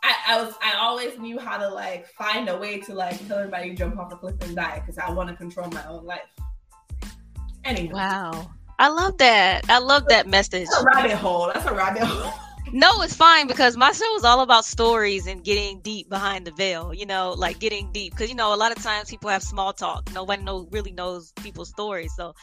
I, 0.03 0.17
I, 0.29 0.43
was 0.43 0.55
I 0.63 0.77
always 0.79 1.19
knew 1.19 1.39
how 1.39 1.59
to 1.59 1.69
like 1.69 2.07
find 2.07 2.49
a 2.49 2.57
way 2.57 2.81
to 2.81 2.95
like 2.95 3.27
tell 3.27 3.39
everybody 3.39 3.75
jump 3.75 3.99
off 3.99 4.13
a 4.13 4.17
cliff 4.17 4.37
and 4.43 4.57
die 4.57 4.81
because 4.81 4.99
I 4.99 5.11
want 5.11 5.29
to 5.29 5.37
control 5.37 5.69
my 5.71 5.87
own 5.87 6.05
life. 6.05 6.21
Anyway. 7.65 7.93
Wow. 7.93 8.51
I 8.79 8.89
love 8.89 9.19
that. 9.19 9.69
I 9.69 9.79
love 9.79 10.07
that 10.09 10.27
message. 10.27 10.67
That's 10.71 10.83
a 10.83 10.85
rabbit 10.87 11.13
hole. 11.13 11.51
That's 11.53 11.67
a 11.67 11.75
rabbit 11.75 12.03
hole. 12.03 12.33
No, 12.73 13.03
it's 13.03 13.17
fine 13.17 13.49
because 13.49 13.77
my 13.77 13.91
show 13.91 14.17
is 14.17 14.25
all 14.25 14.41
about 14.41 14.65
stories 14.65 15.27
and 15.27 15.43
getting 15.43 15.81
deep 15.81 16.09
behind 16.09 16.47
the 16.47 16.53
veil. 16.53 16.95
You 16.95 17.05
know, 17.05 17.35
like 17.37 17.59
getting 17.59 17.91
deep 17.93 18.13
because 18.13 18.29
you 18.29 18.37
know 18.37 18.55
a 18.55 18.57
lot 18.57 18.71
of 18.71 18.83
times 18.83 19.11
people 19.11 19.29
have 19.29 19.43
small 19.43 19.73
talk. 19.73 20.09
Nobody 20.15 20.43
know 20.43 20.69
really 20.71 20.93
knows 20.93 21.33
people's 21.43 21.69
stories, 21.69 22.13
so 22.17 22.35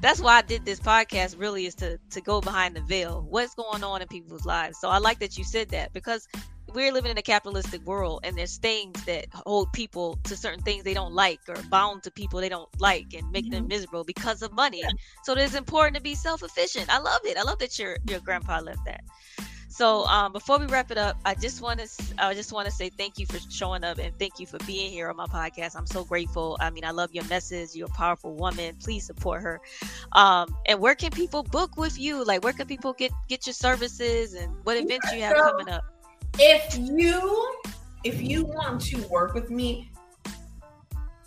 that's 0.00 0.20
why 0.20 0.38
I 0.38 0.42
did 0.42 0.64
this 0.64 0.80
podcast. 0.80 1.38
Really, 1.38 1.66
is 1.66 1.74
to 1.76 1.98
to 2.10 2.20
go 2.20 2.40
behind 2.40 2.76
the 2.76 2.80
veil. 2.82 3.26
What's 3.28 3.54
going 3.54 3.84
on 3.84 4.00
in 4.00 4.08
people's 4.08 4.46
lives? 4.46 4.78
So 4.80 4.88
I 4.88 4.98
like 4.98 5.18
that 5.18 5.36
you 5.36 5.44
said 5.44 5.68
that 5.70 5.92
because 5.92 6.26
we're 6.74 6.92
living 6.92 7.10
in 7.10 7.18
a 7.18 7.22
capitalistic 7.22 7.84
world 7.86 8.20
and 8.24 8.36
there's 8.36 8.56
things 8.56 9.04
that 9.04 9.26
hold 9.32 9.72
people 9.72 10.18
to 10.24 10.36
certain 10.36 10.62
things 10.62 10.82
they 10.82 10.94
don't 10.94 11.12
like 11.12 11.38
or 11.48 11.56
bound 11.70 12.02
to 12.02 12.10
people 12.10 12.40
they 12.40 12.48
don't 12.48 12.68
like 12.80 13.14
and 13.14 13.30
make 13.30 13.44
mm-hmm. 13.44 13.54
them 13.54 13.68
miserable 13.68 14.02
because 14.02 14.42
of 14.42 14.52
money. 14.52 14.82
So 15.22 15.34
it's 15.34 15.54
important 15.54 15.94
to 15.96 16.02
be 16.02 16.14
self-efficient. 16.14 16.92
I 16.92 16.98
love 16.98 17.20
it. 17.24 17.36
I 17.36 17.42
love 17.42 17.58
that 17.58 17.78
your 17.78 17.98
your 18.08 18.20
grandpa 18.20 18.60
left 18.60 18.84
that. 18.86 19.02
So 19.74 20.06
um, 20.06 20.32
before 20.32 20.60
we 20.60 20.66
wrap 20.66 20.92
it 20.92 20.98
up, 20.98 21.16
I 21.24 21.34
just 21.34 21.60
want 21.60 21.80
to 21.80 21.88
I 22.18 22.32
just 22.32 22.52
want 22.52 22.66
to 22.66 22.70
say 22.70 22.90
thank 22.90 23.18
you 23.18 23.26
for 23.26 23.40
showing 23.50 23.82
up 23.82 23.98
and 23.98 24.16
thank 24.20 24.38
you 24.38 24.46
for 24.46 24.58
being 24.58 24.92
here 24.92 25.08
on 25.08 25.16
my 25.16 25.26
podcast. 25.26 25.74
I'm 25.74 25.84
so 25.84 26.04
grateful. 26.04 26.56
I 26.60 26.70
mean, 26.70 26.84
I 26.84 26.92
love 26.92 27.12
your 27.12 27.24
message. 27.24 27.74
You're 27.74 27.88
a 27.88 27.90
powerful 27.90 28.36
woman. 28.36 28.76
Please 28.80 29.04
support 29.04 29.42
her. 29.42 29.60
Um, 30.12 30.56
and 30.66 30.78
where 30.78 30.94
can 30.94 31.10
people 31.10 31.42
book 31.42 31.76
with 31.76 31.98
you? 31.98 32.24
Like, 32.24 32.44
where 32.44 32.52
can 32.52 32.68
people 32.68 32.92
get 32.92 33.10
get 33.26 33.48
your 33.48 33.54
services 33.54 34.34
and 34.34 34.54
what 34.62 34.76
events 34.76 35.12
you 35.12 35.22
have 35.22 35.34
coming 35.34 35.68
up? 35.68 35.82
If 36.38 36.78
you 36.78 37.56
if 38.04 38.22
you 38.22 38.44
want 38.44 38.80
to 38.82 39.02
work 39.08 39.34
with 39.34 39.50
me, 39.50 39.90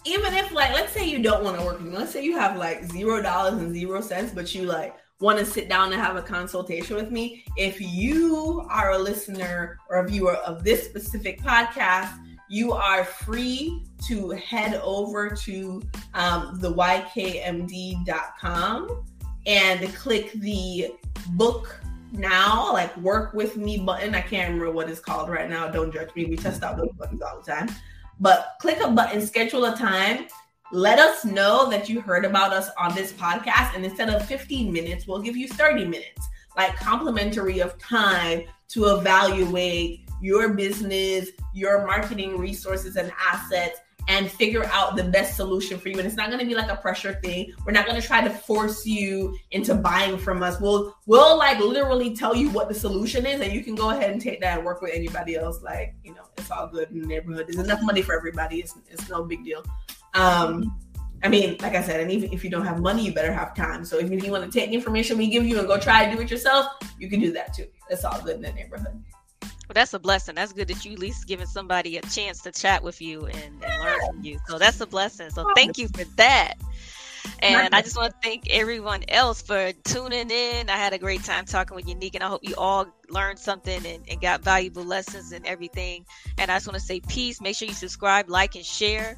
even 0.06 0.34
if 0.34 0.54
like 0.54 0.72
let's 0.72 0.94
say 0.94 1.06
you 1.06 1.22
don't 1.22 1.44
want 1.44 1.60
to 1.60 1.66
work 1.66 1.80
with 1.80 1.92
me, 1.92 1.98
let's 1.98 2.14
say 2.14 2.24
you 2.24 2.38
have 2.38 2.56
like 2.56 2.86
zero 2.86 3.22
dollars 3.22 3.56
and 3.56 3.74
zero 3.74 4.00
cents, 4.00 4.32
but 4.34 4.56
you 4.56 4.64
like 4.64 4.96
want 5.20 5.40
to 5.40 5.46
sit 5.46 5.68
down 5.68 5.92
and 5.92 6.02
have 6.02 6.16
a 6.16 6.22
consultation 6.22 6.96
with 6.96 7.10
me, 7.12 7.44
if 7.58 7.82
you 7.82 8.66
are 8.70 8.92
a 8.92 8.98
listener 8.98 9.80
or 9.90 9.98
a 9.98 10.08
viewer 10.08 10.36
of 10.36 10.64
this 10.64 10.86
specific 10.86 11.42
podcast, 11.42 12.14
you 12.50 12.72
are 12.72 13.04
free 13.04 13.84
to 14.08 14.30
head 14.32 14.80
over 14.84 15.30
to 15.30 15.82
um, 16.14 16.60
theykmd.com 16.62 18.06
and 19.46 19.96
click 19.96 20.32
the 20.34 20.92
book 21.30 21.80
now, 22.12 22.72
like 22.72 22.96
work 22.98 23.34
with 23.34 23.58
me 23.58 23.80
button. 23.80 24.16
I 24.16 24.22
can't 24.22 24.54
remember 24.54 24.72
what 24.72 24.90
it's 24.90 25.02
called 25.02 25.30
right 25.30 25.50
now. 25.50 25.68
Don't 25.68 25.94
judge 25.94 26.16
me. 26.16 26.26
We 26.26 26.38
test 26.38 26.64
out 26.64 26.78
those 26.78 26.92
buttons 26.98 27.22
all 27.22 27.42
the 27.42 27.52
time. 27.52 27.70
But 28.20 28.56
click 28.60 28.80
a 28.84 28.90
button, 28.90 29.22
schedule 29.26 29.66
a 29.66 29.76
time 29.76 30.28
let 30.72 31.00
us 31.00 31.24
know 31.24 31.70
that 31.70 31.88
you 31.88 32.02
heard 32.02 32.26
about 32.26 32.54
us 32.54 32.70
on 32.78 32.94
this 32.94 33.14
podcast. 33.14 33.76
And 33.76 33.86
instead 33.86 34.10
of 34.10 34.26
15 34.26 34.72
minutes, 34.72 35.08
we'll 35.08 35.22
give 35.22 35.38
you 35.38 35.48
30 35.48 35.86
minutes, 35.86 36.28
like 36.56 36.76
complimentary 36.76 37.60
of 37.60 37.78
time 37.78 38.44
to 38.70 38.86
evaluate 38.86 40.02
your 40.22 40.54
business, 40.54 41.30
your 41.54 41.86
marketing 41.86 42.38
resources 42.38 42.96
and 42.96 43.12
assets, 43.32 43.80
and 44.10 44.32
figure 44.32 44.64
out 44.66 44.96
the 44.96 45.04
best 45.04 45.36
solution 45.36 45.78
for 45.78 45.90
you. 45.90 45.98
And 45.98 46.08
it's 46.08 46.16
not 46.16 46.28
going 46.28 46.40
to 46.40 46.46
be 46.46 46.56
like 46.56 46.72
a 46.72 46.78
pressure 46.78 47.20
thing. 47.22 47.54
We're 47.66 47.74
not 47.74 47.86
going 47.86 48.00
to 48.00 48.06
try 48.06 48.22
to 48.22 48.30
force 48.30 48.86
you 48.86 49.38
into 49.52 49.76
buying 49.76 50.18
from 50.18 50.42
us. 50.42 50.60
We'll 50.60 50.96
we'll 51.06 51.38
like 51.38 51.60
literally 51.60 52.16
tell 52.16 52.36
you 52.36 52.50
what 52.50 52.70
the 52.70 52.76
solution 52.76 53.26
is, 53.26 53.42
and 53.42 53.52
you 53.52 53.64
can 53.64 53.76
go 53.76 53.90
ahead 53.90 54.12
and 54.12 54.22
take 54.22 54.40
that 54.42 54.58
and 54.58 54.66
work 54.66 54.82
with 54.82 54.92
anybody 54.94 55.36
else. 55.36 55.62
Like 55.62 55.94
you 56.04 56.14
know, 56.14 56.24
it's 56.38 56.50
all 56.50 56.68
good 56.68 56.90
in 56.92 57.02
the 57.02 57.08
neighborhood. 57.08 57.48
There's 57.48 57.64
enough 57.64 57.82
money 57.84 58.02
for 58.02 58.16
everybody. 58.16 58.60
It's 58.60 58.76
it's 58.90 59.10
no 59.10 59.24
big 59.24 59.44
deal. 59.44 59.64
Um, 60.18 60.78
I 61.24 61.30
mean, 61.30 61.58
like 61.62 61.76
I 61.76 61.82
said, 61.82 62.00
and 62.00 62.12
even 62.12 62.32
if 62.32 62.44
you 62.44 62.50
don't 62.50 62.66
have 62.66 62.80
money, 62.80 63.04
you 63.04 63.14
better 63.14 63.34
have 63.34 63.56
time. 63.56 63.86
So 63.86 63.98
if 63.98 64.10
you 64.12 64.32
want 64.32 64.52
to 64.52 64.60
take 64.60 64.70
the 64.70 64.76
information 64.76 65.18
we 65.18 65.28
give 65.28 65.46
you 65.46 65.60
and 65.60 65.68
go 65.68 65.78
try 65.78 66.06
to 66.06 66.16
do 66.16 66.22
it 66.22 66.30
yourself, 66.30 66.68
you 67.00 67.10
can 67.10 67.20
do 67.20 67.32
that 67.34 67.54
too. 67.54 67.68
It's 67.90 68.04
all 68.04 68.22
good 68.22 68.36
in 68.36 68.42
the 68.42 68.52
neighborhood. 68.52 69.04
Well, 69.42 69.74
that's 69.74 69.94
a 69.94 70.00
blessing. 70.00 70.36
That's 70.36 70.54
good 70.54 70.68
that 70.70 70.86
you 70.86 70.94
at 70.94 71.00
least 71.00 71.28
giving 71.28 71.48
somebody 71.48 71.98
a 71.98 72.02
chance 72.04 72.42
to 72.42 72.52
chat 72.52 72.84
with 72.84 73.02
you 73.02 73.26
and, 73.26 73.64
and 73.64 73.84
learn 73.84 74.00
from 74.06 74.24
you. 74.24 74.40
So 74.48 74.58
that's 74.58 74.80
a 74.80 74.86
blessing. 74.86 75.30
So 75.30 75.52
thank 75.56 75.78
you 75.78 75.88
for 75.90 76.06
that. 76.16 76.54
And 77.40 77.76
I 77.76 77.82
just 77.82 77.98
want 77.98 78.14
to 78.14 78.18
thank 78.24 78.50
everyone 78.50 79.04
else 79.10 79.42
for 79.42 79.72
tuning 79.84 80.32
in. 80.32 80.70
I 80.70 80.78
had 80.78 80.94
a 80.94 80.98
great 80.98 81.24
time 81.24 81.46
talking 81.46 81.76
with 81.76 81.86
Yanique, 81.86 82.16
and 82.16 82.24
I 82.24 82.28
hope 82.28 82.42
you 82.44 82.56
all 82.58 82.88
learned 83.10 83.38
something 83.40 83.86
and, 83.86 84.04
and 84.10 84.22
got 84.22 84.42
valuable 84.42 84.84
lessons 84.84 85.34
and 85.34 85.46
everything. 85.46 86.06
And 86.38 86.50
I 86.50 86.56
just 86.56 86.68
want 86.68 86.80
to 86.80 86.86
say 86.86 87.02
peace. 87.02 87.42
Make 87.42 87.56
sure 87.56 87.68
you 87.68 87.74
subscribe, 87.74 88.30
like, 88.30 88.56
and 88.56 88.66
share. 88.66 89.18